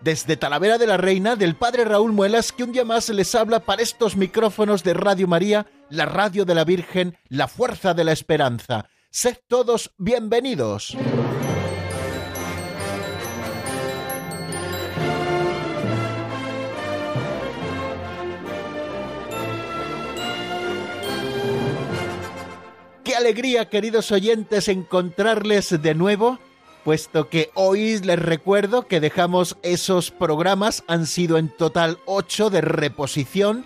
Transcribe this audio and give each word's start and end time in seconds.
desde 0.00 0.36
Talavera 0.36 0.78
de 0.78 0.86
la 0.86 0.96
Reina 0.96 1.36
del 1.36 1.56
Padre 1.56 1.84
Raúl 1.84 2.12
Muelas, 2.12 2.52
que 2.52 2.64
un 2.64 2.72
día 2.72 2.84
más 2.84 3.08
les 3.08 3.34
habla 3.34 3.60
para 3.60 3.82
estos 3.82 4.16
micrófonos 4.16 4.84
de 4.84 4.94
Radio 4.94 5.26
María, 5.26 5.66
la 5.90 6.06
radio 6.06 6.44
de 6.44 6.54
la 6.54 6.64
Virgen, 6.64 7.16
la 7.28 7.48
fuerza 7.48 7.94
de 7.94 8.04
la 8.04 8.12
esperanza. 8.12 8.88
Sed 9.10 9.36
todos 9.48 9.92
bienvenidos. 9.98 10.96
Qué 23.04 23.14
alegría, 23.14 23.70
queridos 23.70 24.12
oyentes, 24.12 24.68
encontrarles 24.68 25.80
de 25.80 25.94
nuevo 25.94 26.38
puesto 26.84 27.28
que 27.28 27.50
hoy 27.54 27.98
les 27.98 28.18
recuerdo 28.18 28.86
que 28.86 29.00
dejamos 29.00 29.56
esos 29.62 30.10
programas, 30.10 30.84
han 30.86 31.06
sido 31.06 31.38
en 31.38 31.48
total 31.48 31.98
ocho 32.06 32.50
de 32.50 32.60
reposición, 32.60 33.64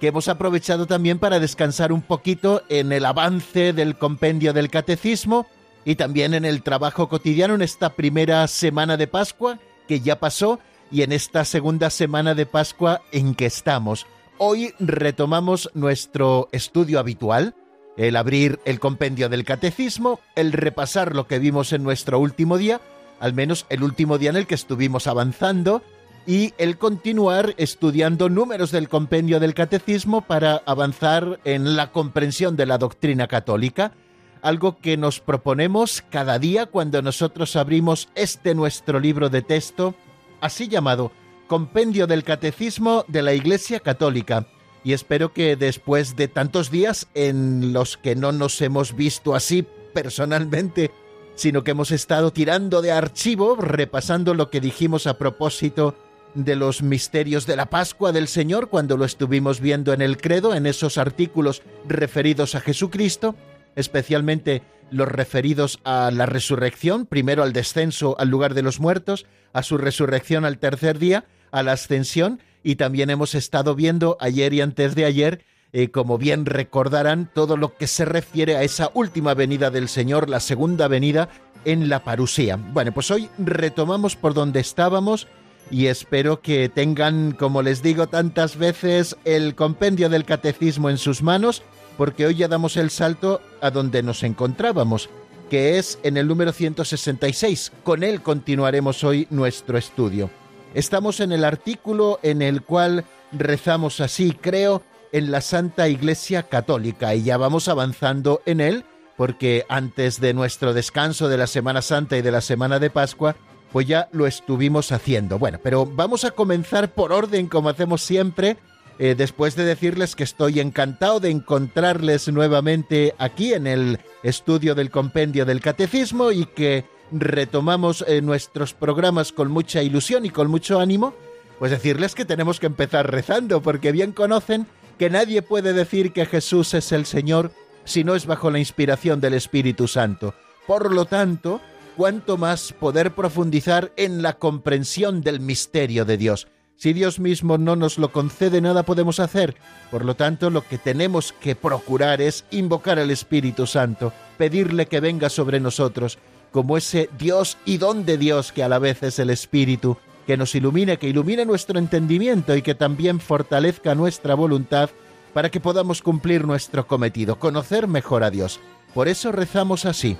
que 0.00 0.08
hemos 0.08 0.28
aprovechado 0.28 0.86
también 0.86 1.18
para 1.18 1.38
descansar 1.38 1.92
un 1.92 2.02
poquito 2.02 2.62
en 2.68 2.92
el 2.92 3.04
avance 3.04 3.72
del 3.72 3.96
compendio 3.96 4.52
del 4.52 4.70
catecismo 4.70 5.46
y 5.84 5.94
también 5.96 6.34
en 6.34 6.44
el 6.44 6.62
trabajo 6.62 7.08
cotidiano 7.08 7.54
en 7.54 7.62
esta 7.62 7.94
primera 7.94 8.46
semana 8.48 8.96
de 8.96 9.06
Pascua 9.06 9.58
que 9.86 10.00
ya 10.00 10.18
pasó 10.18 10.58
y 10.90 11.02
en 11.02 11.12
esta 11.12 11.44
segunda 11.44 11.90
semana 11.90 12.34
de 12.34 12.46
Pascua 12.46 13.02
en 13.12 13.34
que 13.34 13.46
estamos. 13.46 14.06
Hoy 14.38 14.74
retomamos 14.78 15.70
nuestro 15.74 16.48
estudio 16.52 16.98
habitual, 16.98 17.54
el 17.96 18.16
abrir 18.16 18.60
el 18.64 18.80
compendio 18.80 19.28
del 19.28 19.44
catecismo, 19.44 20.20
el 20.34 20.52
repasar 20.52 21.14
lo 21.14 21.26
que 21.26 21.38
vimos 21.38 21.72
en 21.72 21.82
nuestro 21.82 22.18
último 22.18 22.58
día, 22.58 22.80
al 23.20 23.34
menos 23.34 23.66
el 23.68 23.82
último 23.82 24.18
día 24.18 24.30
en 24.30 24.36
el 24.36 24.46
que 24.46 24.54
estuvimos 24.54 25.06
avanzando, 25.06 25.82
y 26.26 26.54
el 26.58 26.78
continuar 26.78 27.54
estudiando 27.56 28.28
números 28.28 28.70
del 28.70 28.88
compendio 28.88 29.40
del 29.40 29.54
catecismo 29.54 30.20
para 30.20 30.62
avanzar 30.66 31.40
en 31.44 31.76
la 31.76 31.90
comprensión 31.90 32.56
de 32.56 32.66
la 32.66 32.78
doctrina 32.78 33.26
católica, 33.26 33.92
algo 34.40 34.78
que 34.78 34.96
nos 34.96 35.20
proponemos 35.20 36.02
cada 36.10 36.38
día 36.38 36.66
cuando 36.66 37.02
nosotros 37.02 37.56
abrimos 37.56 38.08
este 38.14 38.54
nuestro 38.54 39.00
libro 39.00 39.30
de 39.30 39.42
texto, 39.42 39.94
así 40.40 40.68
llamado 40.68 41.12
Compendio 41.46 42.06
del 42.06 42.24
Catecismo 42.24 43.04
de 43.08 43.22
la 43.22 43.34
Iglesia 43.34 43.80
Católica, 43.80 44.46
y 44.84 44.92
espero 44.92 45.32
que 45.32 45.56
después 45.56 46.16
de 46.16 46.28
tantos 46.28 46.70
días 46.70 47.08
en 47.14 47.72
los 47.72 47.96
que 47.96 48.16
no 48.16 48.32
nos 48.32 48.60
hemos 48.60 48.96
visto 48.96 49.34
así 49.34 49.66
personalmente, 49.94 50.90
sino 51.34 51.64
que 51.64 51.70
hemos 51.70 51.90
estado 51.90 52.32
tirando 52.32 52.82
de 52.82 52.92
archivo, 52.92 53.56
repasando 53.56 54.34
lo 54.34 54.50
que 54.50 54.60
dijimos 54.60 55.06
a 55.06 55.18
propósito 55.18 55.94
de 56.34 56.56
los 56.56 56.82
misterios 56.82 57.46
de 57.46 57.56
la 57.56 57.66
Pascua 57.66 58.12
del 58.12 58.26
Señor 58.26 58.68
cuando 58.68 58.96
lo 58.96 59.04
estuvimos 59.04 59.60
viendo 59.60 59.92
en 59.92 60.00
el 60.00 60.16
credo, 60.16 60.54
en 60.54 60.66
esos 60.66 60.98
artículos 60.98 61.62
referidos 61.86 62.54
a 62.54 62.60
Jesucristo, 62.60 63.34
especialmente 63.76 64.62
los 64.90 65.08
referidos 65.08 65.80
a 65.84 66.10
la 66.10 66.26
resurrección, 66.26 67.06
primero 67.06 67.42
al 67.42 67.52
descenso 67.52 68.16
al 68.18 68.28
lugar 68.28 68.54
de 68.54 68.62
los 68.62 68.80
muertos, 68.80 69.26
a 69.52 69.62
su 69.62 69.78
resurrección 69.78 70.44
al 70.44 70.58
tercer 70.58 70.98
día, 70.98 71.24
a 71.50 71.62
la 71.62 71.72
ascensión 71.72 72.40
y 72.62 72.76
también 72.76 73.10
hemos 73.10 73.34
estado 73.34 73.74
viendo 73.74 74.16
ayer 74.20 74.52
y 74.52 74.60
antes 74.60 74.94
de 74.94 75.04
ayer, 75.04 75.44
eh, 75.72 75.90
como 75.90 76.18
bien 76.18 76.46
recordarán, 76.46 77.30
todo 77.32 77.56
lo 77.56 77.76
que 77.76 77.86
se 77.86 78.04
refiere 78.04 78.56
a 78.56 78.62
esa 78.62 78.90
última 78.94 79.34
venida 79.34 79.70
del 79.70 79.88
Señor, 79.88 80.28
la 80.28 80.40
segunda 80.40 80.88
venida 80.88 81.28
en 81.64 81.88
la 81.88 82.04
parusía. 82.04 82.56
Bueno, 82.56 82.92
pues 82.92 83.10
hoy 83.10 83.28
retomamos 83.38 84.16
por 84.16 84.34
donde 84.34 84.60
estábamos 84.60 85.28
y 85.70 85.86
espero 85.86 86.42
que 86.42 86.68
tengan, 86.68 87.32
como 87.32 87.62
les 87.62 87.82
digo 87.82 88.08
tantas 88.08 88.56
veces, 88.56 89.16
el 89.24 89.54
compendio 89.54 90.08
del 90.08 90.24
catecismo 90.24 90.90
en 90.90 90.98
sus 90.98 91.22
manos, 91.22 91.62
porque 91.96 92.26
hoy 92.26 92.34
ya 92.34 92.48
damos 92.48 92.76
el 92.76 92.90
salto 92.90 93.40
a 93.60 93.70
donde 93.70 94.02
nos 94.02 94.22
encontrábamos, 94.22 95.08
que 95.48 95.78
es 95.78 95.98
en 96.02 96.16
el 96.16 96.26
número 96.26 96.52
166. 96.52 97.72
Con 97.84 98.02
él 98.02 98.22
continuaremos 98.22 99.04
hoy 99.04 99.26
nuestro 99.30 99.78
estudio. 99.78 100.41
Estamos 100.74 101.20
en 101.20 101.32
el 101.32 101.44
artículo 101.44 102.18
en 102.22 102.40
el 102.40 102.62
cual 102.62 103.04
rezamos 103.32 104.00
así, 104.00 104.32
creo, 104.32 104.82
en 105.12 105.30
la 105.30 105.42
Santa 105.42 105.88
Iglesia 105.88 106.44
Católica 106.44 107.14
y 107.14 107.24
ya 107.24 107.36
vamos 107.36 107.68
avanzando 107.68 108.40
en 108.46 108.60
él 108.60 108.84
porque 109.16 109.66
antes 109.68 110.20
de 110.20 110.32
nuestro 110.32 110.72
descanso 110.72 111.28
de 111.28 111.36
la 111.36 111.46
Semana 111.46 111.82
Santa 111.82 112.16
y 112.16 112.22
de 112.22 112.30
la 112.30 112.40
Semana 112.40 112.78
de 112.78 112.88
Pascua, 112.88 113.36
pues 113.70 113.86
ya 113.86 114.08
lo 114.12 114.26
estuvimos 114.26 114.92
haciendo. 114.92 115.38
Bueno, 115.38 115.58
pero 115.62 115.84
vamos 115.86 116.24
a 116.24 116.30
comenzar 116.30 116.92
por 116.92 117.12
orden 117.12 117.46
como 117.46 117.68
hacemos 117.68 118.02
siempre, 118.02 118.56
eh, 118.98 119.14
después 119.14 119.54
de 119.54 119.64
decirles 119.64 120.16
que 120.16 120.24
estoy 120.24 120.60
encantado 120.60 121.20
de 121.20 121.30
encontrarles 121.30 122.28
nuevamente 122.28 123.14
aquí 123.18 123.52
en 123.52 123.66
el 123.66 124.00
estudio 124.22 124.74
del 124.74 124.90
compendio 124.90 125.44
del 125.44 125.60
catecismo 125.60 126.32
y 126.32 126.46
que 126.46 126.84
retomamos 127.12 128.04
eh, 128.08 128.22
nuestros 128.22 128.74
programas 128.74 129.32
con 129.32 129.50
mucha 129.50 129.82
ilusión 129.82 130.24
y 130.24 130.30
con 130.30 130.48
mucho 130.48 130.80
ánimo, 130.80 131.14
pues 131.58 131.70
decirles 131.70 132.14
que 132.14 132.24
tenemos 132.24 132.58
que 132.58 132.66
empezar 132.66 133.10
rezando, 133.10 133.62
porque 133.62 133.92
bien 133.92 134.12
conocen 134.12 134.66
que 134.98 135.10
nadie 135.10 135.42
puede 135.42 135.72
decir 135.72 136.12
que 136.12 136.26
Jesús 136.26 136.74
es 136.74 136.92
el 136.92 137.06
Señor 137.06 137.52
si 137.84 138.04
no 138.04 138.14
es 138.14 138.26
bajo 138.26 138.50
la 138.50 138.58
inspiración 138.58 139.20
del 139.20 139.34
Espíritu 139.34 139.88
Santo. 139.88 140.34
Por 140.66 140.92
lo 140.92 141.06
tanto, 141.06 141.60
cuanto 141.96 142.36
más 142.36 142.72
poder 142.72 143.12
profundizar 143.12 143.92
en 143.96 144.22
la 144.22 144.34
comprensión 144.34 145.20
del 145.20 145.40
misterio 145.40 146.04
de 146.04 146.16
Dios. 146.16 146.48
Si 146.76 146.92
Dios 146.92 147.20
mismo 147.20 147.58
no 147.58 147.76
nos 147.76 147.98
lo 147.98 148.10
concede, 148.10 148.60
nada 148.60 148.82
podemos 148.82 149.20
hacer. 149.20 149.54
Por 149.90 150.04
lo 150.04 150.16
tanto, 150.16 150.50
lo 150.50 150.66
que 150.66 150.78
tenemos 150.78 151.32
que 151.32 151.54
procurar 151.54 152.20
es 152.20 152.44
invocar 152.50 152.98
al 152.98 153.10
Espíritu 153.10 153.66
Santo, 153.66 154.12
pedirle 154.36 154.86
que 154.86 154.98
venga 154.98 155.28
sobre 155.28 155.60
nosotros, 155.60 156.18
como 156.52 156.76
ese 156.76 157.08
Dios 157.18 157.58
y 157.64 157.78
don 157.78 158.04
de 158.04 158.18
Dios 158.18 158.52
que 158.52 158.62
a 158.62 158.68
la 158.68 158.78
vez 158.78 159.02
es 159.02 159.18
el 159.18 159.30
Espíritu, 159.30 159.96
que 160.26 160.36
nos 160.36 160.54
ilumine, 160.54 160.98
que 160.98 161.08
ilumine 161.08 161.44
nuestro 161.44 161.78
entendimiento 161.78 162.54
y 162.54 162.62
que 162.62 162.74
también 162.74 163.18
fortalezca 163.18 163.94
nuestra 163.94 164.34
voluntad 164.34 164.90
para 165.32 165.50
que 165.50 165.60
podamos 165.60 166.02
cumplir 166.02 166.46
nuestro 166.46 166.86
cometido, 166.86 167.38
conocer 167.38 167.88
mejor 167.88 168.22
a 168.22 168.30
Dios. 168.30 168.60
Por 168.94 169.08
eso 169.08 169.32
rezamos 169.32 169.86
así. 169.86 170.16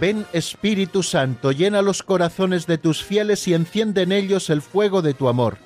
Ven 0.00 0.26
Espíritu 0.32 1.02
Santo, 1.02 1.52
llena 1.52 1.82
los 1.82 2.02
corazones 2.02 2.66
de 2.66 2.78
tus 2.78 3.02
fieles 3.02 3.46
y 3.48 3.54
enciende 3.54 4.02
en 4.02 4.12
ellos 4.12 4.48
el 4.48 4.62
fuego 4.62 5.02
de 5.02 5.12
tu 5.12 5.28
amor. 5.28 5.58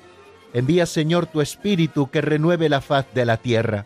Envía 0.53 0.85
Señor 0.85 1.25
tu 1.25 1.41
Espíritu 1.41 2.09
que 2.09 2.21
renueve 2.21 2.67
la 2.67 2.81
faz 2.81 3.05
de 3.13 3.25
la 3.25 3.37
tierra. 3.37 3.85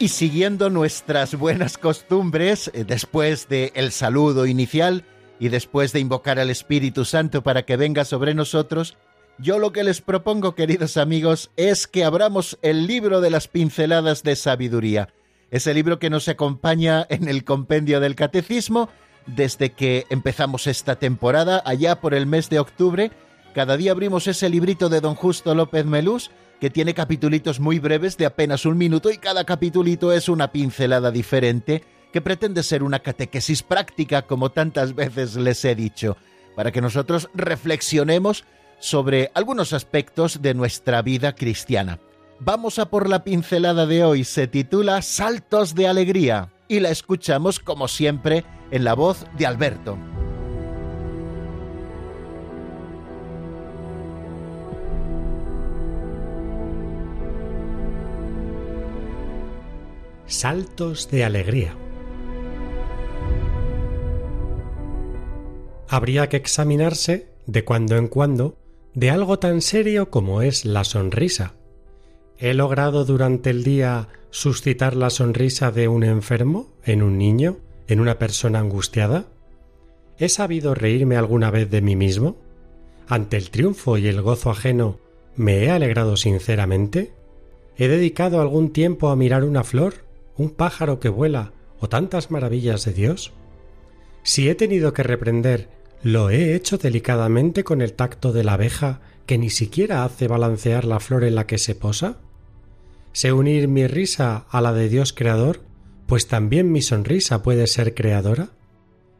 Y 0.00 0.08
siguiendo 0.08 0.70
nuestras 0.70 1.34
buenas 1.34 1.76
costumbres, 1.76 2.70
eh, 2.72 2.84
después 2.84 3.48
del 3.48 3.72
el 3.74 3.90
saludo 3.90 4.46
inicial 4.46 5.04
y 5.40 5.48
después 5.48 5.92
de 5.92 5.98
invocar 5.98 6.38
al 6.38 6.50
Espíritu 6.50 7.04
Santo 7.04 7.42
para 7.42 7.64
que 7.64 7.76
venga 7.76 8.04
sobre 8.04 8.32
nosotros, 8.32 8.96
yo 9.38 9.58
lo 9.58 9.72
que 9.72 9.82
les 9.82 10.00
propongo, 10.00 10.54
queridos 10.54 10.96
amigos, 10.98 11.50
es 11.56 11.88
que 11.88 12.04
abramos 12.04 12.58
el 12.62 12.86
libro 12.86 13.20
de 13.20 13.30
las 13.30 13.48
pinceladas 13.48 14.22
de 14.22 14.36
sabiduría, 14.36 15.08
ese 15.50 15.74
libro 15.74 15.98
que 15.98 16.10
nos 16.10 16.28
acompaña 16.28 17.04
en 17.08 17.26
el 17.26 17.42
compendio 17.42 17.98
del 17.98 18.14
catecismo 18.14 18.88
desde 19.26 19.72
que 19.72 20.06
empezamos 20.10 20.68
esta 20.68 20.96
temporada, 20.96 21.60
allá 21.66 22.00
por 22.00 22.14
el 22.14 22.26
mes 22.26 22.48
de 22.50 22.60
octubre. 22.60 23.10
Cada 23.52 23.76
día 23.76 23.92
abrimos 23.92 24.28
ese 24.28 24.48
librito 24.48 24.88
de 24.88 25.00
don 25.00 25.16
Justo 25.16 25.56
López 25.56 25.84
Melús, 25.84 26.30
que 26.60 26.70
tiene 26.70 26.94
capitulitos 26.94 27.60
muy 27.60 27.78
breves 27.78 28.16
de 28.16 28.26
apenas 28.26 28.66
un 28.66 28.76
minuto 28.76 29.10
y 29.10 29.18
cada 29.18 29.44
capitulito 29.44 30.12
es 30.12 30.28
una 30.28 30.50
pincelada 30.52 31.10
diferente 31.10 31.84
que 32.12 32.20
pretende 32.20 32.62
ser 32.62 32.82
una 32.82 33.00
catequesis 33.00 33.62
práctica, 33.62 34.22
como 34.22 34.50
tantas 34.50 34.94
veces 34.94 35.36
les 35.36 35.64
he 35.64 35.74
dicho, 35.74 36.16
para 36.56 36.72
que 36.72 36.80
nosotros 36.80 37.28
reflexionemos 37.34 38.44
sobre 38.80 39.30
algunos 39.34 39.72
aspectos 39.72 40.40
de 40.40 40.54
nuestra 40.54 41.02
vida 41.02 41.34
cristiana. 41.34 41.98
Vamos 42.40 42.78
a 42.78 42.88
por 42.88 43.08
la 43.08 43.24
pincelada 43.24 43.86
de 43.86 44.04
hoy, 44.04 44.24
se 44.24 44.46
titula 44.46 45.02
Saltos 45.02 45.74
de 45.74 45.88
Alegría 45.88 46.50
y 46.68 46.80
la 46.80 46.90
escuchamos 46.90 47.58
como 47.58 47.88
siempre 47.88 48.44
en 48.70 48.84
la 48.84 48.94
voz 48.94 49.26
de 49.36 49.46
Alberto. 49.46 49.98
Saltos 60.28 61.10
de 61.10 61.24
Alegría. 61.24 61.74
Habría 65.88 66.28
que 66.28 66.36
examinarse 66.36 67.28
de 67.46 67.64
cuando 67.64 67.96
en 67.96 68.08
cuando 68.08 68.58
de 68.92 69.08
algo 69.08 69.38
tan 69.38 69.62
serio 69.62 70.10
como 70.10 70.42
es 70.42 70.66
la 70.66 70.84
sonrisa. 70.84 71.54
¿He 72.36 72.52
logrado 72.52 73.06
durante 73.06 73.48
el 73.48 73.64
día 73.64 74.08
suscitar 74.28 74.96
la 74.96 75.08
sonrisa 75.08 75.72
de 75.72 75.88
un 75.88 76.04
enfermo, 76.04 76.74
en 76.84 77.02
un 77.02 77.16
niño, 77.16 77.56
en 77.86 77.98
una 77.98 78.18
persona 78.18 78.58
angustiada? 78.58 79.24
¿He 80.18 80.28
sabido 80.28 80.74
reírme 80.74 81.16
alguna 81.16 81.50
vez 81.50 81.70
de 81.70 81.80
mí 81.80 81.96
mismo? 81.96 82.36
¿Ante 83.08 83.38
el 83.38 83.48
triunfo 83.48 83.96
y 83.96 84.08
el 84.08 84.20
gozo 84.20 84.50
ajeno 84.50 84.98
me 85.36 85.64
he 85.64 85.70
alegrado 85.70 86.18
sinceramente? 86.18 87.12
¿He 87.78 87.88
dedicado 87.88 88.42
algún 88.42 88.74
tiempo 88.74 89.08
a 89.08 89.16
mirar 89.16 89.44
una 89.44 89.64
flor, 89.64 90.07
un 90.38 90.50
pájaro 90.50 91.00
que 91.00 91.10
vuela 91.10 91.52
o 91.78 91.88
tantas 91.88 92.30
maravillas 92.30 92.84
de 92.86 92.94
Dios? 92.94 93.32
Si 94.22 94.48
he 94.48 94.54
tenido 94.54 94.94
que 94.94 95.02
reprender 95.02 95.68
lo 96.02 96.30
he 96.30 96.54
hecho 96.54 96.78
delicadamente 96.78 97.64
con 97.64 97.82
el 97.82 97.92
tacto 97.92 98.32
de 98.32 98.44
la 98.44 98.52
abeja 98.54 99.00
que 99.26 99.36
ni 99.36 99.50
siquiera 99.50 100.04
hace 100.04 100.28
balancear 100.28 100.84
la 100.84 101.00
flor 101.00 101.24
en 101.24 101.34
la 101.34 101.46
que 101.46 101.58
se 101.58 101.74
posa? 101.74 102.18
¿Sé 103.12 103.32
unir 103.32 103.68
mi 103.68 103.86
risa 103.86 104.46
a 104.48 104.60
la 104.60 104.72
de 104.72 104.88
Dios 104.88 105.12
creador? 105.12 105.60
Pues 106.06 106.28
también 106.28 106.70
mi 106.70 106.82
sonrisa 106.82 107.42
puede 107.42 107.66
ser 107.66 107.94
creadora. 107.94 108.50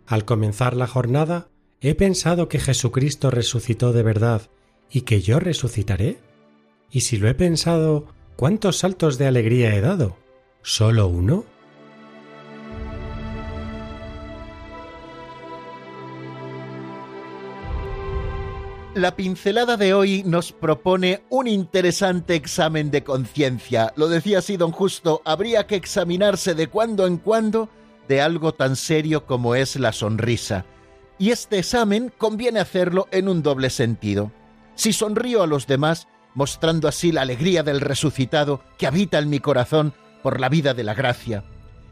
Al 0.07 0.25
comenzar 0.25 0.77
la 0.77 0.87
jornada, 0.87 1.49
he 1.81 1.95
pensado 1.95 2.49
que 2.49 2.61
Jesucristo 2.61 3.31
resucitó 3.31 3.93
de 3.93 4.03
verdad 4.05 4.43
y 4.91 5.03
que 5.03 5.21
yo 5.21 5.41
resucitaré. 5.41 6.19
Y 6.91 7.01
si 7.01 7.19
lo 7.19 7.29
he 7.29 7.35
pensado, 7.35 8.07
¿cuántos 8.37 8.79
saltos 8.79 9.19
de 9.19 9.27
alegría 9.27 9.75
he 9.75 9.81
dado? 9.81 10.17
¿Solo 10.63 11.09
uno? 11.09 11.45
La 18.95 19.15
pincelada 19.15 19.77
de 19.77 19.95
hoy 19.95 20.25
nos 20.25 20.51
propone 20.51 21.23
un 21.29 21.47
interesante 21.47 22.35
examen 22.35 22.91
de 22.91 23.05
conciencia. 23.05 23.93
Lo 23.95 24.09
decía 24.09 24.39
así 24.39 24.57
don 24.57 24.73
Justo, 24.73 25.23
habría 25.25 25.69
que 25.69 25.77
examinarse 25.77 26.55
de 26.55 26.67
cuando 26.67 27.07
en 27.07 27.19
cuando 27.19 27.69
de 28.09 28.21
algo 28.21 28.55
tan 28.55 28.75
serio 28.75 29.25
como 29.25 29.55
es 29.55 29.77
la 29.77 29.93
sonrisa. 29.93 30.65
Y 31.17 31.31
este 31.31 31.59
examen 31.59 32.13
conviene 32.19 32.59
hacerlo 32.59 33.07
en 33.13 33.29
un 33.29 33.43
doble 33.43 33.71
sentido. 33.71 34.33
Si 34.75 34.93
sonrío 34.93 35.45
a 35.45 35.47
los 35.47 35.69
demás, 35.69 36.09
mostrando 36.35 36.89
así 36.89 37.13
la 37.13 37.23
alegría 37.23 37.63
del 37.63 37.81
resucitado 37.81 38.63
que 38.79 38.87
habita 38.87 39.19
en 39.19 39.29
mi 39.31 39.39
corazón 39.39 39.95
por 40.23 40.41
la 40.41 40.49
vida 40.49 40.75
de 40.75 40.85
la 40.85 40.95
gracia. 40.95 41.45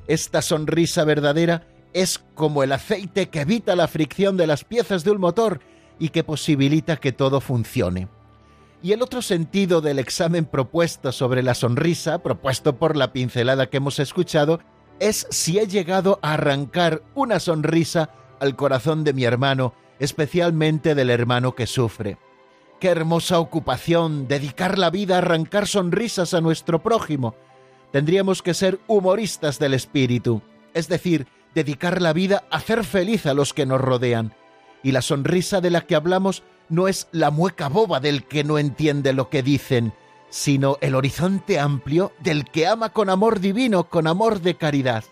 Esta 0.07 0.43
sonrisa 0.43 1.05
verdadera 1.05 1.67
es 1.93 2.19
como 2.35 2.63
el 2.63 2.73
aceite 2.73 3.29
que 3.29 3.41
evita 3.41 3.75
la 3.75 3.89
fricción 3.89 4.37
de 4.37 4.47
las 4.47 4.65
piezas 4.65 5.03
de 5.05 5.11
un 5.11 5.21
motor 5.21 5.61
y 5.99 6.11
que 6.11 6.25
posibilita 6.25 6.97
que 6.97 7.13
todo 7.13 7.41
funcione. 7.41 8.09
Y 8.83 8.93
el 8.93 9.03
otro 9.03 9.23
sentido 9.23 9.81
del 9.81 9.99
examen 9.99 10.45
propuesto 10.45 11.11
sobre 11.11 11.43
la 11.43 11.55
sonrisa, 11.55 12.19
propuesto 12.19 12.77
por 12.77 12.97
la 12.97 13.13
pincelada 13.13 13.69
que 13.69 13.79
hemos 13.79 13.99
escuchado, 13.99 14.61
es 15.01 15.27
si 15.31 15.59
he 15.59 15.67
llegado 15.67 16.19
a 16.23 16.35
arrancar 16.35 17.03
una 17.15 17.41
sonrisa 17.41 18.11
al 18.41 18.57
corazón 18.57 19.03
de 19.03 19.13
mi 19.13 19.25
hermano, 19.25 19.75
especialmente 19.99 20.95
del 20.95 21.11
hermano 21.11 21.55
que 21.55 21.67
sufre. 21.67 22.19
Qué 22.81 22.89
hermosa 22.89 23.41
ocupación 23.41 24.29
dedicar 24.29 24.79
la 24.79 24.91
vida 24.91 25.15
a 25.15 25.19
arrancar 25.19 25.67
sonrisas 25.67 26.35
a 26.35 26.43
nuestro 26.43 26.83
prójimo. 26.83 27.35
Tendríamos 27.93 28.43
que 28.43 28.55
ser 28.55 28.79
humoristas 28.87 29.59
del 29.59 29.75
espíritu, 29.75 30.43
es 30.75 30.89
decir, 30.89 31.27
dedicar 31.55 32.03
la 32.03 32.13
vida 32.13 32.45
a 32.51 32.57
hacer 32.57 32.85
feliz 32.85 33.27
a 33.27 33.35
los 33.35 33.55
que 33.55 33.67
nos 33.67 33.81
rodean 33.81 34.35
y 34.87 34.93
la 34.93 35.03
sonrisa 35.03 35.61
de 35.61 35.71
la 35.71 35.81
que 35.81 35.97
hablamos 35.97 36.45
no 36.69 36.87
es 36.87 37.09
la 37.11 37.33
mueca 37.33 37.69
boba 37.69 37.99
del 37.99 38.23
que 38.23 38.45
no 38.45 38.57
entiende 38.57 39.13
lo 39.13 39.31
que 39.31 39.43
dicen, 39.43 39.93
sino 40.31 40.79
el 40.81 40.95
horizonte 40.95 41.59
amplio 41.59 42.13
del 42.21 42.45
que 42.45 42.69
ama 42.69 42.93
con 42.93 43.11
amor 43.11 43.41
divino, 43.41 43.89
con 43.89 44.07
amor 44.07 44.41
de 44.43 44.55
caridad. 44.55 45.03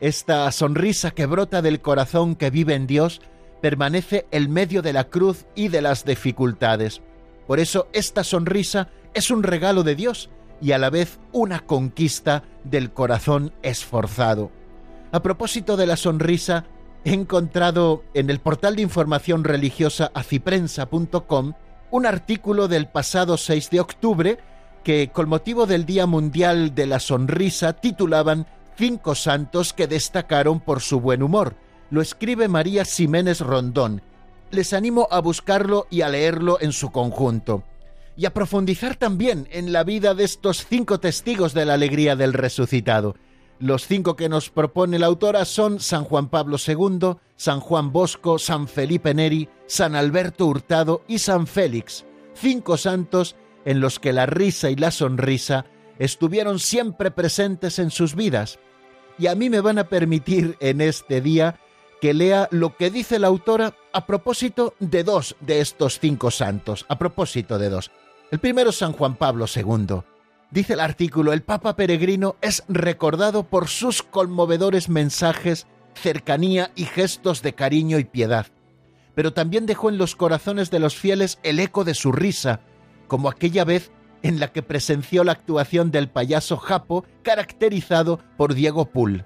Esta 0.00 0.50
sonrisa 0.50 1.12
que 1.12 1.26
brota 1.26 1.62
del 1.62 1.80
corazón 1.80 2.34
que 2.34 2.50
vive 2.50 2.74
en 2.74 2.88
Dios 2.88 3.20
permanece 3.62 4.26
en 4.32 4.50
medio 4.50 4.82
de 4.82 4.92
la 4.92 5.04
cruz 5.04 5.46
y 5.54 5.68
de 5.68 5.82
las 5.82 6.04
dificultades. 6.04 7.00
Por 7.46 7.60
eso 7.60 7.86
esta 7.92 8.24
sonrisa 8.24 8.88
es 9.14 9.30
un 9.30 9.44
regalo 9.44 9.84
de 9.84 9.94
Dios 9.94 10.30
y 10.60 10.72
a 10.72 10.78
la 10.78 10.90
vez 10.90 11.18
una 11.32 11.60
conquista 11.60 12.42
del 12.64 12.92
corazón 12.92 13.52
esforzado. 13.62 14.50
A 15.12 15.22
propósito 15.22 15.76
de 15.76 15.86
la 15.86 15.96
sonrisa, 15.96 16.64
he 17.04 17.12
encontrado 17.12 18.02
en 18.14 18.30
el 18.30 18.40
portal 18.40 18.76
de 18.76 18.82
información 18.82 19.44
religiosa 19.44 20.10
aciprensa.com 20.14 21.52
un 21.90 22.06
artículo 22.06 22.68
del 22.68 22.88
pasado 22.88 23.36
6 23.36 23.70
de 23.70 23.80
octubre 23.80 24.38
que, 24.82 25.10
con 25.12 25.28
motivo 25.28 25.66
del 25.66 25.86
Día 25.86 26.06
Mundial 26.06 26.74
de 26.74 26.86
la 26.86 27.00
Sonrisa, 27.00 27.74
titulaban 27.74 28.46
Cinco 28.76 29.14
santos 29.14 29.72
que 29.72 29.86
destacaron 29.86 30.60
por 30.60 30.82
su 30.82 31.00
buen 31.00 31.22
humor. 31.22 31.54
Lo 31.90 32.02
escribe 32.02 32.46
María 32.46 32.84
Ximénez 32.84 33.40
Rondón. 33.40 34.02
Les 34.50 34.74
animo 34.74 35.08
a 35.10 35.20
buscarlo 35.20 35.86
y 35.90 36.02
a 36.02 36.08
leerlo 36.08 36.58
en 36.60 36.72
su 36.72 36.90
conjunto. 36.90 37.62
Y 38.16 38.24
a 38.24 38.32
profundizar 38.32 38.96
también 38.96 39.46
en 39.50 39.72
la 39.72 39.84
vida 39.84 40.14
de 40.14 40.24
estos 40.24 40.66
cinco 40.66 41.00
testigos 41.00 41.52
de 41.52 41.66
la 41.66 41.74
alegría 41.74 42.16
del 42.16 42.32
resucitado. 42.32 43.14
Los 43.58 43.86
cinco 43.86 44.16
que 44.16 44.28
nos 44.28 44.50
propone 44.50 44.98
la 44.98 45.06
autora 45.06 45.44
son 45.44 45.80
San 45.80 46.04
Juan 46.04 46.28
Pablo 46.28 46.56
II, 46.64 47.16
San 47.36 47.60
Juan 47.60 47.92
Bosco, 47.92 48.38
San 48.38 48.68
Felipe 48.68 49.14
Neri, 49.14 49.48
San 49.66 49.94
Alberto 49.94 50.46
Hurtado 50.46 51.02
y 51.08 51.18
San 51.18 51.46
Félix, 51.46 52.04
cinco 52.34 52.76
santos 52.76 53.36
en 53.64 53.80
los 53.80 53.98
que 53.98 54.12
la 54.12 54.26
risa 54.26 54.70
y 54.70 54.76
la 54.76 54.90
sonrisa 54.90 55.66
estuvieron 55.98 56.58
siempre 56.58 57.10
presentes 57.10 57.78
en 57.78 57.90
sus 57.90 58.14
vidas. 58.14 58.58
Y 59.18 59.28
a 59.28 59.34
mí 59.34 59.48
me 59.48 59.60
van 59.60 59.78
a 59.78 59.88
permitir 59.88 60.56
en 60.60 60.80
este 60.82 61.20
día 61.20 61.58
que 62.00 62.12
lea 62.12 62.48
lo 62.50 62.76
que 62.76 62.90
dice 62.90 63.18
la 63.18 63.28
autora 63.28 63.74
a 63.92 64.06
propósito 64.06 64.74
de 64.80 65.02
dos 65.02 65.36
de 65.40 65.60
estos 65.60 65.98
cinco 65.98 66.30
santos, 66.30 66.84
a 66.88 66.98
propósito 66.98 67.58
de 67.58 67.70
dos. 67.70 67.90
El 68.30 68.38
primero 68.40 68.72
San 68.72 68.92
Juan 68.92 69.16
Pablo 69.16 69.46
II 69.54 70.02
Dice 70.50 70.74
el 70.74 70.80
artículo, 70.80 71.32
el 71.32 71.42
Papa 71.42 71.74
Peregrino 71.74 72.36
es 72.40 72.62
recordado 72.68 73.42
por 73.44 73.66
sus 73.66 74.02
conmovedores 74.02 74.88
mensajes, 74.88 75.66
cercanía 75.94 76.70
y 76.76 76.84
gestos 76.84 77.42
de 77.42 77.54
cariño 77.54 77.98
y 77.98 78.04
piedad, 78.04 78.46
pero 79.14 79.32
también 79.32 79.66
dejó 79.66 79.90
en 79.90 79.98
los 79.98 80.14
corazones 80.14 80.70
de 80.70 80.78
los 80.78 80.94
fieles 80.94 81.40
el 81.42 81.58
eco 81.58 81.84
de 81.84 81.94
su 81.94 82.12
risa, 82.12 82.60
como 83.08 83.28
aquella 83.28 83.64
vez 83.64 83.90
en 84.22 84.38
la 84.38 84.52
que 84.52 84.62
presenció 84.62 85.24
la 85.24 85.32
actuación 85.32 85.90
del 85.90 86.08
payaso 86.08 86.56
Japo, 86.56 87.04
caracterizado 87.22 88.20
por 88.36 88.54
Diego 88.54 88.86
Pull. 88.86 89.24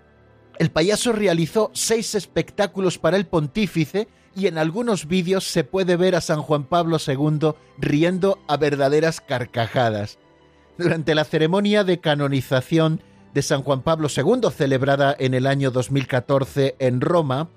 El 0.59 0.71
payaso 0.71 1.13
realizó 1.13 1.71
seis 1.75 2.15
espectáculos 2.15 2.99
para 2.99 3.19
el 3.19 3.27
pontífice 3.27 4.09
y 4.35 4.47
en 4.47 4.59
algunos 4.59 5.07
vídeos 5.07 5.45
se 5.45 5.65
puede 5.65 5.97
ver 5.97 6.15
a 6.15 6.21
San 6.21 6.43
Juan 6.43 6.65
Pablo 6.65 6.99
II 7.05 7.53
riendo 7.79 8.39
a 8.49 8.57
verdaderas 8.57 9.21
carcajadas 9.21 10.19
durante 10.81 11.15
la 11.15 11.25
ceremonia 11.25 11.85
de 11.85 12.01
canonización 12.01 13.03
de 13.35 13.43
San 13.43 13.63
Juan 13.63 13.83
Pablo 13.83 14.09
II, 14.15 14.51
celebrada 14.51 15.15
en 15.19 15.35
el 15.35 15.47
año 15.47 15.71
2014 15.71 16.77
en 16.79 17.01
Roma, 17.01 17.51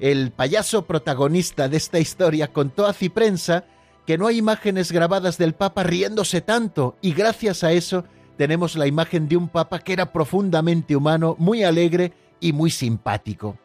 el 0.00 0.30
payaso 0.30 0.86
protagonista 0.86 1.68
de 1.68 1.76
esta 1.76 1.98
historia 1.98 2.52
contó 2.52 2.86
a 2.86 2.92
Ciprensa 2.92 3.64
que 4.06 4.16
no 4.16 4.28
hay 4.28 4.38
imágenes 4.38 4.92
grabadas 4.92 5.38
del 5.38 5.54
Papa 5.54 5.82
riéndose 5.82 6.40
tanto 6.40 6.96
y 7.02 7.12
gracias 7.12 7.64
a 7.64 7.72
eso 7.72 8.04
tenemos 8.36 8.76
la 8.76 8.86
imagen 8.86 9.28
de 9.28 9.36
un 9.36 9.48
Papa 9.48 9.80
que 9.80 9.92
era 9.92 10.12
profundamente 10.12 10.94
humano, 10.94 11.34
muy 11.38 11.64
alegre 11.64 12.12
y 12.40 12.52
muy 12.52 12.70
simpático. 12.70 13.58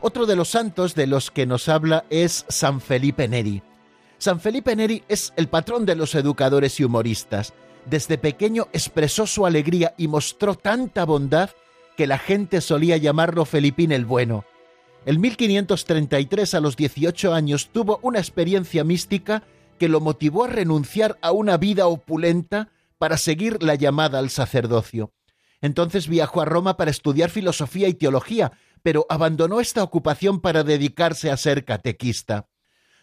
Otro 0.00 0.26
de 0.26 0.36
los 0.36 0.50
santos 0.50 0.94
de 0.94 1.08
los 1.08 1.32
que 1.32 1.44
nos 1.44 1.68
habla 1.68 2.04
es 2.08 2.44
San 2.48 2.80
Felipe 2.80 3.26
Neri. 3.26 3.62
San 4.18 4.38
Felipe 4.38 4.76
Neri 4.76 5.02
es 5.08 5.32
el 5.36 5.48
patrón 5.48 5.86
de 5.86 5.96
los 5.96 6.14
educadores 6.14 6.78
y 6.78 6.84
humoristas. 6.84 7.52
Desde 7.84 8.16
pequeño 8.16 8.68
expresó 8.72 9.26
su 9.26 9.44
alegría 9.44 9.94
y 9.98 10.06
mostró 10.06 10.54
tanta 10.54 11.04
bondad 11.04 11.50
que 11.96 12.06
la 12.06 12.18
gente 12.18 12.60
solía 12.60 12.96
llamarlo 12.96 13.44
Felipín 13.44 13.90
el 13.90 14.04
Bueno. 14.04 14.44
En 15.04 15.20
1533, 15.20 16.54
a 16.54 16.60
los 16.60 16.76
18 16.76 17.34
años, 17.34 17.70
tuvo 17.72 17.98
una 18.02 18.20
experiencia 18.20 18.84
mística 18.84 19.42
que 19.78 19.88
lo 19.88 20.00
motivó 20.00 20.44
a 20.44 20.48
renunciar 20.48 21.18
a 21.22 21.32
una 21.32 21.56
vida 21.56 21.88
opulenta 21.88 22.70
para 22.98 23.16
seguir 23.16 23.62
la 23.62 23.74
llamada 23.74 24.20
al 24.20 24.30
sacerdocio. 24.30 25.12
Entonces 25.60 26.08
viajó 26.08 26.40
a 26.40 26.44
Roma 26.44 26.76
para 26.76 26.90
estudiar 26.90 27.30
filosofía 27.30 27.88
y 27.88 27.94
teología, 27.94 28.52
pero 28.82 29.06
abandonó 29.08 29.60
esta 29.60 29.82
ocupación 29.82 30.40
para 30.40 30.64
dedicarse 30.64 31.30
a 31.30 31.36
ser 31.36 31.64
catequista. 31.64 32.48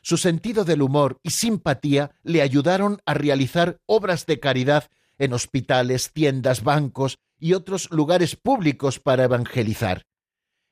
Su 0.02 0.18
sentido 0.18 0.66
del 0.66 0.82
humor 0.82 1.20
y 1.24 1.32
simpatía 1.32 2.12
le 2.24 2.42
ayudaron 2.42 3.02
a 3.06 3.16
realizar 3.16 3.80
obras 3.86 4.26
de 4.26 4.40
caridad 4.40 4.90
en 5.18 5.34
hospitales, 5.34 6.12
tiendas, 6.14 6.64
bancos 6.64 7.18
y 7.40 7.54
otros 7.54 7.90
lugares 7.92 8.36
públicos 8.36 9.00
para 9.00 9.24
evangelizar. 9.24 10.06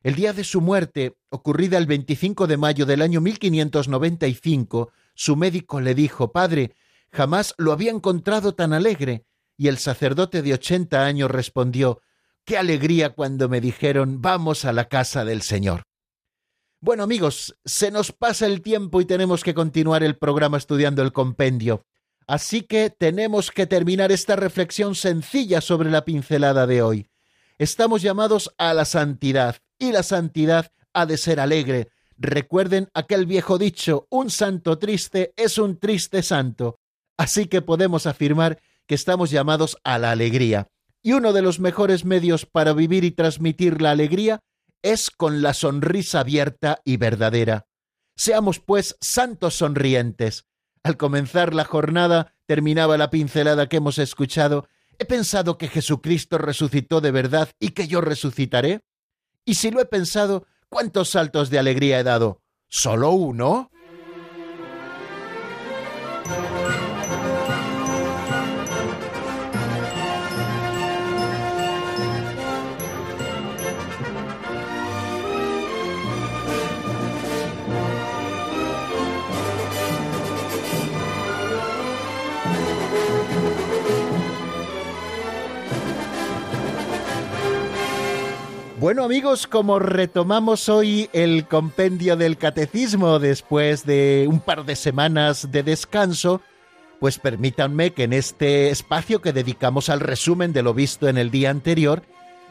El 0.03 0.15
día 0.15 0.33
de 0.33 0.43
su 0.43 0.59
muerte, 0.59 1.17
ocurrida 1.29 1.77
el 1.77 1.87
25 1.87 2.45
de 2.45 2.57
mayo 2.57 2.85
del 2.85 3.01
año 3.01 3.21
1595, 3.21 4.91
su 5.15 5.35
médico 5.35 5.79
le 5.79 5.95
dijo, 5.95 6.31
Padre, 6.31 6.75
jamás 7.11 7.53
lo 7.57 7.71
había 7.71 7.91
encontrado 7.91 8.53
tan 8.53 8.73
alegre. 8.73 9.25
Y 9.55 9.67
el 9.67 9.77
sacerdote 9.77 10.41
de 10.41 10.53
ochenta 10.53 11.05
años 11.05 11.31
respondió, 11.31 12.01
Qué 12.45 12.57
alegría 12.57 13.11
cuando 13.11 13.47
me 13.47 13.61
dijeron, 13.61 14.21
vamos 14.21 14.65
a 14.65 14.73
la 14.73 14.89
casa 14.89 15.23
del 15.23 15.41
Señor. 15.41 15.83
Bueno 16.81 17.03
amigos, 17.03 17.55
se 17.63 17.89
nos 17.89 18.11
pasa 18.11 18.45
el 18.45 18.61
tiempo 18.61 18.99
y 18.99 19.05
tenemos 19.05 19.45
que 19.45 19.53
continuar 19.53 20.03
el 20.03 20.17
programa 20.17 20.57
estudiando 20.57 21.01
el 21.01 21.13
compendio. 21.13 21.85
Así 22.27 22.63
que 22.63 22.89
tenemos 22.89 23.49
que 23.49 23.65
terminar 23.65 24.11
esta 24.11 24.35
reflexión 24.35 24.93
sencilla 24.93 25.61
sobre 25.61 25.89
la 25.89 26.03
pincelada 26.03 26.67
de 26.67 26.81
hoy. 26.81 27.09
Estamos 27.59 28.01
llamados 28.01 28.53
a 28.57 28.73
la 28.73 28.83
santidad 28.83 29.55
y 29.79 29.93
la 29.93 30.03
santidad 30.03 30.73
ha 30.91 31.05
de 31.05 31.15
ser 31.15 31.39
alegre. 31.39 31.87
Recuerden 32.17 32.89
aquel 32.93 33.25
viejo 33.25 33.57
dicho, 33.57 34.05
un 34.09 34.29
santo 34.29 34.77
triste 34.79 35.33
es 35.37 35.57
un 35.57 35.79
triste 35.79 36.21
santo. 36.21 36.77
Así 37.15 37.45
que 37.45 37.61
podemos 37.61 38.05
afirmar 38.05 38.61
que 38.85 38.95
estamos 38.95 39.31
llamados 39.31 39.77
a 39.85 39.97
la 39.97 40.11
alegría. 40.11 40.67
Y 41.03 41.11
uno 41.11 41.33
de 41.33 41.41
los 41.41 41.59
mejores 41.59 42.05
medios 42.05 42.45
para 42.45 42.73
vivir 42.73 43.03
y 43.03 43.11
transmitir 43.11 43.81
la 43.81 43.91
alegría 43.91 44.39
es 44.81 45.11
con 45.11 45.41
la 45.41 45.53
sonrisa 45.53 46.21
abierta 46.21 46.81
y 46.85 46.97
verdadera. 46.97 47.67
Seamos, 48.15 48.59
pues, 48.59 48.95
santos 49.01 49.55
sonrientes. 49.55 50.45
Al 50.81 50.95
comenzar 50.97 51.53
la 51.53 51.65
jornada, 51.65 52.35
terminaba 52.45 52.97
la 52.97 53.09
pincelada 53.09 53.67
que 53.67 53.77
hemos 53.77 53.97
escuchado, 53.97 54.67
he 54.97 55.05
pensado 55.05 55.57
que 55.57 55.67
Jesucristo 55.67 56.37
resucitó 56.37 57.01
de 57.01 57.11
verdad 57.11 57.49
y 57.59 57.69
que 57.69 57.87
yo 57.87 57.99
resucitaré. 57.99 58.81
Y 59.43 59.55
si 59.55 59.71
lo 59.71 59.81
he 59.81 59.85
pensado, 59.85 60.45
¿cuántos 60.69 61.09
saltos 61.09 61.49
de 61.49 61.59
alegría 61.59 61.99
he 61.99 62.03
dado? 62.03 62.41
¿Solo 62.69 63.11
uno? 63.11 63.71
Bueno 88.83 89.05
amigos, 89.05 89.47
como 89.47 89.79
retomamos 89.79 90.67
hoy 90.67 91.09
el 91.13 91.47
compendio 91.47 92.17
del 92.17 92.35
catecismo 92.35 93.17
después 93.17 93.85
de 93.85 94.25
un 94.27 94.41
par 94.41 94.65
de 94.65 94.75
semanas 94.75 95.53
de 95.53 95.63
descanso, 95.63 96.41
pues 96.99 97.17
permítanme 97.17 97.93
que 97.93 98.03
en 98.03 98.11
este 98.11 98.71
espacio 98.71 99.21
que 99.21 99.31
dedicamos 99.31 99.87
al 99.87 100.01
resumen 100.01 100.51
de 100.51 100.63
lo 100.63 100.73
visto 100.73 101.07
en 101.07 101.17
el 101.17 101.31
día 101.31 101.49
anterior, 101.49 102.03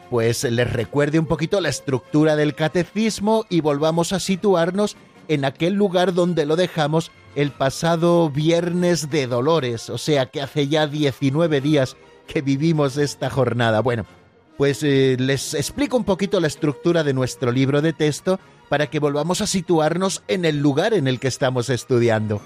pues 0.08 0.44
les 0.44 0.72
recuerde 0.72 1.18
un 1.18 1.26
poquito 1.26 1.60
la 1.60 1.68
estructura 1.68 2.34
del 2.34 2.54
catecismo 2.54 3.44
y 3.50 3.60
volvamos 3.60 4.14
a 4.14 4.18
situarnos 4.18 4.96
en 5.28 5.44
aquel 5.44 5.74
lugar 5.74 6.14
donde 6.14 6.46
lo 6.46 6.56
dejamos 6.56 7.10
el 7.34 7.50
pasado 7.50 8.30
viernes 8.30 9.10
de 9.10 9.26
Dolores, 9.26 9.90
o 9.90 9.98
sea 9.98 10.24
que 10.24 10.40
hace 10.40 10.66
ya 10.66 10.86
19 10.86 11.60
días 11.60 11.98
que 12.26 12.40
vivimos 12.40 12.96
esta 12.96 13.28
jornada. 13.28 13.80
Bueno, 13.80 14.06
pues 14.62 14.84
eh, 14.84 15.16
les 15.18 15.54
explico 15.54 15.96
un 15.96 16.04
poquito 16.04 16.38
la 16.38 16.46
estructura 16.46 17.02
de 17.02 17.12
nuestro 17.12 17.50
libro 17.50 17.82
de 17.82 17.92
texto 17.92 18.38
para 18.68 18.88
que 18.88 19.00
volvamos 19.00 19.40
a 19.40 19.48
situarnos 19.48 20.22
en 20.28 20.44
el 20.44 20.58
lugar 20.58 20.94
en 20.94 21.08
el 21.08 21.18
que 21.18 21.26
estamos 21.26 21.68
estudiando. 21.68 22.40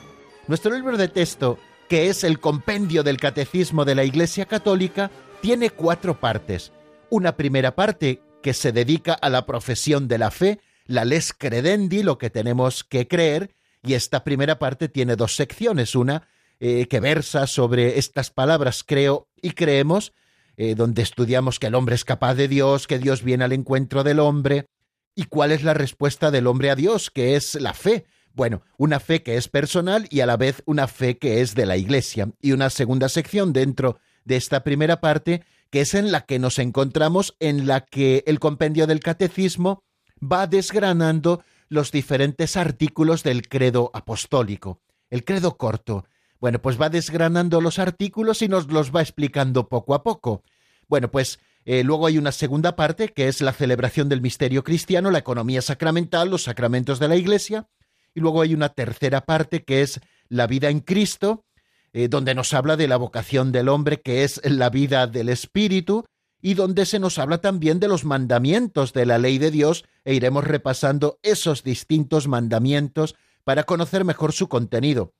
Nuestro 0.49 0.75
libro 0.75 0.96
de 0.96 1.08
texto, 1.08 1.58
que 1.90 2.08
es 2.08 2.25
el 2.25 2.40
compendio 2.40 3.02
del 3.02 3.18
Catecismo 3.18 3.85
de 3.85 3.96
la 3.96 4.04
Iglesia 4.04 4.46
Católica, 4.46 5.11
tiene 5.42 5.68
cuatro 5.68 6.18
partes. 6.18 6.73
Una 7.11 7.37
primera 7.37 7.75
parte 7.75 8.23
que 8.42 8.54
se 8.54 8.73
dedica 8.73 9.12
a 9.12 9.28
la 9.28 9.44
profesión 9.44 10.08
de 10.08 10.16
la 10.16 10.30
fe, 10.30 10.61
la 10.87 11.04
les 11.04 11.35
credendi, 11.35 12.02
lo 12.02 12.16
que 12.16 12.30
tenemos 12.30 12.82
que 12.82 13.06
creer, 13.08 13.50
y 13.82 13.92
esta 13.92 14.25
primera 14.25 14.58
parte 14.58 14.88
tiene 14.88 15.16
dos 15.16 15.37
secciones, 15.37 15.94
una 15.94 16.26
eh, 16.61 16.87
que 16.88 16.99
versa 16.99 17.46
sobre 17.46 17.99
estas 17.99 18.30
palabras 18.30 18.85
creo 18.87 19.28
y 19.42 19.50
creemos, 19.50 20.14
eh, 20.56 20.75
donde 20.75 21.02
estudiamos 21.02 21.58
que 21.58 21.66
el 21.66 21.75
hombre 21.75 21.94
es 21.94 22.04
capaz 22.04 22.34
de 22.34 22.48
Dios, 22.48 22.86
que 22.86 22.98
Dios 22.98 23.22
viene 23.22 23.44
al 23.44 23.52
encuentro 23.52 24.04
del 24.04 24.20
hombre, 24.20 24.66
y 25.14 25.25
cuál 25.25 25.52
es 25.52 25.62
la 25.62 25.75
respuesta 25.75 26.30
del 26.30 26.46
hombre 26.46 26.70
a 26.70 26.76
Dios, 26.76 27.10
que 27.10 27.36
es 27.36 27.54
la 27.54 27.75
fe. 27.75 28.04
Bueno, 28.34 28.62
una 28.76 29.00
fe 29.00 29.22
que 29.22 29.36
es 29.36 29.48
personal 29.48 30.06
y 30.10 30.20
a 30.20 30.26
la 30.26 30.36
vez 30.36 30.62
una 30.66 30.88
fe 30.88 31.16
que 31.16 31.40
es 31.40 31.54
de 31.54 31.64
la 31.64 31.78
Iglesia. 31.78 32.30
Y 32.42 32.52
una 32.52 32.68
segunda 32.68 33.08
sección 33.08 33.54
dentro 33.54 33.98
de 34.26 34.36
esta 34.36 34.62
primera 34.62 35.00
parte, 35.00 35.42
que 35.70 35.80
es 35.80 35.94
en 35.94 36.12
la 36.12 36.26
que 36.26 36.38
nos 36.38 36.58
encontramos, 36.58 37.34
en 37.40 37.66
la 37.66 37.80
que 37.86 38.25
el 38.26 38.38
compendio 38.38 38.86
del 38.86 39.00
catecismo 39.00 39.82
va 40.20 40.46
desgranando 40.46 41.42
los 41.68 41.92
diferentes 41.92 42.56
artículos 42.56 43.22
del 43.22 43.48
credo 43.48 43.90
apostólico. 43.94 44.80
El 45.08 45.25
credo 45.25 45.56
corto, 45.56 46.04
bueno, 46.40 46.61
pues 46.61 46.81
va 46.81 46.88
desgranando 46.88 47.61
los 47.61 47.78
artículos 47.78 48.43
y 48.43 48.49
nos 48.49 48.69
los 48.69 48.95
va 48.95 49.02
explicando 49.02 49.69
poco 49.69 49.95
a 49.95 50.02
poco. 50.02 50.43
Bueno, 50.88 51.11
pues 51.11 51.38
eh, 51.64 51.83
luego 51.83 52.07
hay 52.07 52.16
una 52.16 52.33
segunda 52.33 52.76
parte 52.76 53.09
que 53.09 53.26
es 53.26 53.40
la 53.40 53.52
celebración 53.52 54.09
del 54.09 54.21
misterio 54.21 54.62
cristiano, 54.62 55.11
la 55.11 55.19
economía 55.19 55.62
sacramental, 55.62 56.31
los 56.31 56.45
sacramentos 56.45 57.00
de 57.00 57.09
la 57.09 57.16
Iglesia. 57.16 57.69
Y 58.14 58.21
luego 58.21 58.40
hay 58.40 58.55
una 58.55 58.69
tercera 58.69 59.23
parte 59.23 59.64
que 59.64 59.83
es 59.83 60.00
la 60.28 60.47
vida 60.47 60.71
en 60.71 60.81
Cristo, 60.81 61.45
eh, 61.93 62.09
donde 62.09 62.35
nos 62.35 62.55
habla 62.55 62.76
de 62.76 62.87
la 62.87 62.97
vocación 62.97 63.50
del 63.50 63.69
hombre, 63.69 64.00
que 64.00 64.23
es 64.23 64.40
la 64.45 64.71
vida 64.71 65.09
del 65.09 65.28
Espíritu, 65.28 66.05
y 66.40 66.55
donde 66.55 66.87
se 66.87 67.00
nos 67.00 67.19
habla 67.19 67.38
también 67.38 67.81
de 67.81 67.88
los 67.88 68.05
mandamientos 68.05 68.93
de 68.93 69.05
la 69.05 69.19
ley 69.19 69.38
de 69.38 69.50
Dios, 69.50 69.85
e 70.05 70.14
iremos 70.14 70.45
repasando 70.45 71.19
esos 71.23 71.64
distintos 71.64 72.28
mandamientos 72.28 73.16
para 73.43 73.64
conocer 73.64 74.05
mejor 74.05 74.33
su 74.33 74.49
contenido. 74.49 75.15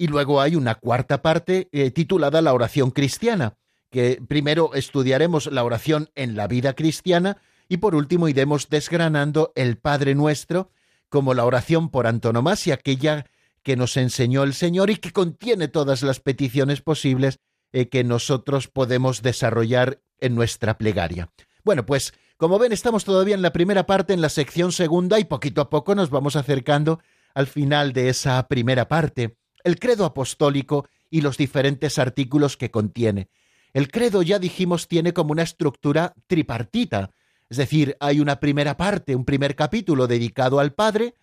Y 0.00 0.06
luego 0.06 0.40
hay 0.40 0.56
una 0.56 0.76
cuarta 0.76 1.20
parte 1.20 1.68
eh, 1.72 1.90
titulada 1.90 2.40
La 2.40 2.54
oración 2.54 2.90
cristiana, 2.90 3.58
que 3.90 4.18
primero 4.26 4.72
estudiaremos 4.72 5.52
la 5.52 5.62
oración 5.62 6.08
en 6.14 6.36
la 6.36 6.46
vida 6.46 6.72
cristiana 6.72 7.36
y 7.68 7.76
por 7.76 7.94
último 7.94 8.26
iremos 8.26 8.70
desgranando 8.70 9.52
el 9.56 9.76
Padre 9.76 10.14
Nuestro 10.14 10.70
como 11.10 11.34
la 11.34 11.44
oración 11.44 11.90
por 11.90 12.06
antonomasia, 12.06 12.72
aquella 12.72 13.26
que 13.62 13.76
nos 13.76 13.98
enseñó 13.98 14.42
el 14.42 14.54
Señor 14.54 14.88
y 14.88 14.96
que 14.96 15.12
contiene 15.12 15.68
todas 15.68 16.02
las 16.02 16.18
peticiones 16.18 16.80
posibles 16.80 17.38
eh, 17.70 17.90
que 17.90 18.02
nosotros 18.02 18.68
podemos 18.68 19.20
desarrollar 19.20 20.00
en 20.18 20.34
nuestra 20.34 20.78
plegaria. 20.78 21.28
Bueno, 21.62 21.84
pues 21.84 22.14
como 22.38 22.58
ven, 22.58 22.72
estamos 22.72 23.04
todavía 23.04 23.34
en 23.34 23.42
la 23.42 23.52
primera 23.52 23.84
parte, 23.84 24.14
en 24.14 24.22
la 24.22 24.30
sección 24.30 24.72
segunda, 24.72 25.18
y 25.20 25.24
poquito 25.24 25.60
a 25.60 25.68
poco 25.68 25.94
nos 25.94 26.08
vamos 26.08 26.36
acercando 26.36 27.00
al 27.34 27.46
final 27.46 27.92
de 27.92 28.08
esa 28.08 28.48
primera 28.48 28.88
parte 28.88 29.36
el 29.64 29.78
credo 29.78 30.04
apostólico 30.04 30.88
y 31.10 31.20
los 31.20 31.36
diferentes 31.36 31.98
artículos 31.98 32.56
que 32.56 32.70
contiene. 32.70 33.28
El 33.72 33.90
credo, 33.90 34.22
ya 34.22 34.38
dijimos, 34.38 34.88
tiene 34.88 35.12
como 35.12 35.32
una 35.32 35.42
estructura 35.42 36.14
tripartita, 36.26 37.10
es 37.48 37.56
decir, 37.56 37.96
hay 38.00 38.20
una 38.20 38.38
primera 38.38 38.76
parte, 38.76 39.16
un 39.16 39.24
primer 39.24 39.56
capítulo 39.56 40.06
dedicado 40.06 40.60
al 40.60 40.72
Padre, 40.72 41.14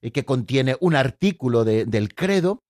eh, 0.00 0.10
que 0.10 0.24
contiene 0.24 0.76
un 0.80 0.96
artículo 0.96 1.64
del 1.64 2.14
credo, 2.14 2.62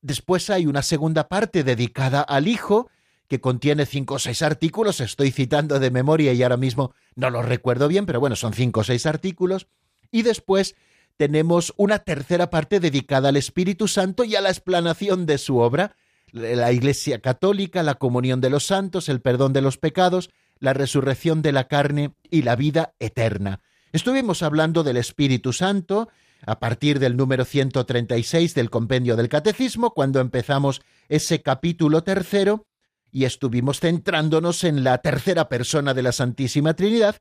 después 0.00 0.50
hay 0.50 0.66
una 0.66 0.82
segunda 0.82 1.28
parte 1.28 1.62
dedicada 1.62 2.22
al 2.22 2.48
Hijo, 2.48 2.90
que 3.28 3.40
contiene 3.40 3.86
cinco 3.86 4.14
o 4.14 4.18
seis 4.18 4.42
artículos, 4.42 5.00
estoy 5.00 5.30
citando 5.30 5.78
de 5.78 5.90
memoria 5.90 6.32
y 6.32 6.42
ahora 6.42 6.58
mismo 6.58 6.94
no 7.14 7.30
los 7.30 7.44
recuerdo 7.44 7.88
bien, 7.88 8.04
pero 8.04 8.20
bueno, 8.20 8.36
son 8.36 8.52
cinco 8.52 8.80
o 8.80 8.84
seis 8.84 9.06
artículos, 9.06 9.66
Y 10.10 10.22
después 10.22 10.76
tenemos 11.16 11.72
una 11.76 12.00
tercera 12.00 12.50
parte 12.50 12.80
dedicada 12.80 13.28
al 13.28 13.36
Espíritu 13.36 13.88
Santo 13.88 14.24
y 14.24 14.36
a 14.36 14.40
la 14.40 14.50
explanación 14.50 15.26
de 15.26 15.38
su 15.38 15.58
obra, 15.58 15.96
la 16.32 16.72
Iglesia 16.72 17.20
Católica, 17.20 17.82
la 17.82 17.94
comunión 17.94 18.40
de 18.40 18.50
los 18.50 18.66
santos, 18.66 19.08
el 19.08 19.20
perdón 19.20 19.52
de 19.52 19.62
los 19.62 19.78
pecados, 19.78 20.30
la 20.58 20.72
resurrección 20.72 21.42
de 21.42 21.52
la 21.52 21.68
carne 21.68 22.14
y 22.30 22.42
la 22.42 22.56
vida 22.56 22.94
eterna. 22.98 23.60
Estuvimos 23.92 24.42
hablando 24.42 24.82
del 24.82 24.96
Espíritu 24.96 25.52
Santo 25.52 26.08
a 26.46 26.58
partir 26.58 26.98
del 26.98 27.16
número 27.16 27.44
136 27.44 28.54
del 28.54 28.70
compendio 28.70 29.16
del 29.16 29.28
Catecismo, 29.28 29.94
cuando 29.94 30.20
empezamos 30.20 30.82
ese 31.08 31.42
capítulo 31.42 32.02
tercero, 32.02 32.66
y 33.10 33.24
estuvimos 33.24 33.78
centrándonos 33.78 34.64
en 34.64 34.82
la 34.82 34.98
tercera 34.98 35.48
persona 35.48 35.94
de 35.94 36.02
la 36.02 36.12
Santísima 36.12 36.74
Trinidad, 36.74 37.16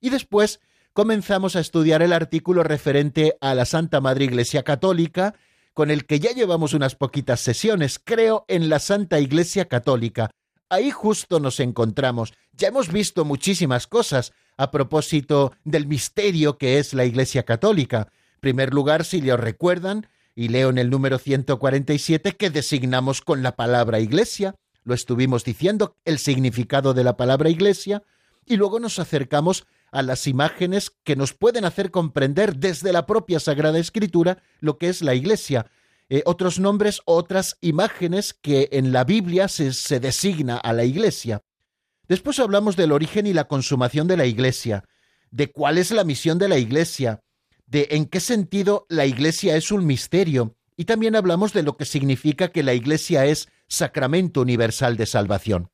y 0.00 0.10
después 0.10 0.60
comenzamos 0.98 1.54
a 1.54 1.60
estudiar 1.60 2.02
el 2.02 2.12
artículo 2.12 2.64
referente 2.64 3.38
a 3.40 3.54
la 3.54 3.66
Santa 3.66 4.00
Madre 4.00 4.24
Iglesia 4.24 4.64
Católica, 4.64 5.36
con 5.72 5.92
el 5.92 6.06
que 6.06 6.18
ya 6.18 6.32
llevamos 6.32 6.74
unas 6.74 6.96
poquitas 6.96 7.38
sesiones, 7.38 8.00
creo, 8.02 8.44
en 8.48 8.68
la 8.68 8.80
Santa 8.80 9.20
Iglesia 9.20 9.66
Católica. 9.66 10.28
Ahí 10.68 10.90
justo 10.90 11.38
nos 11.38 11.60
encontramos. 11.60 12.34
Ya 12.50 12.66
hemos 12.66 12.90
visto 12.90 13.24
muchísimas 13.24 13.86
cosas 13.86 14.32
a 14.56 14.72
propósito 14.72 15.52
del 15.62 15.86
misterio 15.86 16.58
que 16.58 16.80
es 16.80 16.92
la 16.94 17.04
Iglesia 17.04 17.44
Católica. 17.44 18.08
En 18.34 18.40
primer 18.40 18.74
lugar, 18.74 19.04
si 19.04 19.20
lo 19.20 19.36
recuerdan, 19.36 20.08
y 20.34 20.48
leo 20.48 20.70
en 20.70 20.78
el 20.78 20.90
número 20.90 21.18
147 21.20 22.32
que 22.32 22.50
designamos 22.50 23.20
con 23.20 23.44
la 23.44 23.54
palabra 23.54 24.00
Iglesia. 24.00 24.56
Lo 24.82 24.94
estuvimos 24.94 25.44
diciendo, 25.44 25.94
el 26.04 26.18
significado 26.18 26.92
de 26.92 27.04
la 27.04 27.16
palabra 27.16 27.50
Iglesia, 27.50 28.02
y 28.44 28.56
luego 28.56 28.80
nos 28.80 28.98
acercamos 28.98 29.64
a 29.90 30.02
las 30.02 30.26
imágenes 30.26 30.92
que 31.04 31.16
nos 31.16 31.34
pueden 31.34 31.64
hacer 31.64 31.90
comprender 31.90 32.56
desde 32.56 32.92
la 32.92 33.06
propia 33.06 33.40
Sagrada 33.40 33.78
Escritura 33.78 34.42
lo 34.60 34.78
que 34.78 34.88
es 34.88 35.02
la 35.02 35.14
Iglesia. 35.14 35.70
Eh, 36.08 36.22
otros 36.24 36.58
nombres, 36.58 37.00
otras 37.04 37.58
imágenes 37.60 38.32
que 38.32 38.68
en 38.72 38.92
la 38.92 39.04
Biblia 39.04 39.48
se, 39.48 39.72
se 39.72 40.00
designa 40.00 40.56
a 40.56 40.72
la 40.72 40.84
Iglesia. 40.84 41.42
Después 42.08 42.38
hablamos 42.38 42.76
del 42.76 42.92
origen 42.92 43.26
y 43.26 43.34
la 43.34 43.48
consumación 43.48 44.08
de 44.08 44.16
la 44.16 44.24
Iglesia, 44.24 44.84
de 45.30 45.52
cuál 45.52 45.76
es 45.76 45.90
la 45.90 46.04
misión 46.04 46.38
de 46.38 46.48
la 46.48 46.56
Iglesia, 46.56 47.20
de 47.66 47.88
en 47.90 48.06
qué 48.06 48.20
sentido 48.20 48.86
la 48.88 49.04
Iglesia 49.04 49.56
es 49.56 49.70
un 49.70 49.84
misterio, 49.86 50.56
y 50.76 50.86
también 50.86 51.16
hablamos 51.16 51.52
de 51.52 51.62
lo 51.62 51.76
que 51.76 51.84
significa 51.84 52.48
que 52.48 52.62
la 52.62 52.72
Iglesia 52.72 53.26
es 53.26 53.48
sacramento 53.66 54.40
universal 54.40 54.96
de 54.96 55.06
salvación. 55.06 55.70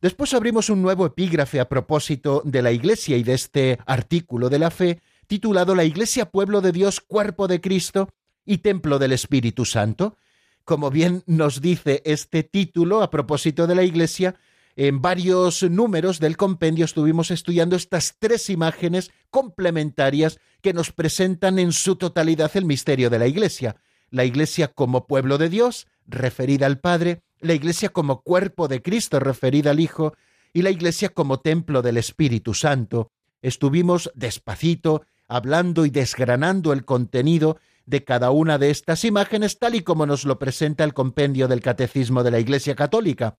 Después 0.00 0.34
abrimos 0.34 0.68
un 0.68 0.82
nuevo 0.82 1.06
epígrafe 1.06 1.58
a 1.58 1.68
propósito 1.68 2.42
de 2.44 2.62
la 2.62 2.70
Iglesia 2.70 3.16
y 3.16 3.22
de 3.22 3.34
este 3.34 3.78
artículo 3.86 4.50
de 4.50 4.58
la 4.58 4.70
fe, 4.70 5.00
titulado 5.26 5.74
La 5.74 5.84
Iglesia 5.84 6.30
Pueblo 6.30 6.60
de 6.60 6.72
Dios, 6.72 7.00
Cuerpo 7.00 7.48
de 7.48 7.60
Cristo 7.60 8.10
y 8.44 8.58
Templo 8.58 8.98
del 8.98 9.12
Espíritu 9.12 9.64
Santo. 9.64 10.16
Como 10.64 10.90
bien 10.90 11.22
nos 11.26 11.60
dice 11.60 12.02
este 12.04 12.42
título 12.42 13.02
a 13.02 13.10
propósito 13.10 13.66
de 13.66 13.74
la 13.74 13.84
Iglesia, 13.84 14.36
en 14.76 15.00
varios 15.00 15.62
números 15.62 16.20
del 16.20 16.36
compendio 16.36 16.84
estuvimos 16.84 17.30
estudiando 17.30 17.76
estas 17.76 18.16
tres 18.18 18.50
imágenes 18.50 19.10
complementarias 19.30 20.38
que 20.60 20.74
nos 20.74 20.92
presentan 20.92 21.58
en 21.58 21.72
su 21.72 21.96
totalidad 21.96 22.50
el 22.54 22.66
misterio 22.66 23.08
de 23.08 23.18
la 23.18 23.26
Iglesia. 23.26 23.76
La 24.10 24.24
Iglesia 24.24 24.68
como 24.68 25.06
pueblo 25.06 25.38
de 25.38 25.48
Dios, 25.48 25.86
referida 26.06 26.66
al 26.66 26.80
Padre, 26.80 27.22
la 27.40 27.54
Iglesia 27.54 27.90
como 27.90 28.22
cuerpo 28.22 28.68
de 28.68 28.82
Cristo 28.82 29.20
referida 29.20 29.70
al 29.70 29.80
Hijo 29.80 30.14
y 30.52 30.62
la 30.62 30.70
Iglesia 30.70 31.10
como 31.10 31.40
templo 31.40 31.82
del 31.82 31.96
Espíritu 31.96 32.54
Santo. 32.54 33.12
Estuvimos 33.42 34.10
despacito 34.14 35.04
hablando 35.28 35.84
y 35.86 35.90
desgranando 35.90 36.72
el 36.72 36.84
contenido 36.84 37.58
de 37.84 38.04
cada 38.04 38.30
una 38.30 38.58
de 38.58 38.70
estas 38.70 39.04
imágenes 39.04 39.58
tal 39.58 39.74
y 39.74 39.82
como 39.82 40.06
nos 40.06 40.24
lo 40.24 40.38
presenta 40.38 40.84
el 40.84 40.94
compendio 40.94 41.48
del 41.48 41.60
Catecismo 41.60 42.22
de 42.22 42.30
la 42.30 42.40
Iglesia 42.40 42.74
Católica. 42.74 43.38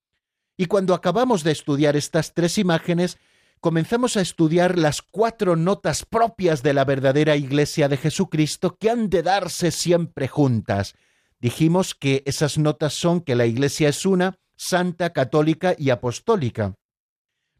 Y 0.56 0.65
cuando 0.65 0.93
acabamos 0.93 1.43
de 1.43 1.52
estudiar 1.52 1.95
estas 1.95 2.34
tres 2.34 2.58
imágenes, 2.58 3.17
comenzamos 3.60 4.17
a 4.17 4.22
estudiar 4.22 4.78
las 4.78 5.02
cuatro 5.02 5.56
notas 5.56 6.06
propias 6.06 6.63
de 6.63 6.74
la 6.74 6.86
verdadera 6.86 7.36
Iglesia 7.36 7.89
de 7.89 7.98
Jesucristo 7.98 8.78
que 8.78 8.89
han 8.89 9.10
de 9.10 9.24
darse 9.24 9.72
siempre 9.72 10.28
juntas, 10.28 10.95
dijimos 11.39 11.95
que 11.95 12.23
esas 12.26 12.58
notas 12.58 12.93
son 12.93 13.21
que 13.21 13.36
la 13.36 13.45
Iglesia 13.45 13.89
es 13.89 14.06
una, 14.06 14.39
santa, 14.56 15.12
católica 15.12 15.76
y 15.78 15.89
apostólica. 15.89 16.76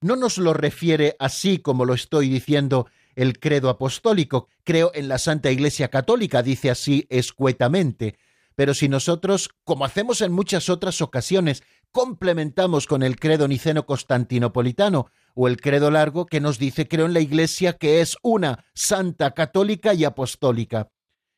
No 0.02 0.16
nos 0.16 0.38
lo 0.38 0.54
refiere 0.54 1.16
así 1.20 1.58
como 1.60 1.86
lo 1.86 1.94
estoy 1.94 2.30
diciendo 2.30 2.88
el 3.16 3.40
credo 3.40 3.70
apostólico. 3.70 4.48
Creo 4.64 4.92
en 4.94 5.08
la 5.08 5.18
Santa 5.18 5.50
Iglesia 5.50 5.88
Católica, 5.90 6.44
dice 6.44 6.70
así 6.70 7.08
escuetamente. 7.10 8.18
Pero 8.56 8.74
si 8.74 8.90
nosotros, 8.90 9.50
como 9.64 9.86
hacemos 9.86 10.22
en 10.22 10.32
muchas 10.32 10.70
otras 10.70 11.02
ocasiones, 11.02 11.64
complementamos 11.92 12.86
con 12.86 13.02
el 13.02 13.20
credo 13.20 13.48
niceno 13.48 13.86
constantinopolitano 13.86 15.08
o 15.36 15.48
el 15.48 15.62
credo 15.62 15.92
largo 15.92 16.26
que 16.26 16.40
nos 16.40 16.60
dice 16.60 16.88
creo 16.88 17.06
en 17.06 17.14
la 17.14 17.20
Iglesia 17.20 17.74
que 17.74 18.02
es 18.02 18.18
una, 18.22 18.66
santa, 18.74 19.32
católica 19.32 19.94
y 19.94 20.04
apostólica. 20.04 20.90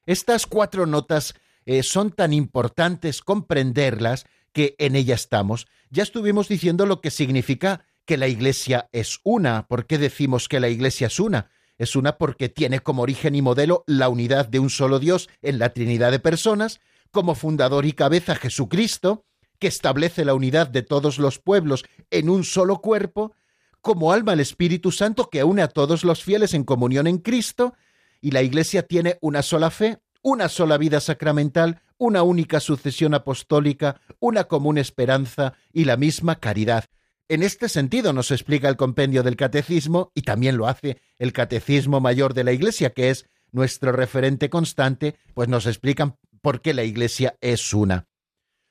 Estas 0.06 0.48
cuatro 0.48 0.86
notas 0.86 1.36
eh, 1.66 1.84
son 1.84 2.12
tan 2.12 2.34
importantes 2.34 3.22
comprenderlas 3.22 4.26
que 4.52 4.76
en 4.80 4.96
ella 4.96 5.16
estamos. 5.16 5.68
Ya 5.90 6.04
estuvimos 6.04 6.48
diciendo 6.48 6.86
lo 6.86 7.02
que 7.02 7.12
significa 7.12 7.86
que 8.06 8.18
la 8.18 8.28
Iglesia 8.28 8.90
es 8.92 9.20
una. 9.24 9.68
¿Por 9.68 9.86
qué 9.86 9.98
decimos 9.98 10.48
que 10.48 10.60
la 10.60 10.70
Iglesia 10.70 11.08
es 11.08 11.20
una? 11.20 11.52
Es 11.78 11.96
una 11.96 12.18
porque 12.18 12.50
tiene 12.50 12.80
como 12.80 13.04
origen 13.04 13.36
y 13.36 13.42
modelo 13.42 13.84
la 13.88 14.10
unidad 14.10 14.48
de 14.48 14.60
un 14.60 14.70
solo 14.70 15.00
Dios 15.00 15.30
en 15.42 15.60
la 15.60 15.74
Trinidad 15.74 16.12
de 16.12 16.20
personas, 16.20 16.82
como 17.12 17.36
fundador 17.36 17.86
y 17.86 17.94
cabeza 17.94 18.36
Jesucristo, 18.36 19.26
que 19.60 19.68
establece 19.68 20.26
la 20.26 20.34
unidad 20.34 20.68
de 20.68 20.82
todos 20.82 21.20
los 21.20 21.40
pueblos 21.40 21.86
en 22.12 22.30
un 22.30 22.44
solo 22.44 22.82
cuerpo, 22.82 23.36
como 23.82 24.12
alma 24.12 24.34
el 24.34 24.40
Espíritu 24.40 24.92
Santo 24.92 25.30
que 25.30 25.44
une 25.44 25.62
a 25.62 25.68
todos 25.68 26.04
los 26.04 26.24
fieles 26.24 26.54
en 26.54 26.64
comunión 26.64 27.08
en 27.08 27.20
Cristo, 27.20 27.76
y 28.22 28.32
la 28.32 28.42
Iglesia 28.42 28.84
tiene 28.84 29.18
una 29.22 29.42
sola 29.42 29.70
fe, 29.70 30.00
una 30.22 30.50
sola 30.50 30.78
vida 30.78 31.00
sacramental, 31.00 31.82
una 31.98 32.24
única 32.24 32.60
sucesión 32.60 33.14
apostólica, 33.14 34.02
una 34.20 34.46
común 34.46 34.78
esperanza 34.78 35.54
y 35.74 35.86
la 35.86 35.98
misma 35.98 36.40
caridad. 36.40 36.86
En 37.28 37.44
este 37.44 37.70
sentido 37.70 38.14
nos 38.14 38.32
explica 38.32 38.70
el 38.70 38.78
compendio 38.78 39.22
del 39.22 39.36
Catecismo, 39.36 40.12
y 40.16 40.24
también 40.24 40.58
lo 40.58 40.68
hace 40.68 41.00
el 41.20 41.32
Catecismo 41.32 42.00
Mayor 42.00 42.34
de 42.34 42.44
la 42.44 42.52
Iglesia, 42.52 42.92
que 42.92 43.10
es 43.10 43.28
nuestro 43.52 43.92
referente 43.92 44.50
constante, 44.50 45.16
pues 45.34 45.48
nos 45.48 45.66
explican 45.66 46.18
por 46.42 46.62
qué 46.62 46.74
la 46.74 46.84
Iglesia 46.84 47.38
es 47.42 47.74
una. 47.74 48.08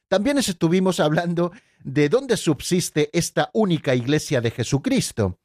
También 0.09 0.39
estuvimos 0.39 1.01
hablando 1.01 1.53
de 1.85 2.09
dónde 2.09 2.37
subsiste 2.37 3.11
esta 3.13 3.51
única 3.53 3.95
Iglesia 3.95 4.41
de 4.41 4.51
Jesucristo 4.51 5.39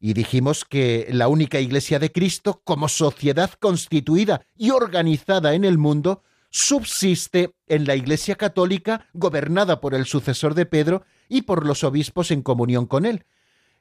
y 0.00 0.14
dijimos 0.14 0.64
que 0.64 1.06
la 1.12 1.28
única 1.28 1.60
Iglesia 1.60 1.98
de 1.98 2.10
Cristo, 2.10 2.62
como 2.64 2.88
sociedad 2.88 3.50
constituida 3.60 4.46
y 4.56 4.70
organizada 4.70 5.52
en 5.54 5.64
el 5.64 5.76
mundo, 5.76 6.22
subsiste 6.48 7.54
en 7.68 7.86
la 7.86 7.94
Iglesia 7.94 8.36
católica 8.36 9.06
gobernada 9.12 9.80
por 9.80 9.94
el 9.94 10.06
sucesor 10.06 10.54
de 10.54 10.66
Pedro 10.66 11.04
y 11.28 11.42
por 11.42 11.66
los 11.66 11.84
obispos 11.84 12.30
en 12.30 12.42
comunión 12.42 12.86
con 12.86 13.04
él. 13.04 13.26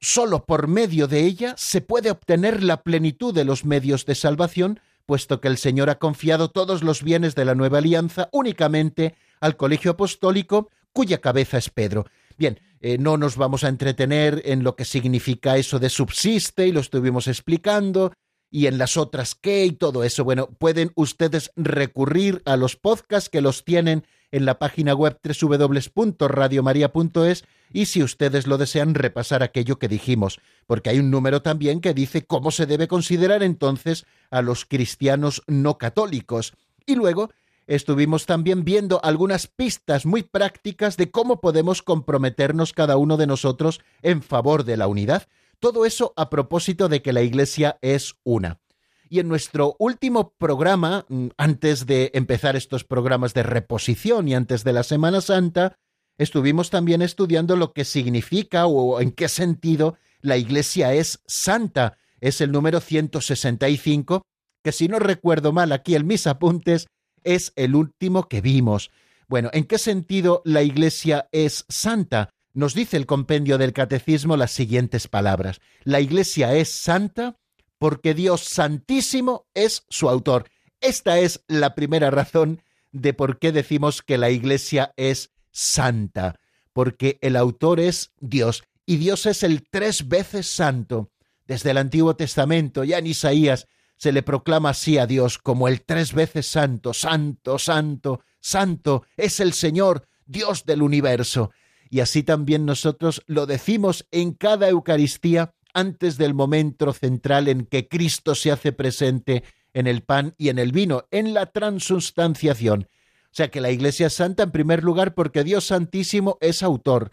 Solo 0.01 0.45
por 0.45 0.67
medio 0.67 1.07
de 1.07 1.25
ella 1.25 1.55
se 1.57 1.81
puede 1.81 2.11
obtener 2.11 2.63
la 2.63 2.83
plenitud 2.83 3.33
de 3.33 3.45
los 3.45 3.65
medios 3.65 4.05
de 4.05 4.15
salvación, 4.15 4.81
puesto 5.05 5.39
que 5.41 5.47
el 5.47 5.57
Señor 5.57 5.89
ha 5.89 5.99
confiado 5.99 6.51
todos 6.51 6.83
los 6.83 7.01
bienes 7.01 7.33
de 7.33 7.45
la 7.45 7.55
nueva 7.55 7.79
alianza 7.79 8.29
únicamente 8.31 9.15
al 9.39 9.55
colegio 9.55 9.91
apostólico, 9.91 10.69
cuya 10.93 11.19
cabeza 11.19 11.57
es 11.57 11.69
Pedro. 11.69 12.05
Bien, 12.39 12.59
eh, 12.79 12.97
no 12.97 13.17
nos 13.17 13.35
vamos 13.35 13.65
a 13.65 13.67
entretener 13.67 14.41
en 14.45 14.63
lo 14.63 14.77
que 14.77 14.85
significa 14.85 15.57
eso 15.57 15.77
de 15.77 15.89
subsiste 15.89 16.65
y 16.65 16.71
lo 16.71 16.79
estuvimos 16.79 17.27
explicando 17.27 18.13
y 18.49 18.67
en 18.67 18.77
las 18.77 18.95
otras 18.95 19.35
qué 19.35 19.65
y 19.65 19.73
todo 19.73 20.05
eso. 20.05 20.23
Bueno, 20.23 20.47
pueden 20.57 20.93
ustedes 20.95 21.51
recurrir 21.57 22.41
a 22.45 22.55
los 22.55 22.77
podcasts 22.77 23.29
que 23.29 23.41
los 23.41 23.65
tienen 23.65 24.07
en 24.31 24.45
la 24.45 24.57
página 24.57 24.93
web 24.93 25.19
www.radiomaria.es 25.21 27.43
y 27.73 27.87
si 27.87 28.03
ustedes 28.03 28.47
lo 28.47 28.57
desean 28.57 28.95
repasar 28.95 29.43
aquello 29.43 29.77
que 29.77 29.89
dijimos, 29.89 30.39
porque 30.65 30.91
hay 30.91 30.99
un 30.99 31.11
número 31.11 31.41
también 31.41 31.81
que 31.81 31.93
dice 31.93 32.25
cómo 32.25 32.51
se 32.51 32.65
debe 32.65 32.87
considerar 32.87 33.43
entonces 33.43 34.05
a 34.31 34.41
los 34.41 34.63
cristianos 34.63 35.43
no 35.45 35.77
católicos. 35.77 36.53
Y 36.85 36.95
luego 36.95 37.31
estuvimos 37.69 38.25
también 38.25 38.65
viendo 38.65 38.99
algunas 39.03 39.45
pistas 39.45 40.07
muy 40.07 40.23
prácticas 40.23 40.97
de 40.97 41.11
cómo 41.11 41.39
podemos 41.39 41.83
comprometernos 41.83 42.73
cada 42.73 42.97
uno 42.97 43.15
de 43.15 43.27
nosotros 43.27 43.79
en 44.01 44.23
favor 44.23 44.63
de 44.63 44.75
la 44.75 44.87
unidad. 44.87 45.27
Todo 45.59 45.85
eso 45.85 46.11
a 46.17 46.31
propósito 46.31 46.89
de 46.89 47.03
que 47.03 47.13
la 47.13 47.21
Iglesia 47.21 47.77
es 47.83 48.15
una. 48.23 48.59
Y 49.07 49.19
en 49.19 49.27
nuestro 49.27 49.75
último 49.77 50.33
programa, 50.39 51.05
mm, 51.09 51.27
antes 51.37 51.85
de 51.85 52.09
empezar 52.15 52.55
estos 52.55 52.83
programas 52.83 53.35
de 53.35 53.43
reposición 53.43 54.27
y 54.27 54.33
antes 54.33 54.63
de 54.63 54.73
la 54.73 54.81
Semana 54.81 55.21
Santa, 55.21 55.77
estuvimos 56.17 56.71
también 56.71 57.03
estudiando 57.03 57.55
lo 57.55 57.73
que 57.73 57.85
significa 57.85 58.65
o 58.65 58.99
en 58.99 59.11
qué 59.11 59.29
sentido 59.29 59.95
la 60.21 60.37
Iglesia 60.37 60.93
es 60.95 61.21
santa. 61.27 61.99
Es 62.19 62.41
el 62.41 62.51
número 62.51 62.79
165 62.79 64.23
que 64.63 64.71
si 64.71 64.87
no 64.87 64.97
recuerdo 64.97 65.53
mal 65.53 65.71
aquí 65.71 65.95
en 65.95 66.07
mis 66.07 66.27
apuntes, 66.27 66.87
es 67.23 67.53
el 67.55 67.75
último 67.75 68.27
que 68.27 68.41
vimos. 68.41 68.91
Bueno, 69.27 69.49
¿en 69.53 69.65
qué 69.65 69.77
sentido 69.77 70.41
la 70.45 70.63
Iglesia 70.63 71.29
es 71.31 71.65
santa? 71.69 72.29
Nos 72.53 72.73
dice 72.73 72.97
el 72.97 73.05
compendio 73.05 73.57
del 73.57 73.73
Catecismo 73.73 74.35
las 74.37 74.51
siguientes 74.51 75.07
palabras. 75.07 75.61
La 75.83 75.99
Iglesia 76.01 76.55
es 76.55 76.71
santa 76.71 77.37
porque 77.77 78.13
Dios 78.13 78.41
Santísimo 78.41 79.47
es 79.53 79.85
su 79.89 80.09
autor. 80.09 80.49
Esta 80.81 81.19
es 81.19 81.43
la 81.47 81.75
primera 81.75 82.11
razón 82.11 82.61
de 82.91 83.13
por 83.13 83.39
qué 83.39 83.51
decimos 83.51 84.01
que 84.01 84.17
la 84.17 84.29
Iglesia 84.29 84.93
es 84.97 85.31
santa, 85.51 86.39
porque 86.73 87.19
el 87.21 87.35
autor 87.35 87.79
es 87.79 88.11
Dios 88.19 88.63
y 88.85 88.97
Dios 88.97 89.25
es 89.25 89.43
el 89.43 89.63
tres 89.69 90.07
veces 90.07 90.47
santo. 90.47 91.11
Desde 91.47 91.71
el 91.71 91.77
Antiguo 91.77 92.15
Testamento, 92.15 92.83
ya 92.83 92.99
en 92.99 93.07
Isaías, 93.07 93.67
se 93.99 94.13
le 94.13 94.23
proclama 94.23 94.69
así 94.69 94.97
a 94.97 95.05
Dios 95.05 95.37
como 95.37 95.67
el 95.67 95.81
tres 95.81 96.13
veces 96.13 96.47
santo, 96.47 96.93
santo, 96.93 97.59
santo, 97.59 98.21
santo, 98.39 99.03
es 99.17 99.41
el 99.41 99.51
Señor, 99.51 100.07
Dios 100.25 100.63
del 100.65 100.81
universo. 100.81 101.51
Y 101.89 101.99
así 101.99 102.23
también 102.23 102.65
nosotros 102.65 103.21
lo 103.27 103.45
decimos 103.45 104.07
en 104.11 104.31
cada 104.31 104.69
Eucaristía 104.69 105.53
antes 105.73 106.17
del 106.17 106.33
momento 106.33 106.93
central 106.93 107.49
en 107.49 107.65
que 107.65 107.89
Cristo 107.89 108.35
se 108.35 108.51
hace 108.51 108.71
presente 108.71 109.43
en 109.73 109.85
el 109.85 110.01
pan 110.01 110.33
y 110.37 110.47
en 110.47 110.59
el 110.59 110.71
vino, 110.71 111.03
en 111.11 111.33
la 111.33 111.47
transustanciación. 111.47 112.87
O 113.25 113.33
sea 113.33 113.51
que 113.51 113.59
la 113.59 113.69
Iglesia 113.69 114.07
es 114.07 114.13
santa 114.13 114.43
en 114.43 114.51
primer 114.51 114.81
lugar 114.81 115.13
porque 115.13 115.43
Dios 115.43 115.65
Santísimo 115.65 116.37
es 116.39 116.63
autor, 116.63 117.11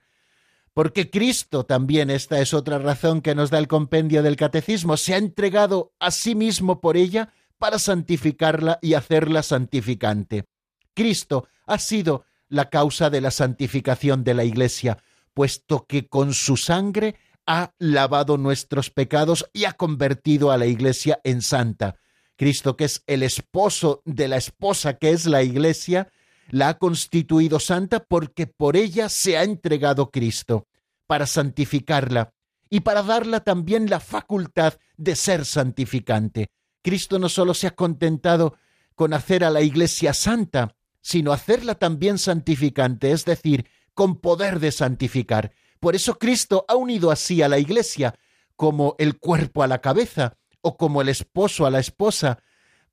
porque 0.77 1.09
Cristo 1.09 1.65
también, 1.65 2.11
esta 2.11 2.39
es 2.39 2.53
otra 2.53 2.79
razón 2.79 3.23
que 3.23 3.35
nos 3.35 3.49
da 3.49 3.57
el 3.57 3.67
compendio 3.67 4.23
del 4.23 4.37
Catecismo, 4.37 4.99
se 4.99 5.15
ha 5.15 5.17
entregado 5.17 5.95
a 5.99 6.11
sí 6.11 6.35
mismo 6.35 6.83
por 6.83 6.99
ella 6.99 7.33
para 7.57 7.79
santificarla 7.79 8.79
y 8.83 8.93
hacerla 8.93 9.43
santificante. 9.43 10.45
Cristo 10.93 11.49
ha 11.65 11.79
sido 11.79 12.27
la 12.51 12.69
causa 12.69 13.09
de 13.09 13.23
la 13.23 13.31
santificación 13.31 14.23
de 14.23 14.35
la 14.35 14.45
Iglesia, 14.45 14.99
puesto 15.33 15.87
que 15.87 16.09
con 16.09 16.35
su 16.35 16.59
sangre 16.59 17.17
ha 17.47 17.73
lavado 17.79 18.37
nuestros 18.37 18.91
pecados 18.91 19.47
y 19.55 19.65
ha 19.65 19.73
convertido 19.73 20.51
a 20.51 20.59
la 20.59 20.67
Iglesia 20.67 21.23
en 21.25 21.41
santa. 21.41 21.97
Cristo, 22.37 22.77
que 22.77 22.85
es 22.85 23.03
el 23.07 23.23
esposo 23.23 24.03
de 24.05 24.29
la 24.29 24.37
esposa 24.37 24.99
que 24.99 25.13
es 25.13 25.25
la 25.25 25.43
Iglesia, 25.43 26.11
la 26.51 26.69
ha 26.71 26.79
constituido 26.79 27.61
santa 27.61 28.01
porque 28.01 28.47
por 28.47 28.77
ella 28.77 29.09
se 29.09 29.37
ha 29.37 29.43
entregado 29.43 30.11
Cristo, 30.11 30.67
para 31.07 31.27
santificarla 31.27 32.33
y 32.69 32.81
para 32.81 33.03
darla 33.03 33.41
también 33.41 33.89
la 33.89 34.01
facultad 34.01 34.75
de 34.97 35.17
ser 35.17 35.45
santificante. 35.45 36.49
Cristo 36.83 37.19
no 37.19 37.29
solo 37.29 37.55
se 37.55 37.67
ha 37.67 37.75
contentado 37.75 38.57
con 38.95 39.13
hacer 39.13 39.45
a 39.45 39.51
la 39.51 39.61
Iglesia 39.61 40.15
santa, 40.15 40.77
sino 41.01 41.33
hacerla 41.33 41.77
también 41.77 42.19
santificante, 42.19 43.13
es 43.13 43.25
decir, 43.25 43.67
con 43.95 44.17
poder 44.17 44.59
de 44.59 44.73
santificar. 44.73 45.53
Por 45.81 45.95
eso 45.95 46.19
Cristo 46.19 46.65
ha 46.69 46.75
unido 46.75 47.11
así 47.11 47.43
a 47.43 47.49
la 47.49 47.59
Iglesia 47.59 48.15
como 48.57 48.97
el 48.99 49.19
cuerpo 49.19 49.63
a 49.63 49.67
la 49.67 49.81
cabeza, 49.81 50.37
o 50.63 50.77
como 50.77 51.01
el 51.01 51.09
esposo 51.09 51.67
a 51.67 51.71
la 51.71 51.79
esposa, 51.79 52.43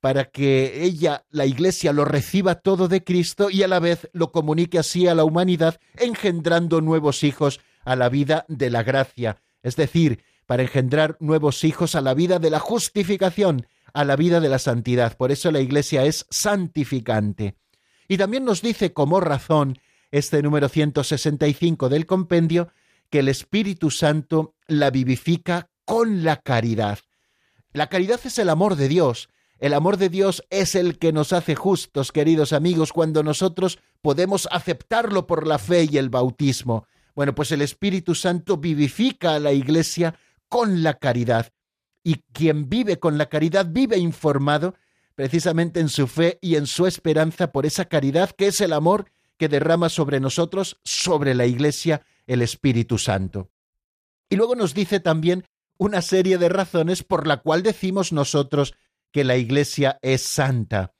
para 0.04 0.26
que 0.26 0.84
ella, 0.84 1.24
la 1.30 1.46
Iglesia, 1.46 1.94
lo 1.94 2.04
reciba 2.04 2.56
todo 2.56 2.88
de 2.88 3.02
Cristo 3.02 3.48
y 3.48 3.62
a 3.62 3.68
la 3.68 3.80
vez 3.80 4.10
lo 4.12 4.32
comunique 4.32 4.78
así 4.78 5.08
a 5.08 5.14
la 5.14 5.24
humanidad, 5.24 5.80
engendrando 5.96 6.82
nuevos 6.82 7.24
hijos 7.24 7.62
a 7.86 7.96
la 7.96 8.10
vida 8.10 8.44
de 8.48 8.68
la 8.68 8.82
gracia, 8.82 9.40
es 9.62 9.76
decir, 9.76 10.22
para 10.44 10.62
engendrar 10.62 11.16
nuevos 11.20 11.64
hijos 11.64 11.94
a 11.94 12.02
la 12.02 12.12
vida 12.12 12.38
de 12.38 12.50
la 12.50 12.58
justificación, 12.58 13.66
a 13.94 14.04
la 14.04 14.14
vida 14.16 14.40
de 14.40 14.50
la 14.50 14.58
santidad. 14.58 15.16
Por 15.16 15.32
eso 15.32 15.50
la 15.50 15.60
Iglesia 15.60 16.04
es 16.04 16.26
santificante. 16.28 17.56
Y 18.06 18.18
también 18.18 18.44
nos 18.44 18.60
dice 18.60 18.92
como 18.92 19.20
razón 19.20 19.78
este 20.10 20.42
número 20.42 20.68
165 20.68 21.88
del 21.88 22.04
compendio 22.04 22.68
que 23.08 23.20
el 23.20 23.28
Espíritu 23.28 23.90
Santo 23.90 24.54
la 24.66 24.90
vivifica 24.90 25.70
con 25.86 26.24
la 26.24 26.42
caridad. 26.42 26.98
La 27.72 27.86
caridad 27.86 28.20
es 28.22 28.38
el 28.38 28.50
amor 28.50 28.76
de 28.76 28.88
Dios. 28.88 29.30
El 29.58 29.72
amor 29.72 29.96
de 29.96 30.08
Dios 30.08 30.44
es 30.50 30.74
el 30.74 30.98
que 30.98 31.12
nos 31.12 31.32
hace 31.32 31.54
justos, 31.54 32.12
queridos 32.12 32.52
amigos, 32.52 32.92
cuando 32.92 33.22
nosotros 33.22 33.78
podemos 34.02 34.48
aceptarlo 34.50 35.26
por 35.26 35.46
la 35.46 35.58
fe 35.58 35.88
y 35.90 35.98
el 35.98 36.10
bautismo. 36.10 36.86
Bueno, 37.14 37.34
pues 37.34 37.52
el 37.52 37.62
Espíritu 37.62 38.14
Santo 38.14 38.56
vivifica 38.56 39.34
a 39.34 39.38
la 39.38 39.52
Iglesia 39.52 40.18
con 40.48 40.82
la 40.82 40.94
caridad. 40.94 41.52
Y 42.02 42.16
quien 42.32 42.68
vive 42.68 42.98
con 42.98 43.16
la 43.16 43.26
caridad 43.26 43.66
vive 43.70 43.96
informado 43.96 44.74
precisamente 45.14 45.80
en 45.80 45.88
su 45.88 46.08
fe 46.08 46.38
y 46.42 46.56
en 46.56 46.66
su 46.66 46.86
esperanza 46.86 47.52
por 47.52 47.66
esa 47.66 47.84
caridad 47.84 48.30
que 48.30 48.48
es 48.48 48.60
el 48.60 48.72
amor 48.72 49.06
que 49.38 49.48
derrama 49.48 49.88
sobre 49.88 50.20
nosotros, 50.20 50.80
sobre 50.84 51.34
la 51.34 51.46
Iglesia, 51.46 52.02
el 52.26 52.42
Espíritu 52.42 52.98
Santo. 52.98 53.50
Y 54.28 54.36
luego 54.36 54.56
nos 54.56 54.74
dice 54.74 55.00
también 55.00 55.44
una 55.76 56.02
serie 56.02 56.38
de 56.38 56.48
razones 56.48 57.02
por 57.02 57.26
la 57.26 57.38
cual 57.38 57.62
decimos 57.62 58.12
nosotros 58.12 58.74
que 59.14 59.22
la 59.22 59.36
Iglesia 59.36 60.00
es 60.02 60.22
santa. 60.22 60.92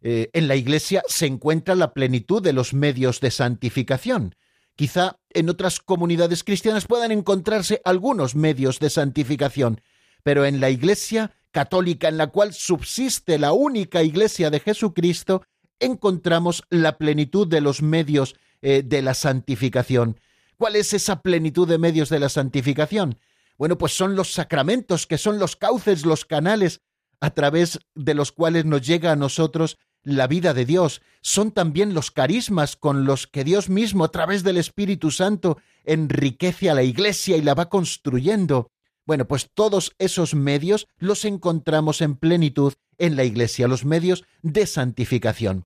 Eh, 0.00 0.30
en 0.32 0.48
la 0.48 0.56
Iglesia 0.56 1.02
se 1.06 1.26
encuentra 1.26 1.74
la 1.74 1.92
plenitud 1.92 2.42
de 2.42 2.54
los 2.54 2.72
medios 2.72 3.20
de 3.20 3.30
santificación. 3.30 4.34
Quizá 4.74 5.18
en 5.28 5.50
otras 5.50 5.78
comunidades 5.78 6.44
cristianas 6.44 6.86
puedan 6.86 7.12
encontrarse 7.12 7.82
algunos 7.84 8.34
medios 8.34 8.78
de 8.78 8.88
santificación, 8.88 9.82
pero 10.22 10.46
en 10.46 10.60
la 10.60 10.70
Iglesia 10.70 11.32
católica 11.50 12.08
en 12.08 12.16
la 12.16 12.28
cual 12.28 12.54
subsiste 12.54 13.38
la 13.38 13.52
única 13.52 14.02
Iglesia 14.02 14.48
de 14.48 14.60
Jesucristo, 14.60 15.42
encontramos 15.78 16.62
la 16.70 16.96
plenitud 16.96 17.46
de 17.46 17.60
los 17.60 17.82
medios 17.82 18.34
eh, 18.62 18.82
de 18.82 19.02
la 19.02 19.12
santificación. 19.12 20.18
¿Cuál 20.56 20.76
es 20.76 20.94
esa 20.94 21.20
plenitud 21.20 21.68
de 21.68 21.76
medios 21.76 22.08
de 22.08 22.18
la 22.18 22.30
santificación? 22.30 23.18
Bueno, 23.58 23.76
pues 23.76 23.92
son 23.92 24.16
los 24.16 24.32
sacramentos, 24.32 25.06
que 25.06 25.18
son 25.18 25.38
los 25.38 25.54
cauces, 25.54 26.06
los 26.06 26.24
canales 26.24 26.80
a 27.22 27.30
través 27.30 27.78
de 27.94 28.14
los 28.14 28.32
cuales 28.32 28.64
nos 28.64 28.84
llega 28.84 29.12
a 29.12 29.16
nosotros 29.16 29.78
la 30.02 30.26
vida 30.26 30.54
de 30.54 30.64
Dios. 30.64 31.02
Son 31.20 31.52
también 31.52 31.94
los 31.94 32.10
carismas 32.10 32.74
con 32.74 33.04
los 33.04 33.28
que 33.28 33.44
Dios 33.44 33.68
mismo, 33.70 34.04
a 34.04 34.10
través 34.10 34.42
del 34.42 34.56
Espíritu 34.56 35.12
Santo, 35.12 35.58
enriquece 35.84 36.68
a 36.68 36.74
la 36.74 36.82
Iglesia 36.82 37.36
y 37.36 37.42
la 37.42 37.54
va 37.54 37.68
construyendo. 37.68 38.72
Bueno, 39.06 39.28
pues 39.28 39.50
todos 39.54 39.92
esos 40.00 40.34
medios 40.34 40.88
los 40.98 41.24
encontramos 41.24 42.00
en 42.00 42.16
plenitud 42.16 42.72
en 42.98 43.14
la 43.14 43.22
Iglesia, 43.22 43.68
los 43.68 43.84
medios 43.84 44.24
de 44.42 44.66
santificación. 44.66 45.64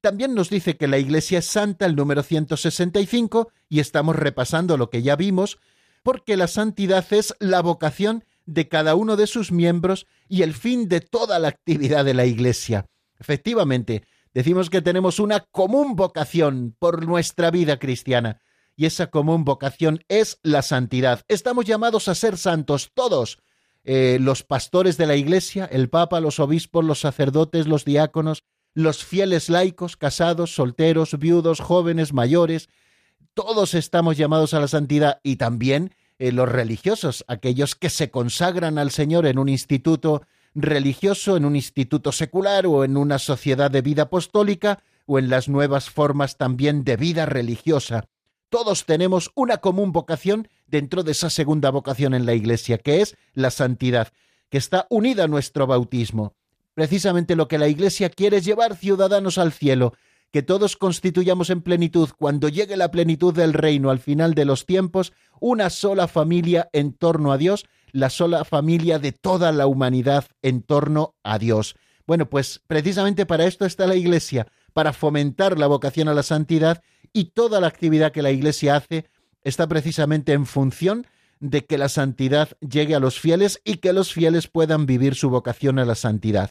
También 0.00 0.34
nos 0.34 0.50
dice 0.50 0.76
que 0.76 0.86
la 0.86 0.98
Iglesia 0.98 1.40
es 1.40 1.46
santa, 1.46 1.84
el 1.84 1.96
número 1.96 2.22
165, 2.22 3.50
y 3.68 3.80
estamos 3.80 4.14
repasando 4.14 4.76
lo 4.76 4.88
que 4.88 5.02
ya 5.02 5.16
vimos, 5.16 5.58
porque 6.04 6.36
la 6.36 6.46
santidad 6.46 7.04
es 7.12 7.34
la 7.40 7.60
vocación 7.60 8.24
de 8.46 8.68
cada 8.68 8.94
uno 8.94 9.16
de 9.16 9.26
sus 9.26 9.52
miembros 9.52 10.06
y 10.28 10.42
el 10.42 10.54
fin 10.54 10.88
de 10.88 11.00
toda 11.00 11.38
la 11.38 11.48
actividad 11.48 12.04
de 12.04 12.14
la 12.14 12.26
Iglesia. 12.26 12.86
Efectivamente, 13.18 14.02
decimos 14.34 14.70
que 14.70 14.82
tenemos 14.82 15.18
una 15.18 15.40
común 15.40 15.96
vocación 15.96 16.74
por 16.78 17.06
nuestra 17.06 17.50
vida 17.50 17.78
cristiana, 17.78 18.40
y 18.76 18.86
esa 18.86 19.08
común 19.08 19.44
vocación 19.44 20.02
es 20.08 20.38
la 20.42 20.62
santidad. 20.62 21.22
Estamos 21.28 21.66
llamados 21.66 22.08
a 22.08 22.14
ser 22.14 22.38
santos 22.38 22.90
todos, 22.94 23.38
eh, 23.84 24.18
los 24.20 24.42
pastores 24.42 24.96
de 24.96 25.06
la 25.06 25.16
Iglesia, 25.16 25.66
el 25.70 25.88
Papa, 25.88 26.20
los 26.20 26.40
obispos, 26.40 26.84
los 26.84 27.00
sacerdotes, 27.00 27.66
los 27.66 27.84
diáconos, 27.84 28.44
los 28.74 29.04
fieles 29.04 29.50
laicos, 29.50 29.96
casados, 29.96 30.54
solteros, 30.54 31.18
viudos, 31.18 31.60
jóvenes, 31.60 32.12
mayores, 32.12 32.68
todos 33.34 33.74
estamos 33.74 34.16
llamados 34.16 34.54
a 34.54 34.60
la 34.60 34.68
santidad 34.68 35.20
y 35.22 35.36
también 35.36 35.94
eh, 36.18 36.32
los 36.32 36.48
religiosos, 36.48 37.24
aquellos 37.28 37.74
que 37.74 37.90
se 37.90 38.10
consagran 38.10 38.78
al 38.78 38.90
Señor 38.90 39.26
en 39.26 39.38
un 39.38 39.48
instituto 39.48 40.22
religioso, 40.54 41.36
en 41.36 41.44
un 41.44 41.56
instituto 41.56 42.12
secular 42.12 42.66
o 42.66 42.84
en 42.84 42.96
una 42.96 43.18
sociedad 43.18 43.70
de 43.70 43.82
vida 43.82 44.02
apostólica 44.02 44.82
o 45.06 45.18
en 45.18 45.30
las 45.30 45.48
nuevas 45.48 45.90
formas 45.90 46.36
también 46.36 46.84
de 46.84 46.96
vida 46.96 47.26
religiosa. 47.26 48.06
Todos 48.48 48.84
tenemos 48.84 49.30
una 49.34 49.58
común 49.58 49.92
vocación 49.92 50.48
dentro 50.66 51.02
de 51.02 51.12
esa 51.12 51.30
segunda 51.30 51.70
vocación 51.70 52.12
en 52.12 52.26
la 52.26 52.34
Iglesia, 52.34 52.78
que 52.78 53.00
es 53.00 53.16
la 53.32 53.50
santidad, 53.50 54.12
que 54.50 54.58
está 54.58 54.86
unida 54.90 55.24
a 55.24 55.28
nuestro 55.28 55.66
bautismo. 55.66 56.34
Precisamente 56.74 57.36
lo 57.36 57.48
que 57.48 57.58
la 57.58 57.68
Iglesia 57.68 58.10
quiere 58.10 58.38
es 58.38 58.44
llevar 58.44 58.76
ciudadanos 58.76 59.38
al 59.38 59.52
cielo, 59.52 59.94
que 60.32 60.42
todos 60.42 60.76
constituyamos 60.76 61.50
en 61.50 61.60
plenitud, 61.60 62.08
cuando 62.18 62.48
llegue 62.48 62.76
la 62.76 62.90
plenitud 62.90 63.34
del 63.34 63.52
reino 63.52 63.90
al 63.90 63.98
final 63.98 64.34
de 64.34 64.46
los 64.46 64.64
tiempos, 64.64 65.12
una 65.40 65.68
sola 65.68 66.08
familia 66.08 66.70
en 66.72 66.94
torno 66.94 67.32
a 67.32 67.38
Dios, 67.38 67.66
la 67.92 68.08
sola 68.08 68.44
familia 68.44 68.98
de 68.98 69.12
toda 69.12 69.52
la 69.52 69.66
humanidad 69.66 70.24
en 70.40 70.62
torno 70.62 71.14
a 71.22 71.38
Dios. 71.38 71.76
Bueno, 72.06 72.30
pues 72.30 72.62
precisamente 72.66 73.26
para 73.26 73.44
esto 73.44 73.66
está 73.66 73.86
la 73.86 73.94
Iglesia, 73.94 74.46
para 74.72 74.94
fomentar 74.94 75.58
la 75.58 75.66
vocación 75.66 76.08
a 76.08 76.14
la 76.14 76.22
santidad 76.22 76.82
y 77.12 77.26
toda 77.26 77.60
la 77.60 77.66
actividad 77.66 78.10
que 78.10 78.22
la 78.22 78.30
Iglesia 78.30 78.76
hace 78.76 79.04
está 79.44 79.66
precisamente 79.66 80.32
en 80.32 80.46
función 80.46 81.06
de 81.40 81.66
que 81.66 81.76
la 81.76 81.90
santidad 81.90 82.56
llegue 82.60 82.94
a 82.94 83.00
los 83.00 83.20
fieles 83.20 83.60
y 83.64 83.76
que 83.76 83.92
los 83.92 84.12
fieles 84.12 84.46
puedan 84.46 84.86
vivir 84.86 85.14
su 85.14 85.28
vocación 85.28 85.78
a 85.78 85.84
la 85.84 85.94
santidad. 85.94 86.50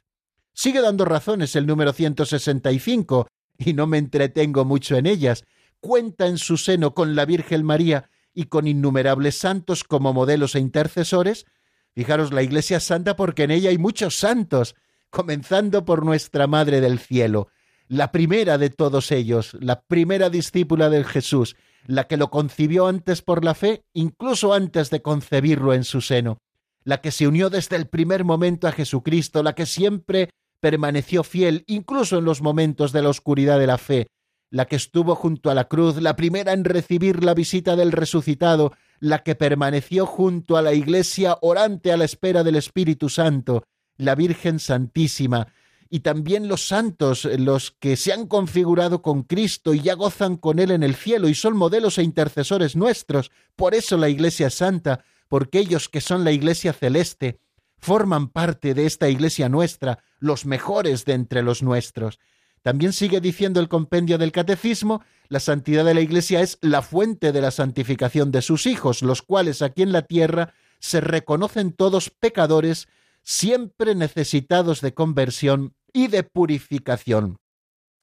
Sigue 0.53 0.81
dando 0.81 1.05
razones 1.05 1.55
el 1.55 1.65
número 1.65 1.93
165, 1.93 3.27
y 3.65 3.73
no 3.73 3.87
me 3.87 3.97
entretengo 3.97 4.65
mucho 4.65 4.95
en 4.97 5.05
ellas. 5.05 5.45
Cuenta 5.79 6.27
en 6.27 6.37
su 6.37 6.57
seno 6.57 6.93
con 6.93 7.15
la 7.15 7.25
Virgen 7.25 7.63
María 7.63 8.09
y 8.33 8.45
con 8.45 8.67
innumerables 8.67 9.37
santos 9.37 9.83
como 9.83 10.13
modelos 10.13 10.55
e 10.55 10.59
intercesores. 10.59 11.45
Fijaros 11.93 12.31
la 12.31 12.43
Iglesia 12.43 12.79
Santa 12.79 13.15
porque 13.15 13.43
en 13.43 13.51
ella 13.51 13.69
hay 13.69 13.77
muchos 13.77 14.17
santos, 14.17 14.75
comenzando 15.09 15.83
por 15.83 16.05
nuestra 16.05 16.47
Madre 16.47 16.79
del 16.79 16.99
Cielo, 16.99 17.49
la 17.87 18.13
primera 18.13 18.57
de 18.57 18.69
todos 18.69 19.11
ellos, 19.11 19.57
la 19.59 19.81
primera 19.81 20.29
discípula 20.29 20.89
de 20.89 21.03
Jesús, 21.03 21.57
la 21.85 22.07
que 22.07 22.15
lo 22.15 22.29
concibió 22.29 22.87
antes 22.87 23.21
por 23.21 23.43
la 23.43 23.53
fe, 23.53 23.83
incluso 23.93 24.53
antes 24.53 24.89
de 24.89 25.01
concebirlo 25.01 25.73
en 25.73 25.83
su 25.83 25.99
seno, 25.99 26.37
la 26.85 27.01
que 27.01 27.11
se 27.11 27.27
unió 27.27 27.49
desde 27.49 27.75
el 27.75 27.87
primer 27.87 28.23
momento 28.23 28.67
a 28.67 28.71
Jesucristo, 28.71 29.43
la 29.43 29.53
que 29.53 29.65
siempre 29.65 30.29
permaneció 30.61 31.23
fiel, 31.23 31.65
incluso 31.67 32.19
en 32.19 32.25
los 32.25 32.41
momentos 32.41 32.93
de 32.93 33.01
la 33.01 33.09
oscuridad 33.09 33.59
de 33.59 33.67
la 33.67 33.77
fe, 33.77 34.07
la 34.49 34.65
que 34.65 34.75
estuvo 34.75 35.15
junto 35.15 35.49
a 35.49 35.55
la 35.55 35.67
cruz, 35.67 36.01
la 36.01 36.15
primera 36.15 36.53
en 36.53 36.63
recibir 36.63 37.23
la 37.23 37.33
visita 37.33 37.75
del 37.75 37.91
resucitado, 37.91 38.73
la 38.99 39.23
que 39.23 39.35
permaneció 39.35 40.05
junto 40.05 40.55
a 40.55 40.61
la 40.61 40.73
iglesia 40.73 41.37
orante 41.41 41.91
a 41.91 41.97
la 41.97 42.05
espera 42.05 42.43
del 42.43 42.55
Espíritu 42.55 43.09
Santo, 43.09 43.63
la 43.97 44.15
Virgen 44.15 44.59
Santísima, 44.59 45.47
y 45.89 45.99
también 45.99 46.47
los 46.47 46.67
santos, 46.67 47.25
los 47.25 47.71
que 47.71 47.97
se 47.97 48.13
han 48.13 48.27
configurado 48.27 49.01
con 49.01 49.23
Cristo 49.23 49.73
y 49.73 49.81
ya 49.81 49.95
gozan 49.95 50.37
con 50.37 50.59
Él 50.59 50.71
en 50.71 50.83
el 50.83 50.95
cielo 50.95 51.27
y 51.27 51.35
son 51.35 51.57
modelos 51.57 51.97
e 51.97 52.03
intercesores 52.03 52.77
nuestros. 52.77 53.29
Por 53.57 53.75
eso 53.75 53.97
la 53.97 54.07
Iglesia 54.07 54.49
Santa, 54.49 55.03
porque 55.27 55.59
ellos 55.59 55.89
que 55.89 55.99
son 55.99 56.23
la 56.23 56.31
Iglesia 56.31 56.71
Celeste, 56.71 57.41
forman 57.81 58.29
parte 58.29 58.73
de 58.73 58.85
esta 58.85 59.09
Iglesia 59.09 59.49
nuestra, 59.49 60.03
los 60.19 60.45
mejores 60.45 61.03
de 61.05 61.13
entre 61.13 61.41
los 61.41 61.63
nuestros. 61.63 62.19
También 62.61 62.93
sigue 62.93 63.21
diciendo 63.21 63.59
el 63.59 63.69
compendio 63.69 64.19
del 64.19 64.31
Catecismo, 64.31 65.03
la 65.29 65.39
santidad 65.39 65.83
de 65.83 65.95
la 65.95 66.01
Iglesia 66.01 66.41
es 66.41 66.59
la 66.61 66.83
fuente 66.83 67.31
de 67.31 67.41
la 67.41 67.49
santificación 67.49 68.31
de 68.31 68.43
sus 68.43 68.67
hijos, 68.67 69.01
los 69.01 69.23
cuales 69.23 69.63
aquí 69.63 69.81
en 69.81 69.91
la 69.91 70.03
tierra 70.03 70.53
se 70.79 71.01
reconocen 71.01 71.73
todos 71.73 72.11
pecadores, 72.11 72.87
siempre 73.23 73.95
necesitados 73.95 74.81
de 74.81 74.93
conversión 74.93 75.73
y 75.91 76.07
de 76.07 76.23
purificación. 76.23 77.37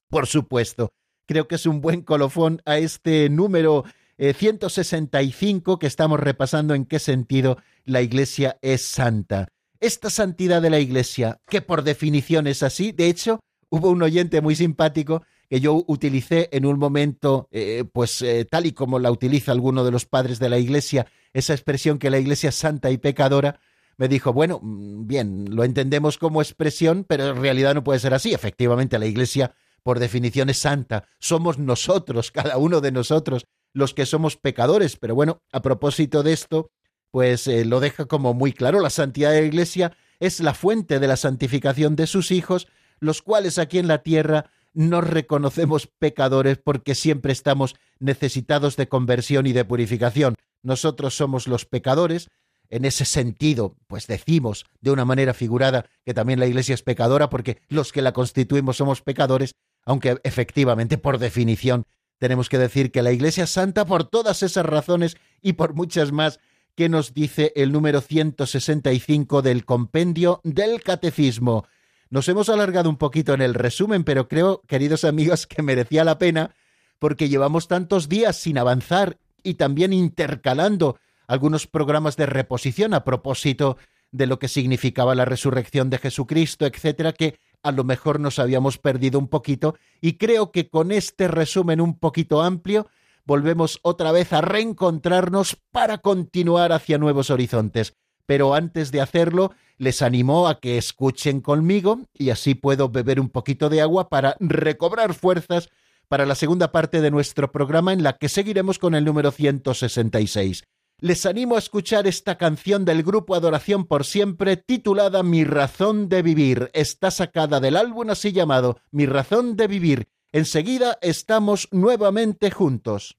Por 0.09 0.27
supuesto, 0.27 0.91
creo 1.25 1.47
que 1.47 1.55
es 1.55 1.65
un 1.65 1.79
buen 1.79 2.01
colofón 2.01 2.61
a 2.65 2.79
este 2.79 3.29
número 3.29 3.85
165 4.17 5.73
eh, 5.73 5.77
que 5.79 5.87
estamos 5.87 6.19
repasando 6.19 6.73
en 6.73 6.85
qué 6.85 6.99
sentido 6.99 7.57
la 7.85 8.01
Iglesia 8.01 8.57
es 8.61 8.81
santa. 8.81 9.47
Esta 9.81 10.09
santidad 10.09 10.61
de 10.61 10.69
la 10.69 10.79
Iglesia, 10.79 11.39
que 11.47 11.61
por 11.61 11.83
definición 11.83 12.47
es 12.47 12.63
así, 12.63 12.91
de 12.91 13.07
hecho, 13.07 13.39
hubo 13.69 13.89
un 13.89 14.03
oyente 14.03 14.41
muy 14.41 14.55
simpático 14.55 15.23
que 15.49 15.61
yo 15.61 15.83
utilicé 15.87 16.49
en 16.51 16.65
un 16.65 16.77
momento, 16.77 17.47
eh, 17.51 17.85
pues 17.91 18.21
eh, 18.21 18.45
tal 18.45 18.65
y 18.65 18.73
como 18.73 18.99
la 18.99 19.09
utiliza 19.09 19.51
alguno 19.51 19.85
de 19.85 19.91
los 19.91 20.05
padres 20.05 20.37
de 20.37 20.49
la 20.49 20.59
Iglesia, 20.59 21.07
esa 21.33 21.53
expresión 21.53 21.97
que 21.97 22.09
la 22.09 22.19
Iglesia 22.19 22.49
es 22.49 22.55
santa 22.55 22.91
y 22.91 22.97
pecadora, 22.97 23.59
me 23.97 24.07
dijo, 24.07 24.33
bueno, 24.33 24.59
mm, 24.61 25.07
bien, 25.07 25.55
lo 25.55 25.63
entendemos 25.63 26.17
como 26.17 26.41
expresión, 26.41 27.05
pero 27.07 27.29
en 27.29 27.41
realidad 27.41 27.73
no 27.73 27.83
puede 27.83 27.99
ser 27.99 28.13
así. 28.13 28.33
Efectivamente, 28.33 28.99
la 28.99 29.05
Iglesia, 29.05 29.55
por 29.81 29.99
definición, 29.99 30.49
es 30.49 30.57
santa. 30.57 31.05
Somos 31.19 31.57
nosotros, 31.57 32.31
cada 32.33 32.57
uno 32.57 32.81
de 32.81 32.91
nosotros, 32.91 33.45
los 33.73 33.93
que 33.93 34.05
somos 34.05 34.37
pecadores. 34.37 34.97
Pero 34.97 35.15
bueno, 35.15 35.41
a 35.51 35.61
propósito 35.61 36.21
de 36.21 36.33
esto, 36.33 36.71
pues 37.11 37.47
eh, 37.47 37.65
lo 37.65 37.79
deja 37.79 38.05
como 38.05 38.33
muy 38.33 38.53
claro. 38.53 38.79
La 38.81 38.89
santidad 38.89 39.31
de 39.31 39.41
la 39.41 39.47
Iglesia 39.47 39.97
es 40.19 40.39
la 40.39 40.53
fuente 40.53 40.99
de 40.99 41.07
la 41.07 41.17
santificación 41.17 41.95
de 41.95 42.07
sus 42.07 42.31
hijos, 42.31 42.67
los 42.99 43.21
cuales 43.21 43.57
aquí 43.57 43.79
en 43.79 43.87
la 43.87 44.03
tierra 44.03 44.51
nos 44.73 45.07
reconocemos 45.07 45.87
pecadores 45.87 46.57
porque 46.57 46.95
siempre 46.95 47.31
estamos 47.31 47.75
necesitados 47.99 48.75
de 48.75 48.87
conversión 48.87 49.47
y 49.47 49.53
de 49.53 49.65
purificación. 49.65 50.35
Nosotros 50.61 51.15
somos 51.15 51.47
los 51.47 51.65
pecadores. 51.65 52.29
En 52.71 52.85
ese 52.85 53.05
sentido, 53.05 53.75
pues 53.87 54.05
decimos 54.05 54.65
de 54.79 54.91
una 54.91 55.03
manera 55.03 55.33
figurada 55.33 55.87
que 56.05 56.13
también 56.13 56.39
la 56.39 56.45
Iglesia 56.45 56.75
es 56.75 56.83
pecadora 56.83 57.29
porque 57.29 57.61
los 57.67 57.91
que 57.91 58.03
la 58.03 58.13
constituimos 58.13 58.77
somos 58.77 59.01
pecadores, 59.01 59.55
aunque 59.85 60.19
efectivamente 60.23 60.99
por 60.99 61.17
definición 61.17 61.85
tenemos 62.19 62.47
que 62.47 62.59
decir 62.59 62.91
que 62.91 63.01
la 63.01 63.11
Iglesia 63.11 63.45
es 63.45 63.49
santa 63.49 63.85
por 63.85 64.03
todas 64.03 64.43
esas 64.43 64.65
razones 64.65 65.17
y 65.41 65.53
por 65.53 65.73
muchas 65.73 66.11
más 66.11 66.39
que 66.75 66.89
nos 66.89 67.13
dice 67.13 67.51
el 67.55 67.71
número 67.71 68.01
165 68.01 69.41
del 69.41 69.65
compendio 69.65 70.41
del 70.43 70.81
Catecismo. 70.81 71.65
Nos 72.09 72.27
hemos 72.27 72.49
alargado 72.49 72.89
un 72.89 72.97
poquito 72.97 73.33
en 73.33 73.41
el 73.41 73.53
resumen, 73.53 74.03
pero 74.03 74.27
creo, 74.27 74.61
queridos 74.67 75.03
amigos, 75.03 75.45
que 75.45 75.61
merecía 75.61 76.03
la 76.03 76.17
pena 76.17 76.55
porque 76.97 77.29
llevamos 77.29 77.67
tantos 77.67 78.09
días 78.09 78.35
sin 78.35 78.57
avanzar 78.57 79.17
y 79.43 79.55
también 79.55 79.93
intercalando 79.93 80.97
algunos 81.27 81.67
programas 81.67 82.17
de 82.17 82.25
reposición 82.25 82.93
a 82.93 83.03
propósito 83.03 83.77
de 84.11 84.27
lo 84.27 84.39
que 84.39 84.47
significaba 84.47 85.15
la 85.15 85.25
resurrección 85.25 85.89
de 85.89 85.99
Jesucristo, 85.99 86.65
etcétera, 86.65 87.13
que 87.13 87.39
a 87.61 87.71
lo 87.71 87.83
mejor 87.83 88.19
nos 88.19 88.39
habíamos 88.39 88.77
perdido 88.77 89.19
un 89.19 89.27
poquito 89.27 89.75
y 90.01 90.13
creo 90.13 90.51
que 90.51 90.69
con 90.69 90.91
este 90.91 91.27
resumen 91.27 91.81
un 91.81 91.99
poquito 91.99 92.41
amplio 92.41 92.87
volvemos 93.25 93.79
otra 93.83 94.11
vez 94.11 94.33
a 94.33 94.41
reencontrarnos 94.41 95.57
para 95.71 95.99
continuar 95.99 96.71
hacia 96.71 96.97
nuevos 96.97 97.29
horizontes. 97.29 97.93
Pero 98.25 98.53
antes 98.53 98.91
de 98.91 99.01
hacerlo, 99.01 99.53
les 99.77 100.01
animo 100.01 100.47
a 100.47 100.59
que 100.59 100.77
escuchen 100.77 101.41
conmigo 101.41 102.01
y 102.13 102.29
así 102.29 102.53
puedo 102.53 102.89
beber 102.89 103.19
un 103.19 103.29
poquito 103.29 103.69
de 103.69 103.81
agua 103.81 104.09
para 104.09 104.35
recobrar 104.39 105.13
fuerzas 105.13 105.69
para 106.07 106.25
la 106.25 106.35
segunda 106.35 106.71
parte 106.71 107.01
de 107.01 107.11
nuestro 107.11 107.51
programa 107.51 107.93
en 107.93 108.03
la 108.03 108.17
que 108.17 108.29
seguiremos 108.29 108.77
con 108.77 108.93
el 108.93 109.05
número 109.05 109.31
166. 109.31 110.63
Les 111.01 111.25
animo 111.25 111.55
a 111.55 111.59
escuchar 111.59 112.07
esta 112.07 112.37
canción 112.37 112.83
del 112.83 113.03
grupo 113.03 113.33
Adoración 113.33 113.85
por 113.85 114.03
Siempre 114.03 114.57
titulada 114.57 115.23
Mi 115.23 115.45
razón 115.45 116.09
de 116.09 116.21
vivir. 116.21 116.69
Está 116.73 117.09
sacada 117.09 117.59
del 117.61 117.77
álbum 117.77 118.09
así 118.09 118.33
llamado 118.33 118.79
Mi 118.91 119.05
razón 119.05 119.55
de 119.55 119.67
vivir 119.67 120.07
Enseguida 120.31 120.99
estamos 121.01 121.67
nuevamente 121.71 122.51
juntos. 122.51 123.15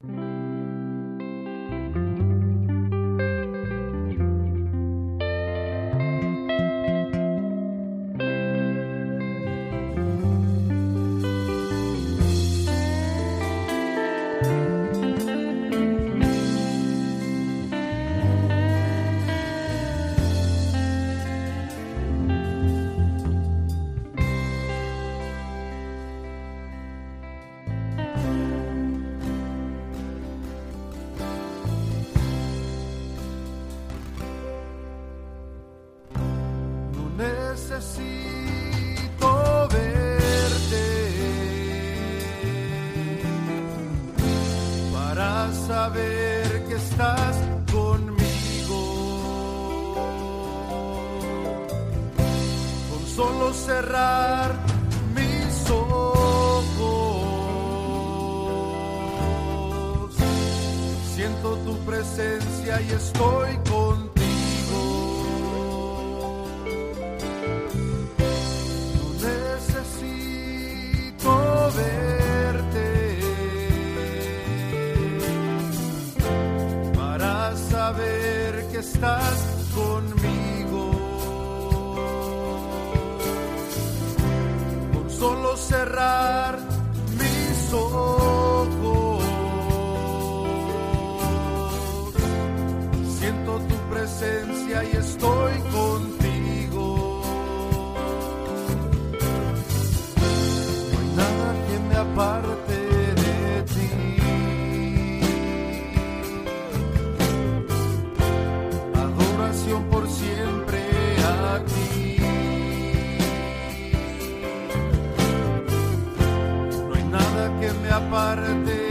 que 117.61 117.71
me 117.73 117.91
aparte. 117.91 118.90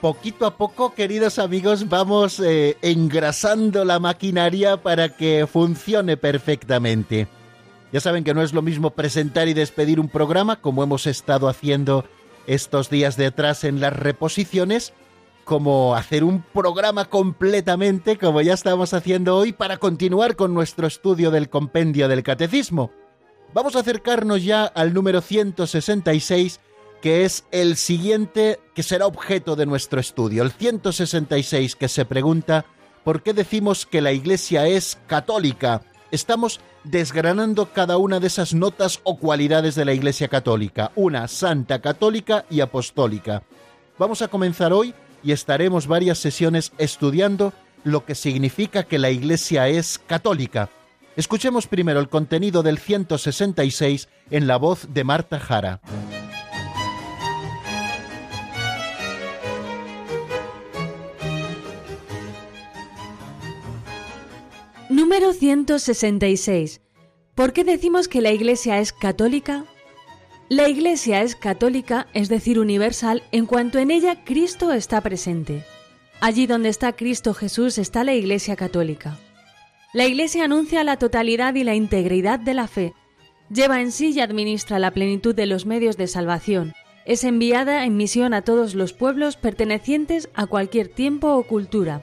Poquito 0.00 0.44
a 0.46 0.56
poco, 0.56 0.94
queridos 0.94 1.38
amigos, 1.38 1.88
vamos 1.88 2.38
eh, 2.40 2.76
engrasando 2.82 3.84
la 3.84 3.98
maquinaria 3.98 4.76
para 4.76 5.16
que 5.16 5.46
funcione 5.50 6.16
perfectamente. 6.16 7.28
Ya 7.92 8.00
saben 8.00 8.22
que 8.22 8.34
no 8.34 8.42
es 8.42 8.52
lo 8.52 8.60
mismo 8.60 8.90
presentar 8.90 9.48
y 9.48 9.54
despedir 9.54 9.98
un 9.98 10.08
programa, 10.08 10.60
como 10.60 10.82
hemos 10.82 11.06
estado 11.06 11.48
haciendo 11.48 12.04
estos 12.46 12.90
días 12.90 13.16
de 13.16 13.26
atrás 13.26 13.64
en 13.64 13.80
las 13.80 13.94
reposiciones, 13.94 14.92
como 15.44 15.94
hacer 15.96 16.24
un 16.24 16.42
programa 16.42 17.06
completamente, 17.06 18.18
como 18.18 18.42
ya 18.42 18.52
estamos 18.52 18.92
haciendo 18.92 19.36
hoy, 19.36 19.52
para 19.52 19.78
continuar 19.78 20.36
con 20.36 20.52
nuestro 20.52 20.86
estudio 20.86 21.30
del 21.30 21.48
compendio 21.48 22.06
del 22.06 22.22
catecismo. 22.22 22.90
Vamos 23.54 23.76
a 23.76 23.80
acercarnos 23.80 24.44
ya 24.44 24.64
al 24.64 24.92
número 24.92 25.22
166, 25.22 26.60
que 27.06 27.24
es 27.24 27.44
el 27.52 27.76
siguiente 27.76 28.58
que 28.74 28.82
será 28.82 29.06
objeto 29.06 29.54
de 29.54 29.64
nuestro 29.64 30.00
estudio. 30.00 30.42
El 30.42 30.50
166 30.50 31.76
que 31.76 31.86
se 31.86 32.04
pregunta 32.04 32.66
¿por 33.04 33.22
qué 33.22 33.32
decimos 33.32 33.86
que 33.86 34.00
la 34.00 34.10
Iglesia 34.10 34.66
es 34.66 34.98
católica? 35.06 35.82
Estamos 36.10 36.58
desgranando 36.82 37.72
cada 37.72 37.96
una 37.96 38.18
de 38.18 38.26
esas 38.26 38.54
notas 38.54 38.98
o 39.04 39.18
cualidades 39.18 39.76
de 39.76 39.84
la 39.84 39.92
Iglesia 39.92 40.26
católica, 40.26 40.90
una 40.96 41.28
santa 41.28 41.80
católica 41.80 42.44
y 42.50 42.58
apostólica. 42.58 43.44
Vamos 44.00 44.20
a 44.20 44.26
comenzar 44.26 44.72
hoy 44.72 44.92
y 45.22 45.30
estaremos 45.30 45.86
varias 45.86 46.18
sesiones 46.18 46.72
estudiando 46.76 47.52
lo 47.84 48.04
que 48.04 48.16
significa 48.16 48.82
que 48.82 48.98
la 48.98 49.10
Iglesia 49.10 49.68
es 49.68 50.00
católica. 50.00 50.70
Escuchemos 51.14 51.68
primero 51.68 52.00
el 52.00 52.08
contenido 52.08 52.64
del 52.64 52.78
166 52.78 54.08
en 54.32 54.48
la 54.48 54.56
voz 54.56 54.92
de 54.92 55.04
Marta 55.04 55.38
Jara. 55.38 55.80
Número 65.18 65.32
166. 65.32 66.82
¿Por 67.34 67.54
qué 67.54 67.64
decimos 67.64 68.06
que 68.06 68.20
la 68.20 68.32
Iglesia 68.32 68.80
es 68.80 68.92
católica? 68.92 69.64
La 70.50 70.68
Iglesia 70.68 71.22
es 71.22 71.34
católica, 71.34 72.06
es 72.12 72.28
decir, 72.28 72.58
universal, 72.58 73.22
en 73.32 73.46
cuanto 73.46 73.78
en 73.78 73.90
ella 73.90 74.24
Cristo 74.26 74.74
está 74.74 75.00
presente. 75.00 75.64
Allí 76.20 76.46
donde 76.46 76.68
está 76.68 76.92
Cristo 76.92 77.32
Jesús 77.32 77.78
está 77.78 78.04
la 78.04 78.12
Iglesia 78.12 78.56
católica. 78.56 79.18
La 79.94 80.04
Iglesia 80.04 80.44
anuncia 80.44 80.84
la 80.84 80.98
totalidad 80.98 81.54
y 81.54 81.64
la 81.64 81.74
integridad 81.74 82.38
de 82.38 82.52
la 82.52 82.68
fe, 82.68 82.92
lleva 83.48 83.80
en 83.80 83.92
sí 83.92 84.10
y 84.10 84.20
administra 84.20 84.78
la 84.78 84.90
plenitud 84.90 85.34
de 85.34 85.46
los 85.46 85.64
medios 85.64 85.96
de 85.96 86.08
salvación, 86.08 86.74
es 87.06 87.24
enviada 87.24 87.86
en 87.86 87.96
misión 87.96 88.34
a 88.34 88.42
todos 88.42 88.74
los 88.74 88.92
pueblos 88.92 89.38
pertenecientes 89.38 90.28
a 90.34 90.44
cualquier 90.44 90.88
tiempo 90.88 91.34
o 91.36 91.42
cultura, 91.44 92.02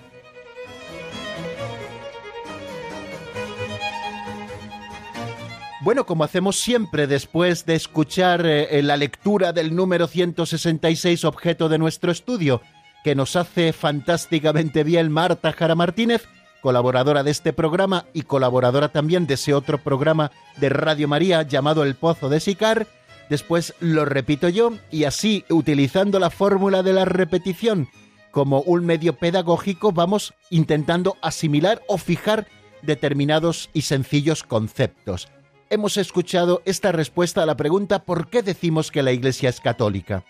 Bueno, 5.84 6.06
como 6.06 6.24
hacemos 6.24 6.56
siempre 6.56 7.08
después 7.08 7.66
de 7.66 7.76
escuchar 7.76 8.46
eh, 8.46 8.82
la 8.84 8.96
lectura 8.96 9.52
del 9.52 9.76
número 9.76 10.08
166 10.08 11.26
objeto 11.26 11.68
de 11.68 11.78
nuestro 11.78 12.10
estudio, 12.10 12.62
que 13.04 13.16
nos 13.16 13.36
hace 13.36 13.74
fantásticamente 13.74 14.86
bien 14.86 15.12
Marta 15.12 15.52
Jara 15.52 15.76
Martínez, 15.76 16.26
colaboradora 16.62 17.22
de 17.24 17.32
este 17.32 17.52
programa 17.52 18.06
y 18.14 18.22
colaboradora 18.22 18.94
también 18.94 19.28
de 19.28 19.34
ese 19.34 19.54
otro 19.54 19.78
programa 19.78 20.32
de 20.56 20.70
Radio 20.70 21.10
María 21.10 21.42
llamado 21.42 21.84
El 21.84 21.96
Pozo 21.96 22.30
de 22.30 22.40
Sicar, 22.40 22.88
después 23.30 23.74
lo 23.82 24.06
repito 24.06 24.48
yo 24.48 24.72
y 24.90 25.04
así, 25.04 25.44
utilizando 25.50 26.18
la 26.18 26.30
fórmula 26.30 26.82
de 26.82 26.94
la 26.94 27.04
repetición 27.04 27.90
como 28.32 28.62
un 28.62 28.86
medio 28.86 29.18
pedagógico, 29.18 29.92
vamos 29.92 30.34
intentando 30.50 31.18
asimilar 31.22 31.82
o 31.90 31.98
fijar 31.98 32.48
determinados 32.84 33.70
y 33.74 33.82
sencillos 33.82 34.44
conceptos 34.44 35.28
hemos 35.74 35.98
escuchado 35.98 36.62
esta 36.66 36.92
respuesta 36.92 37.42
a 37.42 37.48
la 37.48 37.58
pregunta 37.58 38.04
¿por 38.06 38.30
qué 38.30 38.44
decimos 38.44 38.92
que 38.92 39.02
la 39.02 39.12
Iglesia 39.12 39.50
es 39.50 39.60
católica? 39.60 40.24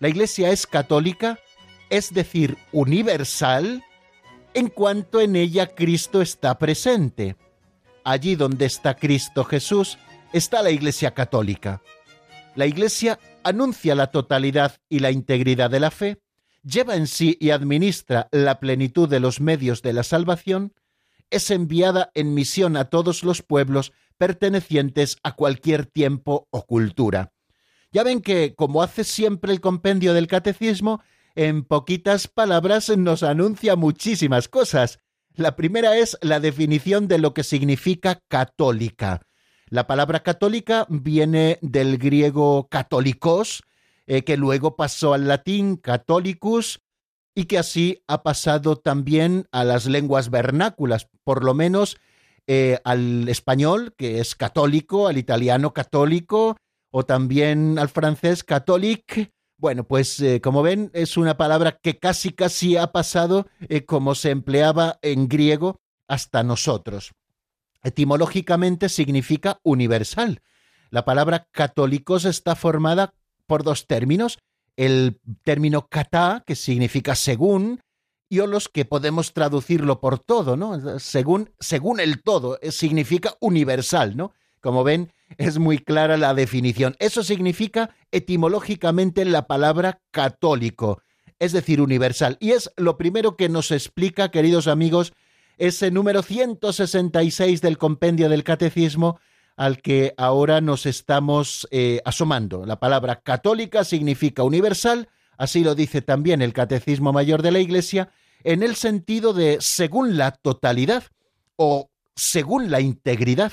La 0.00 0.08
Iglesia 0.10 0.50
es 0.50 0.66
católica, 0.66 1.38
es 1.88 2.12
decir, 2.12 2.58
universal, 2.72 3.82
en 4.52 4.68
cuanto 4.68 5.22
en 5.22 5.34
ella 5.34 5.68
Cristo 5.68 6.20
está 6.20 6.58
presente. 6.58 7.36
Allí 8.04 8.36
donde 8.36 8.66
está 8.66 8.94
Cristo 8.94 9.44
Jesús 9.44 9.96
está 10.34 10.62
la 10.62 10.70
Iglesia 10.70 11.14
Católica. 11.14 11.80
La 12.54 12.66
Iglesia 12.66 13.18
anuncia 13.44 13.94
la 13.94 14.08
totalidad 14.08 14.76
y 14.90 14.98
la 14.98 15.10
integridad 15.10 15.70
de 15.70 15.80
la 15.80 15.90
fe, 15.90 16.20
lleva 16.62 16.96
en 16.96 17.06
sí 17.06 17.38
y 17.40 17.48
administra 17.48 18.28
la 18.30 18.60
plenitud 18.60 19.08
de 19.08 19.20
los 19.20 19.40
medios 19.40 19.80
de 19.80 19.94
la 19.94 20.02
salvación, 20.02 20.74
es 21.30 21.50
enviada 21.50 22.10
en 22.12 22.34
misión 22.34 22.76
a 22.76 22.90
todos 22.90 23.24
los 23.24 23.40
pueblos 23.40 23.92
pertenecientes 24.12 25.16
a 25.22 25.34
cualquier 25.34 25.86
tiempo 25.86 26.48
o 26.50 26.66
cultura. 26.66 27.32
Ya 27.92 28.04
ven 28.04 28.20
que, 28.20 28.54
como 28.54 28.82
hace 28.82 29.04
siempre 29.04 29.52
el 29.52 29.60
compendio 29.60 30.14
del 30.14 30.26
catecismo, 30.26 31.02
en 31.34 31.64
poquitas 31.64 32.28
palabras 32.28 32.94
nos 32.96 33.22
anuncia 33.22 33.76
muchísimas 33.76 34.48
cosas. 34.48 35.00
La 35.34 35.56
primera 35.56 35.96
es 35.96 36.18
la 36.20 36.40
definición 36.40 37.08
de 37.08 37.18
lo 37.18 37.34
que 37.34 37.42
significa 37.42 38.20
católica. 38.28 39.22
La 39.68 39.86
palabra 39.86 40.22
católica 40.22 40.86
viene 40.90 41.58
del 41.62 41.96
griego 41.96 42.68
católicos, 42.68 43.62
eh, 44.06 44.22
que 44.22 44.36
luego 44.36 44.76
pasó 44.76 45.14
al 45.14 45.28
latín 45.28 45.76
catholicus 45.76 46.80
y 47.34 47.44
que 47.44 47.58
así 47.58 48.02
ha 48.06 48.22
pasado 48.22 48.76
también 48.76 49.46
a 49.52 49.64
las 49.64 49.86
lenguas 49.86 50.30
vernáculas, 50.30 51.08
por 51.24 51.44
lo 51.44 51.54
menos 51.54 51.96
eh, 52.46 52.78
al 52.84 53.28
español, 53.28 53.94
que 53.96 54.20
es 54.20 54.34
católico, 54.34 55.08
al 55.08 55.18
italiano 55.18 55.72
católico, 55.72 56.56
o 56.90 57.04
también 57.04 57.78
al 57.78 57.88
francés 57.88 58.44
catholic. 58.44 59.32
Bueno, 59.56 59.84
pues 59.84 60.20
eh, 60.20 60.40
como 60.40 60.62
ven, 60.62 60.90
es 60.92 61.16
una 61.16 61.36
palabra 61.36 61.78
que 61.82 61.98
casi 61.98 62.32
casi 62.32 62.76
ha 62.76 62.92
pasado 62.92 63.46
eh, 63.68 63.84
como 63.84 64.14
se 64.14 64.30
empleaba 64.30 64.98
en 65.02 65.28
griego 65.28 65.80
hasta 66.08 66.42
nosotros. 66.42 67.12
Etimológicamente 67.82 68.88
significa 68.88 69.58
universal. 69.62 70.42
La 70.90 71.04
palabra 71.04 71.48
católicos 71.50 72.24
está 72.24 72.54
formada 72.54 73.14
por 73.46 73.62
dos 73.62 73.86
términos, 73.86 74.38
el 74.76 75.20
término 75.42 75.88
kata, 75.88 76.42
que 76.46 76.54
significa 76.54 77.14
según, 77.14 77.80
y 78.32 78.38
los 78.46 78.70
que 78.70 78.86
podemos 78.86 79.34
traducirlo 79.34 80.00
por 80.00 80.18
todo, 80.18 80.56
¿no? 80.56 80.98
Según, 81.00 81.50
según 81.60 82.00
el 82.00 82.22
todo, 82.22 82.58
eh, 82.62 82.72
significa 82.72 83.34
universal, 83.40 84.16
¿no? 84.16 84.32
Como 84.62 84.84
ven, 84.84 85.12
es 85.36 85.58
muy 85.58 85.76
clara 85.76 86.16
la 86.16 86.32
definición. 86.32 86.96
Eso 86.98 87.22
significa 87.24 87.90
etimológicamente 88.10 89.26
la 89.26 89.46
palabra 89.46 90.00
católico, 90.10 91.02
es 91.38 91.52
decir, 91.52 91.82
universal. 91.82 92.38
Y 92.40 92.52
es 92.52 92.70
lo 92.78 92.96
primero 92.96 93.36
que 93.36 93.50
nos 93.50 93.70
explica, 93.70 94.30
queridos 94.30 94.66
amigos, 94.66 95.12
ese 95.58 95.90
número 95.90 96.22
166 96.22 97.60
del 97.60 97.76
compendio 97.76 98.30
del 98.30 98.44
catecismo 98.44 99.20
al 99.56 99.82
que 99.82 100.14
ahora 100.16 100.62
nos 100.62 100.86
estamos 100.86 101.68
eh, 101.70 102.00
asomando. 102.06 102.64
La 102.64 102.80
palabra 102.80 103.20
católica 103.20 103.84
significa 103.84 104.42
universal, 104.42 105.10
así 105.36 105.62
lo 105.62 105.74
dice 105.74 106.00
también 106.00 106.40
el 106.40 106.54
Catecismo 106.54 107.12
Mayor 107.12 107.42
de 107.42 107.50
la 107.50 107.58
Iglesia, 107.58 108.10
en 108.44 108.62
el 108.62 108.76
sentido 108.76 109.32
de 109.32 109.58
según 109.60 110.16
la 110.16 110.32
totalidad 110.32 111.04
o 111.56 111.90
según 112.16 112.70
la 112.70 112.80
integridad. 112.80 113.52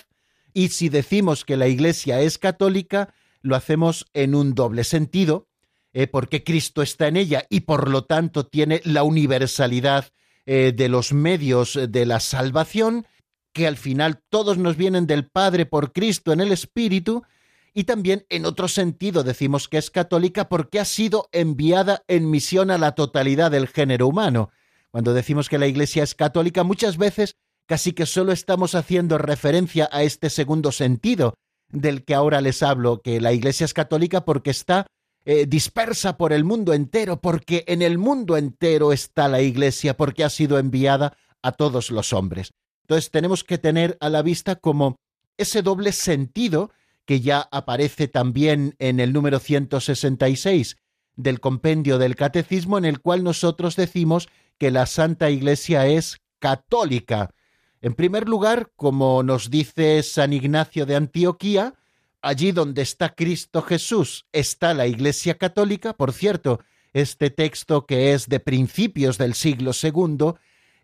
Y 0.53 0.69
si 0.69 0.89
decimos 0.89 1.45
que 1.45 1.57
la 1.57 1.67
Iglesia 1.67 2.21
es 2.21 2.37
católica, 2.37 3.13
lo 3.41 3.55
hacemos 3.55 4.05
en 4.13 4.35
un 4.35 4.55
doble 4.55 4.83
sentido, 4.83 5.47
eh, 5.93 6.07
porque 6.07 6.43
Cristo 6.43 6.81
está 6.81 7.07
en 7.07 7.17
ella 7.17 7.45
y 7.49 7.61
por 7.61 7.89
lo 7.89 8.03
tanto 8.03 8.45
tiene 8.45 8.81
la 8.83 9.03
universalidad 9.03 10.09
eh, 10.45 10.73
de 10.75 10.89
los 10.89 11.13
medios 11.13 11.79
de 11.89 12.05
la 12.05 12.19
salvación, 12.19 13.05
que 13.53 13.67
al 13.67 13.77
final 13.77 14.21
todos 14.29 14.57
nos 14.57 14.77
vienen 14.77 15.07
del 15.07 15.27
Padre 15.27 15.65
por 15.65 15.91
Cristo 15.91 16.31
en 16.31 16.41
el 16.41 16.51
Espíritu, 16.51 17.23
y 17.73 17.83
también 17.83 18.25
en 18.29 18.45
otro 18.45 18.67
sentido 18.67 19.23
decimos 19.23 19.67
que 19.67 19.77
es 19.77 19.89
católica 19.89 20.49
porque 20.49 20.79
ha 20.79 20.85
sido 20.85 21.29
enviada 21.31 22.03
en 22.07 22.29
misión 22.29 22.71
a 22.71 22.77
la 22.77 22.93
totalidad 22.93 23.51
del 23.51 23.67
género 23.67 24.07
humano. 24.07 24.49
Cuando 24.91 25.13
decimos 25.13 25.49
que 25.49 25.57
la 25.57 25.67
Iglesia 25.67 26.03
es 26.03 26.15
católica, 26.15 26.63
muchas 26.63 26.97
veces 26.97 27.35
casi 27.67 27.93
que 27.93 28.05
solo 28.05 28.31
estamos 28.31 28.73
haciendo 28.73 29.17
referencia 29.17 29.87
a 29.91 30.03
este 30.03 30.29
segundo 30.29 30.71
sentido 30.71 31.35
del 31.71 32.03
que 32.03 32.15
ahora 32.15 32.41
les 32.41 32.63
hablo, 32.63 33.01
que 33.01 33.21
la 33.21 33.31
Iglesia 33.31 33.65
es 33.65 33.73
católica 33.73 34.25
porque 34.25 34.49
está 34.49 34.87
eh, 35.25 35.45
dispersa 35.45 36.17
por 36.17 36.33
el 36.33 36.43
mundo 36.43 36.73
entero, 36.73 37.21
porque 37.21 37.63
en 37.67 37.83
el 37.83 37.99
mundo 37.99 38.37
entero 38.37 38.91
está 38.91 39.27
la 39.27 39.41
Iglesia, 39.41 39.95
porque 39.95 40.23
ha 40.23 40.29
sido 40.29 40.57
enviada 40.57 41.15
a 41.43 41.51
todos 41.51 41.91
los 41.91 42.13
hombres. 42.13 42.51
Entonces 42.83 43.11
tenemos 43.11 43.43
que 43.43 43.59
tener 43.59 43.97
a 43.99 44.09
la 44.09 44.23
vista 44.23 44.55
como 44.55 44.95
ese 45.37 45.61
doble 45.61 45.91
sentido 45.91 46.71
que 47.05 47.21
ya 47.21 47.47
aparece 47.51 48.07
también 48.07 48.75
en 48.79 48.99
el 48.99 49.13
número 49.13 49.39
166 49.39 50.77
del 51.15 51.39
compendio 51.39 51.97
del 51.97 52.15
catecismo, 52.15 52.77
en 52.77 52.85
el 52.85 52.99
cual 52.99 53.23
nosotros 53.23 53.75
decimos 53.75 54.29
que 54.59 54.69
la 54.71 54.85
Santa 54.85 55.31
Iglesia 55.31 55.87
es 55.87 56.17
católica. 56.39 57.31
En 57.81 57.93
primer 57.93 58.27
lugar, 58.27 58.71
como 58.75 59.23
nos 59.23 59.49
dice 59.49 60.03
San 60.03 60.33
Ignacio 60.33 60.85
de 60.85 60.97
Antioquía, 60.97 61.75
allí 62.21 62.51
donde 62.51 62.81
está 62.81 63.15
Cristo 63.15 63.61
Jesús 63.61 64.25
está 64.33 64.73
la 64.73 64.85
Iglesia 64.85 65.37
católica. 65.37 65.93
Por 65.93 66.11
cierto, 66.11 66.59
este 66.91 67.29
texto 67.29 67.85
que 67.85 68.13
es 68.13 68.27
de 68.27 68.41
principios 68.41 69.17
del 69.17 69.33
siglo 69.33 69.71
II 69.81 70.33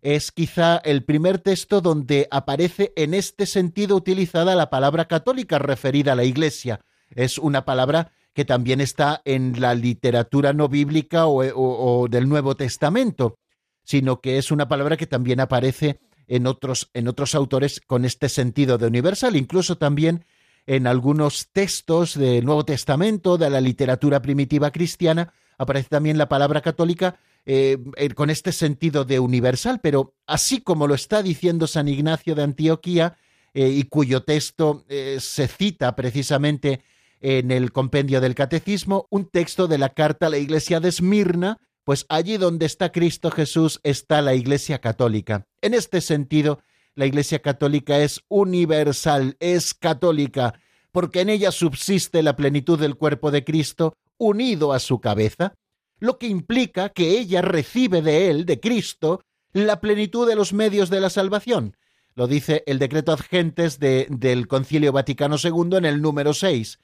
es 0.02 0.32
quizá 0.32 0.78
el 0.78 1.04
primer 1.04 1.40
texto 1.40 1.82
donde 1.82 2.28
aparece 2.32 2.94
en 2.96 3.14
este 3.14 3.46
sentido 3.46 3.98
utilizada 3.98 4.56
la 4.56 4.70
palabra 4.70 5.06
católica 5.06 5.60
referida 5.60 6.14
a 6.14 6.16
la 6.16 6.24
Iglesia. 6.24 6.80
Es 7.10 7.38
una 7.38 7.66
palabra 7.66 8.12
que 8.34 8.46
también 8.46 8.80
está 8.80 9.22
en 9.26 9.60
la 9.60 9.76
literatura 9.76 10.54
no 10.54 10.70
bíblica 10.70 11.26
o, 11.26 11.44
o 11.44 12.08
del 12.08 12.30
Nuevo 12.30 12.56
Testamento 12.56 13.38
sino 13.86 14.20
que 14.20 14.38
es 14.38 14.52
una 14.52 14.68
palabra 14.68 14.98
que 14.98 15.08
también 15.08 15.40
aparece 15.40 16.00
en 16.28 16.48
otros, 16.48 16.90
en 16.94 17.08
otros 17.08 17.36
autores 17.36 17.80
con 17.80 18.04
este 18.04 18.28
sentido 18.28 18.78
de 18.78 18.88
universal, 18.88 19.36
incluso 19.36 19.78
también 19.78 20.26
en 20.66 20.88
algunos 20.88 21.50
textos 21.52 22.18
del 22.18 22.44
Nuevo 22.44 22.66
Testamento, 22.66 23.38
de 23.38 23.50
la 23.50 23.62
literatura 23.62 24.22
primitiva 24.22 24.72
cristiana, 24.72 25.32
aparece 25.58 25.90
también 25.90 26.18
la 26.18 26.28
palabra 26.28 26.62
católica 26.62 27.20
eh, 27.46 27.78
eh, 27.98 28.10
con 28.10 28.32
este 28.32 28.52
sentido 28.52 29.06
de 29.06 29.20
universal, 29.20 29.80
pero 29.82 30.16
así 30.26 30.62
como 30.62 30.88
lo 30.88 30.96
está 30.96 31.22
diciendo 31.22 31.68
San 31.68 31.88
Ignacio 31.88 32.34
de 32.34 32.44
Antioquía, 32.44 33.18
eh, 33.54 33.70
y 33.70 33.84
cuyo 33.84 34.24
texto 34.24 34.84
se 34.90 35.48
cita 35.48 35.96
precisamente 35.96 36.82
en 37.22 37.52
el 37.52 37.72
compendio 37.72 38.20
del 38.20 38.36
Catecismo, 38.36 39.08
un 39.10 39.30
texto 39.30 39.68
de 39.68 39.78
la 39.78 39.90
carta 39.90 40.28
a 40.28 40.30
la 40.30 40.40
iglesia 40.40 40.82
de 40.82 40.90
Esmirna, 40.90 41.60
pues 41.86 42.06
allí 42.10 42.38
donde 42.38 42.66
está 42.66 42.92
Cristo 42.92 43.32
Jesús 43.32 43.80
está 43.84 44.22
la 44.22 44.34
Iglesia 44.34 44.80
Católica. 44.80 45.48
En 45.62 45.74
este 45.76 46.02
sentido, 46.02 46.60
la 46.96 47.06
Iglesia 47.06 47.40
Católica 47.40 48.00
es 48.00 48.22
universal, 48.28 49.38
es 49.40 49.74
católica, 49.74 50.60
porque 50.92 51.22
en 51.22 51.30
ella 51.30 51.52
subsiste 51.52 52.24
la 52.24 52.36
plenitud 52.36 52.80
del 52.80 52.96
cuerpo 52.96 53.30
de 53.30 53.44
Cristo 53.44 53.96
unido 54.18 54.74
a 54.74 54.80
su 54.80 55.00
cabeza, 55.00 55.54
lo 56.00 56.18
que 56.18 56.28
implica 56.28 56.90
que 56.90 57.20
ella 57.20 57.42
recibe 57.44 58.02
de 58.02 58.32
él, 58.32 58.46
de 58.46 58.60
Cristo, 58.60 59.22
la 59.54 59.80
plenitud 59.80 60.28
de 60.28 60.36
los 60.36 60.54
medios 60.54 60.90
de 60.90 61.02
la 61.02 61.12
salvación. 61.12 61.78
Lo 62.16 62.28
dice 62.28 62.64
el 62.66 62.80
decreto 62.80 63.12
adgentes 63.12 63.78
del 63.78 64.48
Concilio 64.48 64.92
Vaticano 64.92 65.36
II 65.42 65.78
en 65.78 65.86
el 65.86 66.02
número 66.02 66.34
6. 66.34 66.80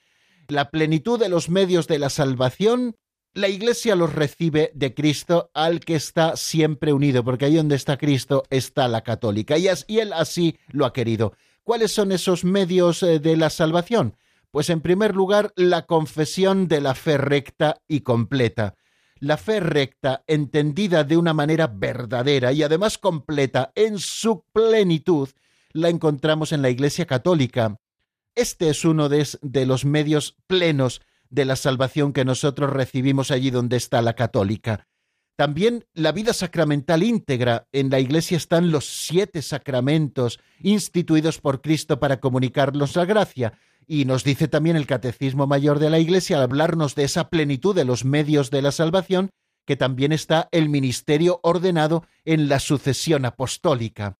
La 0.47 0.69
plenitud 0.69 1.19
de 1.19 1.29
los 1.29 1.49
medios 1.49 1.87
de 1.87 1.99
la 1.99 2.09
salvación 2.09 2.97
la 3.33 3.47
Iglesia 3.47 3.95
los 3.95 4.13
recibe 4.13 4.71
de 4.73 4.93
Cristo 4.93 5.51
al 5.53 5.79
que 5.79 5.95
está 5.95 6.35
siempre 6.35 6.93
unido, 6.93 7.23
porque 7.23 7.45
ahí 7.45 7.55
donde 7.55 7.75
está 7.75 7.97
Cristo 7.97 8.43
está 8.49 8.87
la 8.87 9.01
católica, 9.01 9.57
y, 9.57 9.67
él 9.67 10.13
así 10.13 10.57
lo 10.69 10.85
ha 10.85 10.93
querido. 10.93 11.33
¿Cuáles 11.63 11.91
son 11.91 12.11
esos 12.11 12.43
medios 12.43 13.03
eh, 13.03 13.19
de 13.19 13.37
la 13.37 13.49
salvación? 13.49 14.17
Pues 14.49 14.69
en 14.69 14.81
primer 14.81 15.15
lugar, 15.15 15.53
la 15.55 15.85
confesión 15.85 16.67
de 16.67 16.81
la 16.81 16.93
fe 16.93 17.17
recta 17.17 17.77
y 17.87 18.01
completa. 18.01 18.75
La 19.19 19.37
fe 19.37 19.59
recta, 19.59 20.23
entendida 20.27 21.03
de 21.03 21.15
una 21.15 21.33
manera 21.33 21.67
verdadera 21.67 22.51
y 22.51 22.63
además 22.63 22.97
completa 22.97 23.71
en 23.75 23.99
su 23.99 24.43
plenitud, 24.51 25.29
la 25.71 25.89
encontramos 25.89 26.51
en 26.51 26.61
la 26.61 26.69
Iglesia 26.69 27.05
Católica. 27.05 27.77
Este 28.35 28.69
es 28.69 28.83
uno 28.83 29.07
de, 29.07 29.25
de 29.41 29.65
los 29.65 29.85
medios 29.85 30.35
plenos 30.47 31.01
de 31.31 31.45
la 31.45 31.55
salvación 31.55 32.13
que 32.13 32.25
nosotros 32.25 32.69
recibimos 32.69 33.31
allí 33.31 33.49
donde 33.49 33.77
está 33.77 34.01
la 34.01 34.13
católica. 34.13 34.87
También 35.35 35.85
la 35.95 36.11
vida 36.11 36.33
sacramental 36.33 37.01
íntegra. 37.01 37.67
En 37.71 37.89
la 37.89 37.99
Iglesia 37.99 38.37
están 38.37 38.69
los 38.69 38.85
siete 38.85 39.41
sacramentos 39.41 40.39
instituidos 40.59 41.39
por 41.39 41.61
Cristo 41.61 41.99
para 41.99 42.19
comunicarnos 42.19 42.95
la 42.95 43.05
gracia. 43.05 43.53
Y 43.87 44.05
nos 44.05 44.23
dice 44.23 44.47
también 44.47 44.75
el 44.75 44.85
Catecismo 44.85 45.47
Mayor 45.47 45.79
de 45.79 45.89
la 45.89 45.97
Iglesia 45.97 46.37
al 46.37 46.43
hablarnos 46.43 46.93
de 46.93 47.05
esa 47.05 47.29
plenitud 47.29 47.73
de 47.73 47.85
los 47.85 48.05
medios 48.05 48.51
de 48.51 48.61
la 48.61 48.71
salvación, 48.71 49.31
que 49.65 49.75
también 49.75 50.11
está 50.11 50.47
el 50.51 50.69
ministerio 50.69 51.39
ordenado 51.43 52.05
en 52.23 52.47
la 52.47 52.59
sucesión 52.59 53.25
apostólica. 53.25 54.17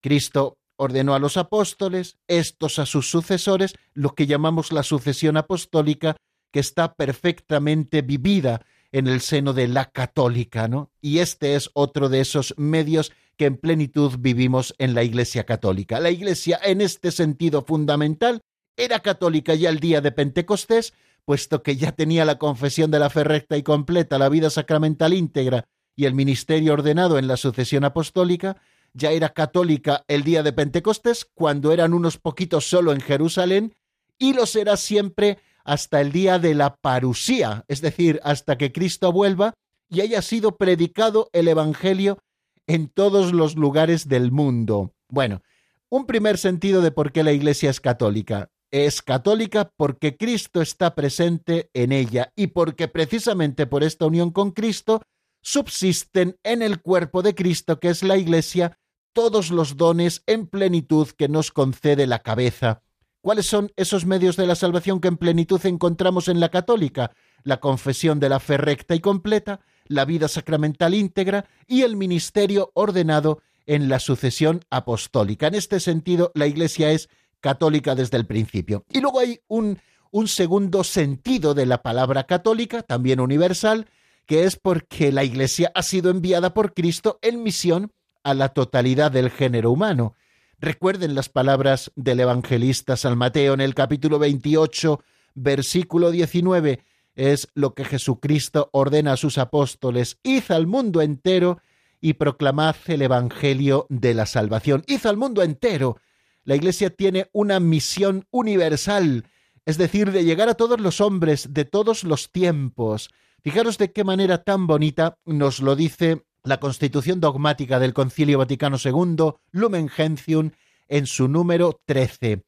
Cristo 0.00 0.58
ordenó 0.76 1.14
a 1.14 1.18
los 1.18 1.36
apóstoles, 1.36 2.18
estos 2.28 2.78
a 2.78 2.86
sus 2.86 3.10
sucesores, 3.10 3.74
lo 3.94 4.14
que 4.14 4.26
llamamos 4.26 4.72
la 4.72 4.82
sucesión 4.82 5.36
apostólica, 5.36 6.16
que 6.52 6.60
está 6.60 6.94
perfectamente 6.94 8.02
vivida 8.02 8.64
en 8.92 9.06
el 9.06 9.22
seno 9.22 9.54
de 9.54 9.68
la 9.68 9.86
católica, 9.86 10.68
¿no? 10.68 10.90
Y 11.00 11.18
este 11.18 11.56
es 11.56 11.70
otro 11.72 12.08
de 12.08 12.20
esos 12.20 12.54
medios 12.58 13.10
que 13.36 13.46
en 13.46 13.56
plenitud 13.56 14.12
vivimos 14.18 14.74
en 14.78 14.94
la 14.94 15.02
Iglesia 15.02 15.44
católica. 15.44 15.98
La 15.98 16.10
Iglesia, 16.10 16.60
en 16.62 16.82
este 16.82 17.10
sentido 17.10 17.62
fundamental, 17.62 18.42
era 18.76 19.00
católica 19.00 19.54
ya 19.54 19.70
el 19.70 19.80
día 19.80 20.00
de 20.00 20.12
Pentecostés, 20.12 20.92
puesto 21.24 21.62
que 21.62 21.76
ya 21.76 21.92
tenía 21.92 22.24
la 22.24 22.38
confesión 22.38 22.90
de 22.90 22.98
la 22.98 23.10
fe 23.10 23.24
recta 23.24 23.56
y 23.56 23.62
completa, 23.62 24.18
la 24.18 24.28
vida 24.28 24.50
sacramental 24.50 25.14
íntegra 25.14 25.64
y 25.96 26.04
el 26.04 26.14
ministerio 26.14 26.74
ordenado 26.74 27.18
en 27.18 27.28
la 27.28 27.36
sucesión 27.36 27.84
apostólica, 27.84 28.60
ya 28.92 29.10
era 29.10 29.30
católica 29.30 30.04
el 30.08 30.22
día 30.22 30.42
de 30.42 30.52
Pentecostés, 30.52 31.26
cuando 31.34 31.72
eran 31.72 31.94
unos 31.94 32.18
poquitos 32.18 32.68
solo 32.68 32.92
en 32.92 33.00
Jerusalén, 33.00 33.74
y 34.18 34.34
lo 34.34 34.46
será 34.46 34.76
siempre 34.76 35.38
hasta 35.64 36.00
el 36.00 36.12
día 36.12 36.38
de 36.38 36.54
la 36.54 36.76
parusía, 36.76 37.64
es 37.68 37.80
decir, 37.80 38.20
hasta 38.24 38.58
que 38.58 38.72
Cristo 38.72 39.12
vuelva 39.12 39.54
y 39.88 40.00
haya 40.00 40.22
sido 40.22 40.56
predicado 40.56 41.28
el 41.32 41.48
Evangelio 41.48 42.18
en 42.66 42.88
todos 42.88 43.32
los 43.32 43.56
lugares 43.56 44.08
del 44.08 44.32
mundo. 44.32 44.94
Bueno, 45.08 45.42
un 45.88 46.06
primer 46.06 46.38
sentido 46.38 46.80
de 46.80 46.90
por 46.90 47.12
qué 47.12 47.22
la 47.22 47.32
Iglesia 47.32 47.70
es 47.70 47.80
católica. 47.80 48.50
Es 48.70 49.02
católica 49.02 49.70
porque 49.76 50.16
Cristo 50.16 50.62
está 50.62 50.94
presente 50.94 51.68
en 51.74 51.92
ella 51.92 52.32
y 52.34 52.46
porque 52.46 52.88
precisamente 52.88 53.66
por 53.66 53.84
esta 53.84 54.06
unión 54.06 54.30
con 54.30 54.52
Cristo 54.52 55.02
subsisten 55.42 56.38
en 56.42 56.62
el 56.62 56.80
cuerpo 56.80 57.20
de 57.20 57.34
Cristo, 57.34 57.78
que 57.78 57.90
es 57.90 58.02
la 58.02 58.16
Iglesia, 58.16 58.78
todos 59.12 59.50
los 59.50 59.76
dones 59.76 60.22
en 60.26 60.46
plenitud 60.46 61.08
que 61.08 61.28
nos 61.28 61.50
concede 61.50 62.06
la 62.06 62.20
cabeza. 62.20 62.82
¿Cuáles 63.22 63.46
son 63.46 63.70
esos 63.76 64.04
medios 64.04 64.36
de 64.36 64.48
la 64.48 64.56
salvación 64.56 65.00
que 65.00 65.06
en 65.06 65.16
plenitud 65.16 65.64
encontramos 65.64 66.26
en 66.26 66.40
la 66.40 66.48
católica? 66.48 67.12
La 67.44 67.60
confesión 67.60 68.18
de 68.18 68.28
la 68.28 68.40
fe 68.40 68.56
recta 68.56 68.96
y 68.96 69.00
completa, 69.00 69.60
la 69.86 70.04
vida 70.04 70.26
sacramental 70.26 70.92
íntegra 70.92 71.46
y 71.68 71.82
el 71.82 71.94
ministerio 71.94 72.72
ordenado 72.74 73.40
en 73.66 73.88
la 73.88 74.00
sucesión 74.00 74.62
apostólica. 74.70 75.46
En 75.46 75.54
este 75.54 75.78
sentido, 75.78 76.32
la 76.34 76.48
Iglesia 76.48 76.90
es 76.90 77.08
católica 77.40 77.94
desde 77.94 78.16
el 78.16 78.26
principio. 78.26 78.84
Y 78.90 79.00
luego 79.00 79.20
hay 79.20 79.38
un, 79.46 79.78
un 80.10 80.26
segundo 80.26 80.82
sentido 80.82 81.54
de 81.54 81.66
la 81.66 81.80
palabra 81.80 82.24
católica, 82.24 82.82
también 82.82 83.20
universal, 83.20 83.86
que 84.26 84.46
es 84.46 84.56
porque 84.56 85.12
la 85.12 85.22
Iglesia 85.22 85.70
ha 85.76 85.84
sido 85.84 86.10
enviada 86.10 86.54
por 86.54 86.74
Cristo 86.74 87.20
en 87.22 87.44
misión 87.44 87.92
a 88.24 88.34
la 88.34 88.48
totalidad 88.48 89.12
del 89.12 89.30
género 89.30 89.70
humano. 89.70 90.16
Recuerden 90.62 91.16
las 91.16 91.28
palabras 91.28 91.90
del 91.96 92.20
evangelista 92.20 92.96
San 92.96 93.18
Mateo 93.18 93.52
en 93.52 93.60
el 93.60 93.74
capítulo 93.74 94.20
28, 94.20 95.02
versículo 95.34 96.12
19. 96.12 96.78
Es 97.16 97.48
lo 97.54 97.74
que 97.74 97.84
Jesucristo 97.84 98.70
ordena 98.70 99.14
a 99.14 99.16
sus 99.16 99.38
apóstoles. 99.38 100.20
Id 100.22 100.44
al 100.50 100.68
mundo 100.68 101.02
entero 101.02 101.60
y 102.00 102.12
proclamad 102.12 102.76
el 102.86 103.02
Evangelio 103.02 103.86
de 103.88 104.14
la 104.14 104.24
salvación. 104.24 104.84
Id 104.86 105.04
al 105.06 105.16
mundo 105.16 105.42
entero. 105.42 105.96
La 106.44 106.54
Iglesia 106.54 106.90
tiene 106.90 107.28
una 107.32 107.58
misión 107.58 108.28
universal, 108.30 109.24
es 109.66 109.78
decir, 109.78 110.12
de 110.12 110.24
llegar 110.24 110.48
a 110.48 110.54
todos 110.54 110.80
los 110.80 111.00
hombres 111.00 111.52
de 111.52 111.64
todos 111.64 112.04
los 112.04 112.30
tiempos. 112.30 113.10
Fijaros 113.42 113.78
de 113.78 113.90
qué 113.90 114.04
manera 114.04 114.44
tan 114.44 114.68
bonita 114.68 115.18
nos 115.24 115.58
lo 115.58 115.74
dice 115.74 116.22
la 116.44 116.58
Constitución 116.58 117.20
dogmática 117.20 117.78
del 117.78 117.94
Concilio 117.94 118.38
Vaticano 118.38 118.76
II, 118.82 119.34
Lumen 119.52 119.88
Gentium, 119.88 120.50
en 120.88 121.06
su 121.06 121.28
número 121.28 121.80
13. 121.86 122.44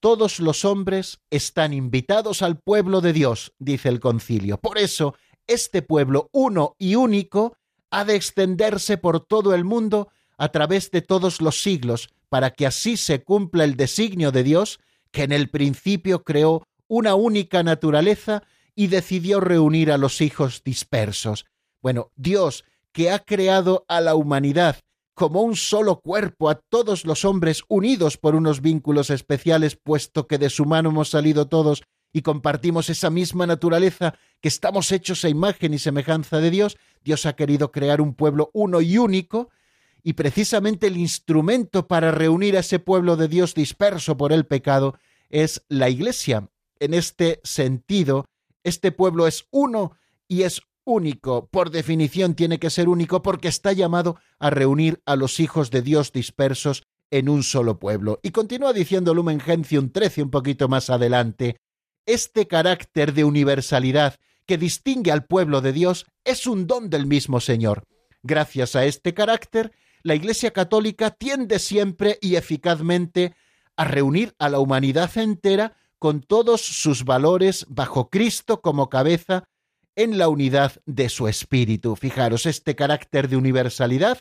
Todos 0.00 0.40
los 0.40 0.64
hombres 0.64 1.20
están 1.30 1.72
invitados 1.72 2.42
al 2.42 2.58
pueblo 2.58 3.00
de 3.00 3.12
Dios, 3.12 3.54
dice 3.58 3.88
el 3.88 4.00
concilio. 4.00 4.58
Por 4.58 4.78
eso, 4.78 5.14
este 5.46 5.82
pueblo 5.82 6.28
uno 6.32 6.74
y 6.78 6.94
único 6.94 7.56
ha 7.90 8.04
de 8.04 8.16
extenderse 8.16 8.98
por 8.98 9.20
todo 9.20 9.54
el 9.54 9.64
mundo 9.64 10.08
a 10.36 10.48
través 10.48 10.90
de 10.90 11.02
todos 11.02 11.40
los 11.40 11.62
siglos, 11.62 12.08
para 12.28 12.50
que 12.50 12.66
así 12.66 12.96
se 12.96 13.22
cumpla 13.22 13.64
el 13.64 13.76
designio 13.76 14.32
de 14.32 14.42
Dios, 14.42 14.80
que 15.10 15.22
en 15.22 15.32
el 15.32 15.48
principio 15.48 16.24
creó 16.24 16.66
una 16.88 17.14
única 17.14 17.62
naturaleza 17.62 18.42
y 18.74 18.88
decidió 18.88 19.40
reunir 19.40 19.92
a 19.92 19.98
los 19.98 20.20
hijos 20.20 20.62
dispersos. 20.64 21.46
Bueno, 21.80 22.10
Dios 22.16 22.64
que 22.94 23.10
ha 23.10 23.18
creado 23.18 23.84
a 23.88 24.00
la 24.00 24.14
humanidad 24.14 24.76
como 25.14 25.42
un 25.42 25.56
solo 25.56 26.00
cuerpo, 26.00 26.48
a 26.48 26.54
todos 26.54 27.04
los 27.04 27.24
hombres 27.24 27.62
unidos 27.68 28.16
por 28.16 28.34
unos 28.34 28.60
vínculos 28.60 29.10
especiales, 29.10 29.76
puesto 29.76 30.26
que 30.26 30.38
de 30.38 30.48
su 30.48 30.64
mano 30.64 30.90
hemos 30.90 31.10
salido 31.10 31.46
todos 31.46 31.82
y 32.12 32.22
compartimos 32.22 32.90
esa 32.90 33.10
misma 33.10 33.46
naturaleza, 33.46 34.14
que 34.40 34.48
estamos 34.48 34.90
hechos 34.92 35.24
a 35.24 35.28
imagen 35.28 35.74
y 35.74 35.78
semejanza 35.78 36.38
de 36.38 36.50
Dios, 36.50 36.76
Dios 37.02 37.26
ha 37.26 37.34
querido 37.34 37.72
crear 37.72 38.00
un 38.00 38.14
pueblo 38.14 38.50
uno 38.54 38.80
y 38.80 38.98
único, 38.98 39.50
y 40.02 40.12
precisamente 40.12 40.86
el 40.86 40.96
instrumento 40.96 41.88
para 41.88 42.12
reunir 42.12 42.56
a 42.56 42.60
ese 42.60 42.78
pueblo 42.78 43.16
de 43.16 43.26
Dios 43.26 43.54
disperso 43.54 44.16
por 44.16 44.32
el 44.32 44.46
pecado 44.46 44.96
es 45.30 45.64
la 45.68 45.88
Iglesia. 45.88 46.48
En 46.78 46.94
este 46.94 47.40
sentido, 47.42 48.26
este 48.62 48.92
pueblo 48.92 49.26
es 49.26 49.46
uno 49.50 49.96
y 50.28 50.42
es 50.42 50.60
único, 50.84 51.48
por 51.48 51.70
definición 51.70 52.34
tiene 52.34 52.58
que 52.58 52.70
ser 52.70 52.88
único 52.88 53.22
porque 53.22 53.48
está 53.48 53.72
llamado 53.72 54.18
a 54.38 54.50
reunir 54.50 55.02
a 55.06 55.16
los 55.16 55.40
hijos 55.40 55.70
de 55.70 55.82
Dios 55.82 56.12
dispersos 56.12 56.84
en 57.10 57.28
un 57.28 57.42
solo 57.42 57.78
pueblo. 57.78 58.20
Y 58.22 58.30
continúa 58.30 58.72
diciendo 58.72 59.14
Lumen 59.14 59.40
Gentium 59.40 59.90
13 59.90 60.22
un 60.24 60.30
poquito 60.30 60.68
más 60.68 60.90
adelante, 60.90 61.56
este 62.06 62.46
carácter 62.46 63.14
de 63.14 63.24
universalidad 63.24 64.16
que 64.46 64.58
distingue 64.58 65.10
al 65.10 65.24
pueblo 65.24 65.60
de 65.60 65.72
Dios 65.72 66.06
es 66.24 66.46
un 66.46 66.66
don 66.66 66.90
del 66.90 67.06
mismo 67.06 67.40
Señor. 67.40 67.84
Gracias 68.22 68.76
a 68.76 68.84
este 68.84 69.14
carácter, 69.14 69.72
la 70.02 70.14
Iglesia 70.14 70.50
Católica 70.50 71.10
tiende 71.10 71.58
siempre 71.58 72.18
y 72.20 72.36
eficazmente 72.36 73.34
a 73.76 73.84
reunir 73.84 74.34
a 74.38 74.48
la 74.48 74.58
humanidad 74.58 75.16
entera 75.16 75.76
con 75.98 76.20
todos 76.20 76.60
sus 76.60 77.04
valores 77.04 77.64
bajo 77.68 78.10
Cristo 78.10 78.60
como 78.60 78.90
cabeza 78.90 79.44
en 79.96 80.18
la 80.18 80.28
unidad 80.28 80.72
de 80.86 81.08
su 81.08 81.28
espíritu. 81.28 81.96
Fijaros, 81.96 82.46
este 82.46 82.74
carácter 82.74 83.28
de 83.28 83.36
universalidad 83.36 84.20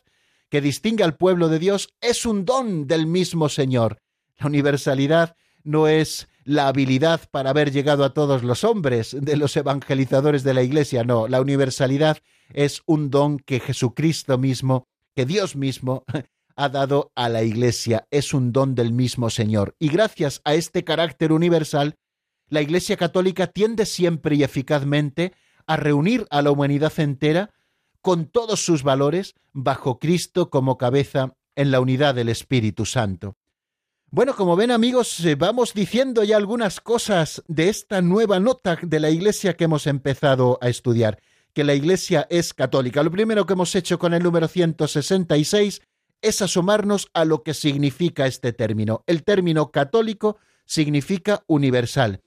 que 0.49 0.61
distingue 0.61 1.03
al 1.03 1.17
pueblo 1.17 1.49
de 1.49 1.59
Dios 1.59 1.89
es 1.99 2.25
un 2.25 2.45
don 2.45 2.87
del 2.87 3.07
mismo 3.07 3.49
Señor. 3.49 3.99
La 4.37 4.47
universalidad 4.47 5.35
no 5.63 5.87
es 5.87 6.27
la 6.45 6.67
habilidad 6.67 7.21
para 7.31 7.51
haber 7.51 7.71
llegado 7.71 8.03
a 8.03 8.13
todos 8.13 8.43
los 8.43 8.63
hombres 8.63 9.15
de 9.19 9.37
los 9.37 9.55
evangelizadores 9.55 10.43
de 10.43 10.53
la 10.53 10.61
Iglesia, 10.61 11.03
no, 11.03 11.27
la 11.27 11.41
universalidad 11.41 12.17
es 12.53 12.81
un 12.85 13.09
don 13.09 13.39
que 13.39 13.59
Jesucristo 13.59 14.37
mismo, 14.37 14.87
que 15.15 15.25
Dios 15.25 15.55
mismo 15.55 16.03
ha 16.55 16.69
dado 16.69 17.11
a 17.15 17.29
la 17.29 17.43
Iglesia, 17.43 18.07
es 18.11 18.33
un 18.33 18.51
don 18.51 18.75
del 18.75 18.91
mismo 18.91 19.29
Señor. 19.29 19.75
Y 19.79 19.87
gracias 19.87 20.41
a 20.43 20.53
este 20.53 20.83
carácter 20.83 21.31
universal, 21.31 21.95
la 22.49 22.61
Iglesia 22.61 22.97
católica 22.97 23.47
tiende 23.47 23.85
siempre 23.85 24.35
y 24.35 24.43
eficazmente 24.43 25.33
a 25.67 25.77
reunir 25.77 26.25
a 26.29 26.41
la 26.41 26.51
humanidad 26.51 26.93
entera 26.97 27.51
con 28.01 28.25
todos 28.25 28.63
sus 28.63 28.83
valores 28.83 29.35
bajo 29.53 29.99
Cristo 29.99 30.49
como 30.49 30.77
cabeza 30.77 31.35
en 31.55 31.71
la 31.71 31.79
unidad 31.79 32.15
del 32.15 32.29
Espíritu 32.29 32.85
Santo. 32.85 33.37
Bueno, 34.11 34.35
como 34.35 34.55
ven 34.55 34.69
amigos, 34.69 35.19
eh, 35.25 35.35
vamos 35.35 35.73
diciendo 35.73 36.23
ya 36.23 36.37
algunas 36.37 36.81
cosas 36.81 37.41
de 37.47 37.69
esta 37.69 38.01
nueva 38.01 38.39
nota 38.39 38.77
de 38.81 38.99
la 38.99 39.09
Iglesia 39.09 39.55
que 39.55 39.63
hemos 39.63 39.87
empezado 39.87 40.59
a 40.61 40.69
estudiar, 40.69 41.19
que 41.53 41.63
la 41.63 41.73
Iglesia 41.73 42.27
es 42.29 42.53
católica. 42.53 43.01
Lo 43.01 43.09
primero 43.09 43.45
que 43.45 43.53
hemos 43.53 43.73
hecho 43.73 43.97
con 43.97 44.13
el 44.13 44.21
número 44.21 44.47
166 44.47 45.81
es 46.21 46.41
asomarnos 46.41 47.09
a 47.13 47.25
lo 47.25 47.41
que 47.41 47.53
significa 47.53 48.27
este 48.27 48.53
término. 48.53 49.03
El 49.07 49.23
término 49.23 49.71
católico 49.71 50.37
significa 50.65 51.43
universal 51.47 52.21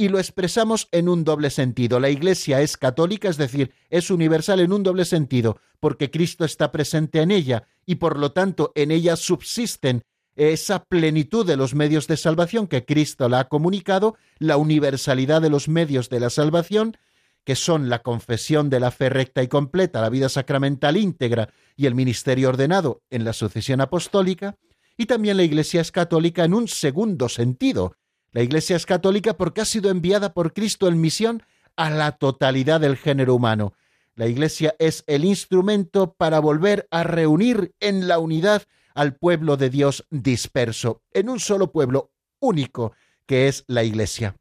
y 0.00 0.08
lo 0.08 0.18
expresamos 0.18 0.88
en 0.92 1.10
un 1.10 1.24
doble 1.24 1.50
sentido. 1.50 2.00
La 2.00 2.08
Iglesia 2.08 2.62
es 2.62 2.78
católica, 2.78 3.28
es 3.28 3.36
decir, 3.36 3.74
es 3.90 4.10
universal 4.10 4.60
en 4.60 4.72
un 4.72 4.82
doble 4.82 5.04
sentido, 5.04 5.58
porque 5.78 6.10
Cristo 6.10 6.46
está 6.46 6.72
presente 6.72 7.20
en 7.20 7.30
ella 7.30 7.64
y 7.84 7.96
por 7.96 8.18
lo 8.18 8.32
tanto 8.32 8.72
en 8.76 8.92
ella 8.92 9.14
subsisten 9.16 10.00
esa 10.36 10.84
plenitud 10.84 11.46
de 11.46 11.58
los 11.58 11.74
medios 11.74 12.06
de 12.06 12.16
salvación 12.16 12.66
que 12.66 12.86
Cristo 12.86 13.28
la 13.28 13.40
ha 13.40 13.48
comunicado, 13.48 14.16
la 14.38 14.56
universalidad 14.56 15.42
de 15.42 15.50
los 15.50 15.68
medios 15.68 16.08
de 16.08 16.20
la 16.20 16.30
salvación, 16.30 16.96
que 17.44 17.54
son 17.54 17.90
la 17.90 17.98
confesión 17.98 18.70
de 18.70 18.80
la 18.80 18.92
fe 18.92 19.10
recta 19.10 19.42
y 19.42 19.48
completa, 19.48 20.00
la 20.00 20.08
vida 20.08 20.30
sacramental 20.30 20.96
íntegra 20.96 21.50
y 21.76 21.84
el 21.84 21.94
ministerio 21.94 22.48
ordenado 22.48 23.02
en 23.10 23.24
la 23.24 23.34
sucesión 23.34 23.82
apostólica, 23.82 24.56
y 24.96 25.04
también 25.04 25.36
la 25.36 25.42
Iglesia 25.42 25.82
es 25.82 25.92
católica 25.92 26.44
en 26.44 26.54
un 26.54 26.68
segundo 26.68 27.28
sentido, 27.28 27.96
la 28.32 28.42
Iglesia 28.42 28.76
es 28.76 28.86
católica 28.86 29.36
porque 29.36 29.60
ha 29.60 29.64
sido 29.64 29.90
enviada 29.90 30.32
por 30.34 30.52
Cristo 30.52 30.86
en 30.88 31.00
misión 31.00 31.42
a 31.76 31.90
la 31.90 32.12
totalidad 32.12 32.80
del 32.80 32.96
género 32.96 33.34
humano. 33.34 33.74
La 34.14 34.26
Iglesia 34.26 34.76
es 34.78 35.02
el 35.06 35.24
instrumento 35.24 36.12
para 36.12 36.40
volver 36.40 36.86
a 36.90 37.02
reunir 37.02 37.74
en 37.80 38.06
la 38.06 38.18
unidad 38.18 38.62
al 38.94 39.16
pueblo 39.16 39.56
de 39.56 39.70
Dios 39.70 40.06
disperso, 40.10 41.02
en 41.12 41.28
un 41.28 41.40
solo 41.40 41.72
pueblo 41.72 42.12
único, 42.38 42.92
que 43.26 43.48
es 43.48 43.64
la 43.66 43.82
Iglesia. 43.82 44.36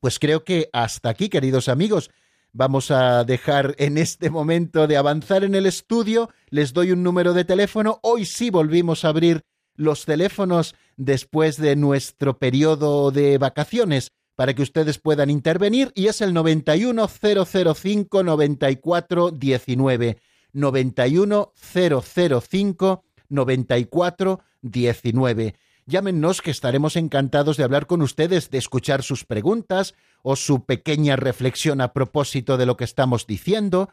Pues 0.00 0.18
creo 0.18 0.44
que 0.44 0.68
hasta 0.72 1.08
aquí, 1.08 1.28
queridos 1.28 1.68
amigos, 1.68 2.10
vamos 2.52 2.90
a 2.90 3.24
dejar 3.24 3.74
en 3.78 3.98
este 3.98 4.30
momento 4.30 4.86
de 4.86 4.96
avanzar 4.96 5.44
en 5.44 5.54
el 5.54 5.66
estudio. 5.66 6.30
Les 6.48 6.72
doy 6.72 6.92
un 6.92 7.02
número 7.02 7.34
de 7.34 7.44
teléfono. 7.44 8.00
Hoy 8.02 8.24
sí 8.24 8.50
volvimos 8.50 9.04
a 9.04 9.08
abrir 9.08 9.44
los 9.76 10.04
teléfonos 10.04 10.74
después 10.96 11.56
de 11.56 11.74
nuestro 11.76 12.38
periodo 12.38 13.10
de 13.10 13.38
vacaciones 13.38 14.12
para 14.34 14.52
que 14.54 14.62
ustedes 14.62 14.98
puedan 14.98 15.30
intervenir 15.30 15.92
y 15.94 16.08
es 16.08 16.20
el 16.20 16.34
91005 16.34 18.22
9419 18.22 20.18
91005 20.52 23.04
9419. 23.28 25.54
Llámenos 25.88 26.42
que 26.42 26.50
estaremos 26.50 26.96
encantados 26.96 27.56
de 27.56 27.62
hablar 27.62 27.86
con 27.86 28.02
ustedes, 28.02 28.50
de 28.50 28.58
escuchar 28.58 29.04
sus 29.04 29.24
preguntas 29.24 29.94
o 30.22 30.34
su 30.34 30.64
pequeña 30.64 31.14
reflexión 31.14 31.80
a 31.80 31.92
propósito 31.92 32.56
de 32.56 32.66
lo 32.66 32.76
que 32.76 32.84
estamos 32.84 33.28
diciendo 33.28 33.88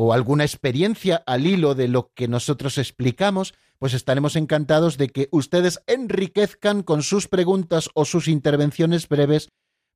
o 0.00 0.12
alguna 0.12 0.44
experiencia 0.44 1.24
al 1.26 1.44
hilo 1.44 1.74
de 1.74 1.88
lo 1.88 2.12
que 2.14 2.28
nosotros 2.28 2.78
explicamos, 2.78 3.54
pues 3.80 3.94
estaremos 3.94 4.36
encantados 4.36 4.96
de 4.96 5.08
que 5.08 5.28
ustedes 5.32 5.80
enriquezcan 5.88 6.84
con 6.84 7.02
sus 7.02 7.26
preguntas 7.26 7.90
o 7.94 8.04
sus 8.04 8.28
intervenciones 8.28 9.08
breves 9.08 9.48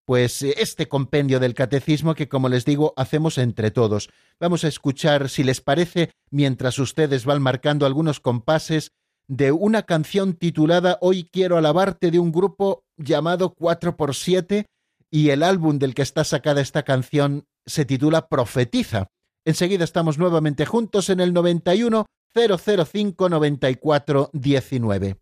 pues 0.04 0.42
eh, 0.42 0.56
este 0.58 0.88
compendio 0.88 1.38
del 1.38 1.54
catecismo 1.54 2.16
que, 2.16 2.28
como 2.28 2.48
les 2.48 2.64
digo, 2.64 2.94
hacemos 2.96 3.38
entre 3.38 3.70
todos. 3.70 4.10
Vamos 4.40 4.64
a 4.64 4.68
escuchar, 4.68 5.28
si 5.28 5.44
les 5.44 5.60
parece, 5.60 6.10
mientras 6.32 6.80
ustedes 6.80 7.24
van 7.24 7.40
marcando 7.40 7.86
algunos 7.86 8.18
compases, 8.18 8.90
de 9.28 9.52
una 9.52 9.84
canción 9.84 10.32
titulada 10.34 10.98
Hoy 11.00 11.28
quiero 11.30 11.56
alabarte 11.56 12.10
de 12.10 12.18
un 12.18 12.32
grupo 12.32 12.82
llamado 12.96 13.54
4x7 13.54 14.64
y 15.12 15.28
el 15.28 15.44
álbum 15.44 15.78
del 15.78 15.94
que 15.94 16.02
está 16.02 16.24
sacada 16.24 16.60
esta 16.60 16.82
canción 16.82 17.46
se 17.66 17.84
titula 17.84 18.26
Profetiza. 18.26 19.06
Enseguida 19.44 19.84
estamos 19.84 20.18
nuevamente 20.18 20.66
juntos 20.66 21.10
en 21.10 21.20
el 21.20 21.32
91 21.32 22.06
005 22.34 23.28
94 23.28 24.30
19. 24.32 25.21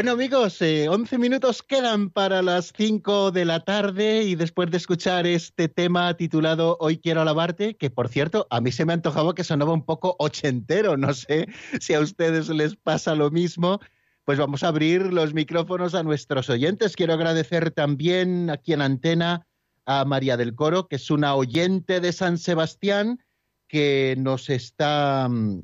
Bueno 0.00 0.12
amigos, 0.12 0.62
eh, 0.62 0.88
11 0.88 1.18
minutos 1.18 1.62
quedan 1.62 2.08
para 2.08 2.40
las 2.40 2.72
5 2.74 3.32
de 3.32 3.44
la 3.44 3.60
tarde 3.60 4.22
y 4.22 4.34
después 4.34 4.70
de 4.70 4.78
escuchar 4.78 5.26
este 5.26 5.68
tema 5.68 6.16
titulado 6.16 6.78
Hoy 6.80 6.96
quiero 6.96 7.20
alabarte, 7.20 7.76
que 7.76 7.90
por 7.90 8.08
cierto 8.08 8.46
a 8.48 8.62
mí 8.62 8.72
se 8.72 8.86
me 8.86 8.94
antojaba 8.94 9.34
que 9.34 9.44
sonaba 9.44 9.74
un 9.74 9.84
poco 9.84 10.16
ochentero, 10.18 10.96
no 10.96 11.12
sé 11.12 11.48
si 11.82 11.92
a 11.92 12.00
ustedes 12.00 12.48
les 12.48 12.76
pasa 12.76 13.14
lo 13.14 13.30
mismo, 13.30 13.78
pues 14.24 14.38
vamos 14.38 14.62
a 14.62 14.68
abrir 14.68 15.12
los 15.12 15.34
micrófonos 15.34 15.94
a 15.94 16.02
nuestros 16.02 16.48
oyentes. 16.48 16.96
Quiero 16.96 17.12
agradecer 17.12 17.70
también 17.70 18.48
aquí 18.48 18.72
en 18.72 18.80
antena 18.80 19.46
a 19.84 20.06
María 20.06 20.38
del 20.38 20.54
Coro, 20.54 20.88
que 20.88 20.96
es 20.96 21.10
una 21.10 21.34
oyente 21.34 22.00
de 22.00 22.14
San 22.14 22.38
Sebastián 22.38 23.22
que 23.68 24.14
nos 24.16 24.48
está 24.48 25.28
mm, 25.28 25.60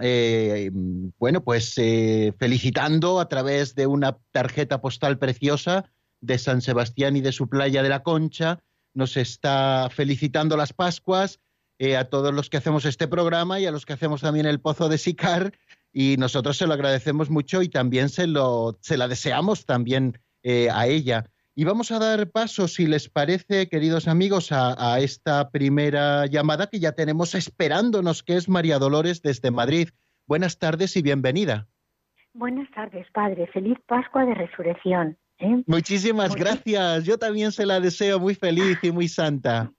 eh, 0.00 0.70
bueno, 0.72 1.42
pues 1.42 1.74
eh, 1.78 2.34
felicitando 2.38 3.20
a 3.20 3.28
través 3.28 3.74
de 3.74 3.86
una 3.86 4.18
tarjeta 4.32 4.80
postal 4.80 5.18
preciosa 5.18 5.90
de 6.20 6.38
San 6.38 6.60
Sebastián 6.60 7.16
y 7.16 7.20
de 7.20 7.32
su 7.32 7.48
playa 7.48 7.82
de 7.82 7.88
la 7.88 8.02
Concha. 8.02 8.60
Nos 8.94 9.16
está 9.16 9.88
felicitando 9.90 10.56
las 10.56 10.72
Pascuas 10.72 11.40
eh, 11.78 11.96
a 11.96 12.08
todos 12.08 12.34
los 12.34 12.50
que 12.50 12.56
hacemos 12.56 12.84
este 12.84 13.08
programa 13.08 13.60
y 13.60 13.66
a 13.66 13.70
los 13.70 13.86
que 13.86 13.92
hacemos 13.92 14.20
también 14.20 14.46
el 14.46 14.60
Pozo 14.60 14.88
de 14.88 14.98
Sicar. 14.98 15.52
Y 15.92 16.16
nosotros 16.18 16.58
se 16.58 16.66
lo 16.66 16.74
agradecemos 16.74 17.30
mucho 17.30 17.62
y 17.62 17.68
también 17.68 18.10
se, 18.10 18.26
lo, 18.26 18.78
se 18.82 18.98
la 18.98 19.08
deseamos 19.08 19.64
también 19.64 20.18
a 20.70 20.86
ella. 20.86 21.28
Y 21.58 21.64
vamos 21.64 21.90
a 21.90 21.98
dar 21.98 22.30
paso, 22.30 22.68
si 22.68 22.86
les 22.86 23.08
parece, 23.08 23.70
queridos 23.70 24.08
amigos, 24.08 24.52
a, 24.52 25.00
esta 25.00 25.48
primera 25.48 26.26
llamada 26.26 26.66
que 26.66 26.78
ya 26.78 26.92
tenemos 26.92 27.34
esperándonos, 27.34 28.22
que 28.22 28.36
es 28.36 28.46
María 28.46 28.78
Dolores 28.78 29.22
desde 29.22 29.50
Madrid. 29.50 29.88
Buenas 30.26 30.58
tardes 30.58 30.98
y 30.98 31.02
bienvenida. 31.02 31.66
Buenas 32.34 32.70
tardes, 32.72 33.06
Padre. 33.10 33.46
Feliz 33.46 33.78
Pascua 33.86 34.26
de 34.26 34.34
Resurrección. 34.34 35.16
¿eh? 35.38 35.62
Muchísimas 35.66 36.36
gracias. 36.36 37.04
Yo 37.06 37.16
también 37.16 37.50
se 37.52 37.64
la 37.64 37.80
deseo 37.80 38.20
muy 38.20 38.34
feliz 38.34 38.78
y 38.82 38.92
muy 38.92 39.08
santa. 39.08 39.72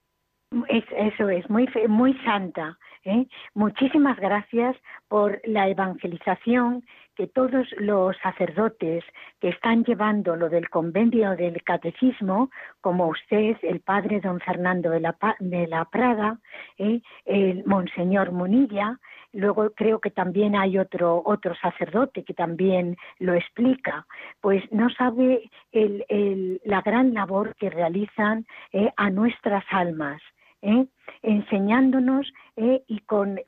eso 0.96 1.28
es, 1.28 1.48
muy, 1.48 1.68
muy 1.86 2.12
santa. 2.24 2.76
¿eh? 3.04 3.24
Muchísimas 3.54 4.18
gracias 4.18 4.74
por 5.06 5.40
la 5.44 5.68
evangelización 5.68 6.84
que 7.18 7.26
todos 7.26 7.66
los 7.78 8.16
sacerdotes 8.18 9.02
que 9.40 9.48
están 9.48 9.82
llevando 9.82 10.36
lo 10.36 10.48
del 10.48 10.70
convenio 10.70 11.34
del 11.34 11.60
catecismo, 11.64 12.48
como 12.80 13.08
usted, 13.08 13.56
el 13.62 13.80
padre 13.80 14.20
don 14.20 14.38
Fernando 14.38 14.90
de 14.90 15.00
la, 15.00 15.16
de 15.40 15.66
la 15.66 15.84
Prada, 15.86 16.38
¿eh? 16.78 17.00
el 17.24 17.64
monseñor 17.66 18.30
Munilla, 18.30 19.00
luego 19.32 19.70
creo 19.70 19.98
que 19.98 20.12
también 20.12 20.54
hay 20.54 20.78
otro, 20.78 21.20
otro 21.24 21.56
sacerdote 21.56 22.22
que 22.22 22.34
también 22.34 22.96
lo 23.18 23.34
explica, 23.34 24.06
pues 24.40 24.62
no 24.70 24.88
sabe 24.90 25.50
la 25.72 26.82
gran 26.82 27.14
labor 27.14 27.56
que 27.56 27.68
realizan 27.68 28.46
¿eh? 28.72 28.92
a 28.96 29.10
nuestras 29.10 29.64
almas. 29.70 30.22
¿Eh? 30.62 30.86
enseñándonos 31.22 32.32
eh, 32.56 32.82
y 32.86 33.00
con, 33.00 33.38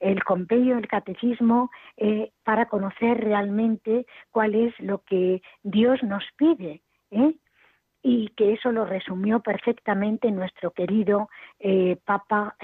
el 0.00 0.24
compendio 0.24 0.76
del 0.76 0.88
catecismo 0.88 1.70
eh, 1.96 2.32
para 2.44 2.66
conocer 2.66 3.18
realmente 3.18 4.06
cuál 4.30 4.54
es 4.54 4.78
lo 4.80 5.02
que 5.04 5.42
Dios 5.62 6.02
nos 6.02 6.24
pide. 6.36 6.82
Y 8.02 8.28
que 8.36 8.52
eso 8.54 8.72
lo 8.72 8.84
resumió 8.84 9.40
perfectamente 9.40 10.30
nuestro 10.30 10.70
querido 10.70 11.28
Papa 12.04 12.56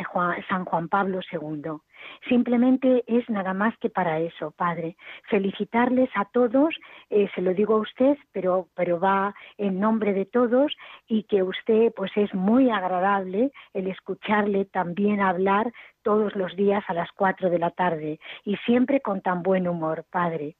San 0.48 0.64
Juan 0.64 0.88
Pablo 0.88 1.20
II. 1.30 1.80
Simplemente 2.28 3.04
es 3.06 3.28
nada 3.28 3.54
más 3.54 3.76
que 3.78 3.90
para 3.90 4.18
eso, 4.20 4.50
Padre. 4.52 4.96
Felicitarles 5.28 6.10
a 6.14 6.24
todos, 6.26 6.74
eh, 7.10 7.28
se 7.34 7.42
lo 7.42 7.54
digo 7.54 7.74
a 7.74 7.80
usted, 7.80 8.16
pero, 8.32 8.68
pero 8.74 8.98
va 8.98 9.34
en 9.58 9.78
nombre 9.80 10.12
de 10.12 10.26
todos 10.26 10.74
y 11.06 11.24
que 11.24 11.42
usted 11.42 11.92
pues 11.94 12.10
es 12.16 12.32
muy 12.34 12.70
agradable 12.70 13.52
el 13.74 13.88
escucharle 13.88 14.64
también 14.64 15.20
hablar 15.20 15.72
todos 16.02 16.34
los 16.36 16.54
días 16.56 16.84
a 16.88 16.94
las 16.94 17.10
cuatro 17.12 17.50
de 17.50 17.58
la 17.58 17.70
tarde 17.70 18.18
y 18.44 18.56
siempre 18.58 19.00
con 19.00 19.20
tan 19.20 19.42
buen 19.42 19.68
humor, 19.68 20.04
Padre. 20.10 20.56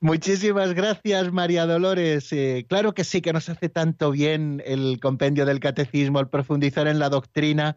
Muchísimas 0.00 0.74
gracias, 0.74 1.32
María 1.32 1.64
Dolores. 1.64 2.30
Eh, 2.32 2.66
claro 2.68 2.92
que 2.92 3.02
sí, 3.02 3.22
que 3.22 3.32
nos 3.32 3.48
hace 3.48 3.70
tanto 3.70 4.10
bien 4.10 4.62
el 4.66 5.00
compendio 5.00 5.46
del 5.46 5.58
catecismo, 5.58 6.20
el 6.20 6.28
profundizar 6.28 6.86
en 6.86 6.98
la 6.98 7.08
doctrina, 7.08 7.76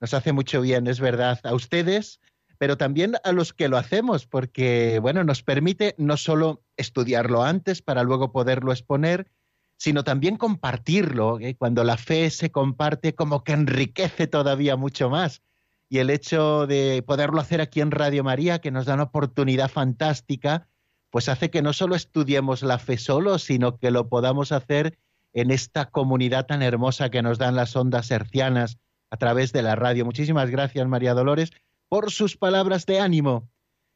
nos 0.00 0.14
hace 0.14 0.32
mucho 0.32 0.62
bien, 0.62 0.86
es 0.86 0.98
verdad. 0.98 1.38
A 1.44 1.54
ustedes, 1.54 2.20
pero 2.56 2.78
también 2.78 3.16
a 3.22 3.32
los 3.32 3.52
que 3.52 3.68
lo 3.68 3.76
hacemos, 3.76 4.26
porque, 4.26 4.98
bueno, 5.00 5.24
nos 5.24 5.42
permite 5.42 5.94
no 5.98 6.16
solo 6.16 6.62
estudiarlo 6.78 7.42
antes 7.42 7.82
para 7.82 8.02
luego 8.02 8.32
poderlo 8.32 8.72
exponer, 8.72 9.30
sino 9.76 10.04
también 10.04 10.36
compartirlo. 10.36 11.38
¿eh? 11.38 11.54
Cuando 11.54 11.84
la 11.84 11.98
fe 11.98 12.30
se 12.30 12.50
comparte, 12.50 13.14
como 13.14 13.44
que 13.44 13.52
enriquece 13.52 14.26
todavía 14.26 14.76
mucho 14.76 15.10
más. 15.10 15.42
Y 15.90 15.98
el 15.98 16.08
hecho 16.08 16.66
de 16.66 17.02
poderlo 17.06 17.40
hacer 17.40 17.60
aquí 17.60 17.82
en 17.82 17.90
Radio 17.90 18.24
María, 18.24 18.60
que 18.60 18.70
nos 18.70 18.86
da 18.86 18.94
una 18.94 19.04
oportunidad 19.04 19.70
fantástica, 19.70 20.68
pues 21.10 21.28
hace 21.28 21.50
que 21.50 21.62
no 21.62 21.72
solo 21.72 21.94
estudiemos 21.94 22.62
la 22.62 22.78
fe 22.78 22.98
solo, 22.98 23.38
sino 23.38 23.78
que 23.78 23.90
lo 23.90 24.08
podamos 24.08 24.52
hacer 24.52 24.98
en 25.32 25.50
esta 25.50 25.86
comunidad 25.86 26.46
tan 26.46 26.62
hermosa 26.62 27.10
que 27.10 27.22
nos 27.22 27.38
dan 27.38 27.56
las 27.56 27.76
ondas 27.76 28.10
hercianas 28.10 28.78
a 29.10 29.16
través 29.16 29.52
de 29.52 29.62
la 29.62 29.76
radio. 29.76 30.04
Muchísimas 30.04 30.50
gracias, 30.50 30.86
María 30.86 31.14
Dolores 31.14 31.52
por 31.88 32.10
sus 32.10 32.36
palabras 32.36 32.86
de 32.86 33.00
ánimo. 33.00 33.48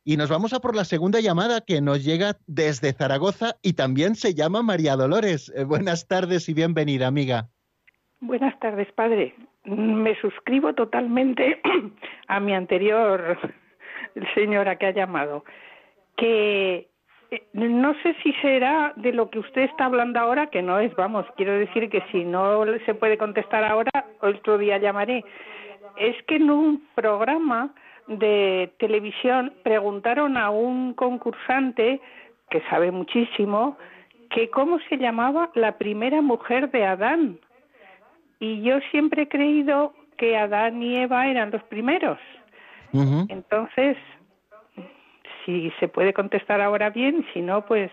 Y 0.05 0.17
nos 0.17 0.29
vamos 0.29 0.53
a 0.53 0.61
por 0.61 0.75
la 0.75 0.85
segunda 0.85 1.21
llamada 1.21 1.61
que 1.61 1.81
nos 1.81 2.05
llega 2.05 2.37
desde 2.47 2.93
Zaragoza 2.93 3.55
y 3.63 3.75
también 3.75 4.17
se 4.17 4.35
llama 4.35 4.63
María 4.63 4.97
Dolores. 4.97 5.53
Eh, 5.55 5.65
buenas 5.65 6.09
tardes 6.09 6.49
y 6.49 6.55
bienvenida, 6.55 7.07
amiga. 7.07 7.49
Buenas 8.21 8.59
tardes, 8.59 8.91
padre. 8.93 9.35
Me 9.65 10.19
suscribo 10.21 10.75
totalmente 10.75 11.61
a 12.29 12.41
mi 12.41 12.53
anterior 12.53 13.39
señora 14.35 14.77
que 14.77 14.87
ha 14.87 14.93
llamado. 14.93 15.45
Que 16.17 16.89
no 17.53 17.95
sé 18.03 18.15
si 18.23 18.33
será 18.35 18.93
de 18.97 19.13
lo 19.13 19.31
que 19.31 19.39
usted 19.39 19.63
está 19.63 19.87
hablando 19.87 20.21
ahora, 20.21 20.49
que 20.49 20.63
no 20.63 20.79
es, 20.79 20.95
vamos, 20.97 21.27
quiero 21.37 21.53
decir 21.55 21.89
que 21.89 22.03
si 22.13 22.25
no 22.25 22.65
se 22.85 22.95
puede 22.95 23.17
contestar 23.17 23.65
ahora, 23.65 23.91
otro 24.21 24.59
día 24.59 24.79
llamaré. 24.79 25.25
Es 25.97 26.17
que 26.25 26.37
en 26.37 26.51
un 26.51 26.83
programa 26.95 27.75
de 28.07 28.73
televisión 28.79 29.53
preguntaron 29.63 30.37
a 30.37 30.51
un 30.51 30.95
concursante 30.95 32.01
que 32.51 32.61
sabe 32.69 32.91
muchísimo 32.91 33.77
que 34.31 34.51
cómo 34.51 34.79
se 34.89 34.97
llamaba 34.97 35.51
la 35.55 35.79
primera 35.79 36.21
mujer 36.23 36.71
de 36.71 36.87
Adán. 36.87 37.39
Y 38.41 38.63
yo 38.63 38.81
siempre 38.91 39.23
he 39.23 39.29
creído 39.29 39.93
que 40.17 40.37
Adán 40.37 40.83
y 40.83 40.97
Eva 40.97 41.29
eran 41.29 41.51
los 41.51 41.63
primeros. 41.65 42.19
Entonces, 42.93 43.97
si 45.45 45.71
se 45.81 45.89
puede 45.89 46.13
contestar 46.13 46.61
ahora 46.61 46.91
bien, 46.91 47.25
si 47.33 47.41
no, 47.41 47.67
pues 47.67 47.91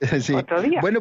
otro 0.34 0.62
día. 0.62 0.80
Bueno, 0.80 1.00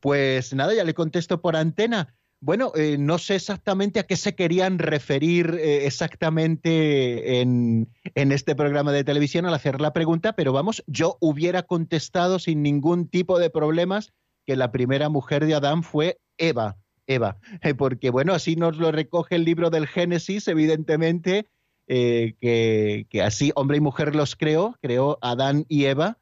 pues 0.00 0.54
nada, 0.54 0.74
ya 0.74 0.84
le 0.84 0.94
contesto 0.94 1.40
por 1.40 1.56
antena. 1.56 2.14
Bueno, 2.40 2.72
eh, 2.76 2.98
no 2.98 3.16
sé 3.16 3.36
exactamente 3.36 3.98
a 3.98 4.02
qué 4.02 4.16
se 4.16 4.34
querían 4.34 4.78
referir 4.78 5.58
eh, 5.58 5.86
exactamente 5.86 7.40
en, 7.40 7.88
en, 8.14 8.30
este 8.30 8.54
programa 8.54 8.92
de 8.92 9.04
televisión 9.04 9.46
al 9.46 9.54
hacer 9.54 9.80
la 9.80 9.94
pregunta, 9.94 10.34
pero 10.34 10.52
vamos, 10.52 10.84
yo 10.86 11.16
hubiera 11.20 11.62
contestado 11.62 12.38
sin 12.38 12.62
ningún 12.62 13.08
tipo 13.08 13.38
de 13.38 13.48
problemas 13.48 14.12
que 14.44 14.54
la 14.54 14.70
primera 14.70 15.08
mujer 15.08 15.46
de 15.46 15.54
Adán 15.54 15.82
fue 15.82 16.18
Eva, 16.36 16.76
Eva, 17.06 17.38
porque 17.78 18.10
bueno, 18.10 18.34
así 18.34 18.54
nos 18.54 18.76
lo 18.76 18.92
recoge 18.92 19.36
el 19.36 19.44
libro 19.44 19.70
del 19.70 19.86
Génesis, 19.86 20.46
evidentemente, 20.46 21.46
eh, 21.88 22.34
que, 22.40 23.22
así 23.22 23.52
hombre 23.54 23.76
y 23.76 23.80
mujer 23.80 24.14
los 24.14 24.36
creó, 24.36 24.76
creó 24.80 25.18
Adán 25.22 25.64
y 25.68 25.84
Eva, 25.84 26.18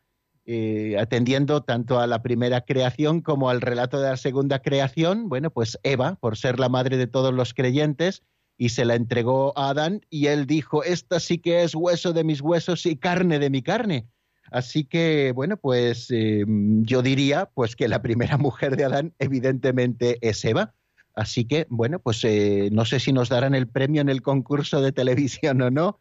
eh, 0.47 0.97
atendiendo 0.99 1.63
tanto 1.63 1.99
a 1.99 2.07
la 2.07 2.23
primera 2.23 2.61
creación 2.61 3.23
como 3.23 3.49
al 3.49 3.63
relato 3.63 4.01
de 4.01 4.11
la 4.11 4.17
segunda 4.17 4.61
creación, 4.61 5.29
bueno, 5.29 5.51
pues 5.51 5.79
Eva, 5.83 6.17
por 6.17 6.37
ser 6.37 6.61
la 6.61 6.69
madre 6.69 6.97
de 6.97 7.07
todos 7.07 7.33
los 7.33 7.55
creyentes, 7.55 8.23
y 8.57 8.69
se 8.69 8.85
la 8.85 8.95
entregó 8.95 9.53
a 9.57 9.71
Adán, 9.71 10.03
y 10.11 10.27
él 10.27 10.47
dijo, 10.47 10.85
esta 10.85 11.19
sí 11.19 11.39
que 11.39 11.63
es 11.63 11.75
hueso 11.75 12.13
de 12.13 12.25
mis 12.25 12.41
huesos 12.41 12.87
y 12.87 12.97
carne 12.97 13.39
de 13.39 13.51
mi 13.51 13.63
carne. 13.63 14.07
Así 14.51 14.85
que, 14.85 15.33
bueno, 15.35 15.57
pues 15.57 16.11
eh, 16.11 16.45
yo 16.47 17.03
diría 17.03 17.51
pues 17.55 17.75
que 17.75 17.89
la 17.89 18.03
primera 18.03 18.37
mujer 18.39 18.77
de 18.77 18.85
Adán 18.85 19.15
evidentemente 19.19 20.19
es 20.21 20.45
Eva. 20.45 20.75
Así 21.15 21.45
que, 21.45 21.67
bueno, 21.71 21.99
pues 21.99 22.25
eh, 22.25 22.69
no 22.73 22.85
sé 22.85 23.01
si 23.01 23.13
nos 23.13 23.29
darán 23.29 23.55
el 23.55 23.69
premio 23.69 24.01
en 24.01 24.09
el 24.09 24.23
concurso 24.23 24.81
de 24.81 24.93
televisión 24.93 25.63
o 25.63 25.71
no, 25.71 26.01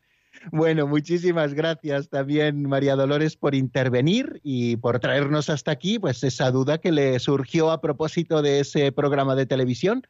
bueno, 0.51 0.87
muchísimas 0.87 1.53
gracias 1.53 2.09
también, 2.09 2.67
María 2.67 2.95
Dolores, 2.95 3.37
por 3.37 3.55
intervenir 3.55 4.41
y 4.43 4.75
por 4.77 4.99
traernos 4.99 5.49
hasta 5.49 5.71
aquí, 5.71 5.99
pues 5.99 6.23
esa 6.23 6.51
duda 6.51 6.79
que 6.79 6.91
le 6.91 7.19
surgió 7.19 7.71
a 7.71 7.81
propósito 7.81 8.41
de 8.41 8.59
ese 8.59 8.91
programa 8.91 9.35
de 9.35 9.45
televisión. 9.45 10.05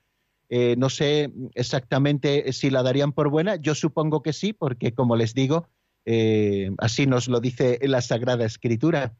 Eh, 0.50 0.76
no 0.78 0.90
sé 0.90 1.32
exactamente 1.56 2.52
si 2.54 2.70
la 2.70 2.84
darían 2.84 3.12
por 3.12 3.30
buena, 3.30 3.56
yo 3.58 3.76
supongo 3.76 4.22
que 4.24 4.34
sí, 4.34 4.54
porque 4.54 4.94
como 4.94 5.16
les 5.16 5.34
digo, 5.34 5.68
eh, 6.06 6.72
así 6.80 7.06
nos 7.06 7.28
lo 7.28 7.40
dice 7.40 7.80
la 7.84 8.02
Sagrada 8.02 8.46
Escritura. 8.46 9.14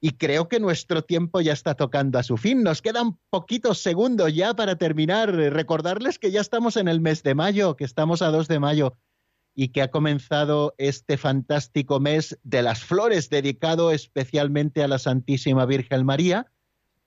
Y 0.00 0.12
creo 0.12 0.48
que 0.48 0.60
nuestro 0.60 1.04
tiempo 1.04 1.40
ya 1.40 1.52
está 1.52 1.74
tocando 1.74 2.18
a 2.18 2.22
su 2.22 2.38
fin. 2.38 2.62
Nos 2.62 2.80
quedan 2.80 3.18
poquitos 3.28 3.82
segundos 3.82 4.34
ya 4.34 4.54
para 4.54 4.76
terminar. 4.76 5.30
Recordarles 5.30 6.18
que 6.18 6.30
ya 6.30 6.40
estamos 6.40 6.76
en 6.76 6.88
el 6.88 7.00
mes 7.00 7.22
de 7.22 7.34
mayo, 7.34 7.76
que 7.76 7.84
estamos 7.84 8.22
a 8.22 8.30
2 8.30 8.48
de 8.48 8.60
mayo 8.60 8.96
y 9.54 9.68
que 9.68 9.82
ha 9.82 9.90
comenzado 9.90 10.74
este 10.78 11.18
fantástico 11.18 12.00
mes 12.00 12.38
de 12.44 12.62
las 12.62 12.80
flores 12.82 13.28
dedicado 13.28 13.90
especialmente 13.90 14.82
a 14.82 14.88
la 14.88 14.98
Santísima 14.98 15.66
Virgen 15.66 16.06
María 16.06 16.46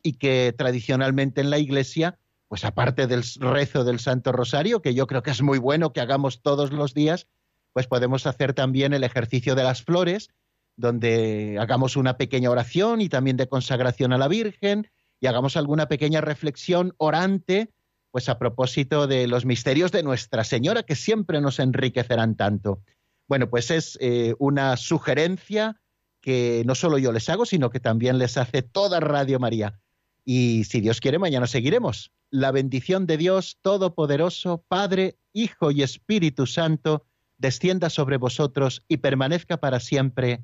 y 0.03 0.13
que 0.13 0.53
tradicionalmente 0.55 1.41
en 1.41 1.49
la 1.49 1.57
Iglesia, 1.57 2.19
pues 2.47 2.63
aparte 2.65 3.07
del 3.07 3.23
rezo 3.39 3.83
del 3.85 3.99
Santo 3.99 4.31
Rosario, 4.33 4.81
que 4.81 4.93
yo 4.93 5.07
creo 5.07 5.23
que 5.23 5.31
es 5.31 5.41
muy 5.41 5.57
bueno 5.57 5.93
que 5.93 6.01
hagamos 6.01 6.43
todos 6.43 6.71
los 6.71 6.93
días, 6.93 7.27
pues 7.71 7.87
podemos 7.87 8.27
hacer 8.27 8.53
también 8.53 8.93
el 8.93 9.03
ejercicio 9.03 9.55
de 9.55 9.63
las 9.63 9.81
flores 9.81 10.29
donde 10.75 11.57
hagamos 11.59 11.95
una 11.95 12.17
pequeña 12.17 12.49
oración 12.49 13.01
y 13.01 13.09
también 13.09 13.37
de 13.37 13.47
consagración 13.47 14.13
a 14.13 14.17
la 14.17 14.27
Virgen 14.27 14.89
y 15.19 15.27
hagamos 15.27 15.55
alguna 15.55 15.87
pequeña 15.87 16.21
reflexión 16.21 16.93
orante, 16.97 17.69
pues 18.11 18.29
a 18.29 18.37
propósito 18.37 19.07
de 19.07 19.27
los 19.27 19.45
misterios 19.45 19.91
de 19.91 20.03
Nuestra 20.03 20.43
Señora 20.43 20.83
que 20.83 20.95
siempre 20.95 21.41
nos 21.41 21.59
enriquecerán 21.59 22.35
tanto. 22.35 22.81
Bueno, 23.27 23.49
pues 23.49 23.71
es 23.71 23.97
eh, 24.01 24.35
una 24.39 24.77
sugerencia 24.77 25.79
que 26.21 26.63
no 26.65 26.75
solo 26.75 26.97
yo 26.97 27.11
les 27.11 27.29
hago, 27.29 27.45
sino 27.45 27.69
que 27.69 27.79
también 27.79 28.17
les 28.17 28.37
hace 28.37 28.61
toda 28.61 28.99
Radio 28.99 29.39
María. 29.39 29.79
Y 30.25 30.63
si 30.65 30.79
Dios 30.81 31.01
quiere, 31.01 31.19
mañana 31.19 31.47
seguiremos. 31.47 32.11
La 32.29 32.51
bendición 32.51 33.05
de 33.05 33.17
Dios 33.17 33.57
Todopoderoso, 33.61 34.63
Padre, 34.67 35.17
Hijo 35.33 35.71
y 35.71 35.83
Espíritu 35.83 36.47
Santo, 36.47 37.05
descienda 37.37 37.89
sobre 37.89 38.17
vosotros 38.17 38.83
y 38.87 38.97
permanezca 38.97 39.57
para 39.57 39.79
siempre. 39.79 40.43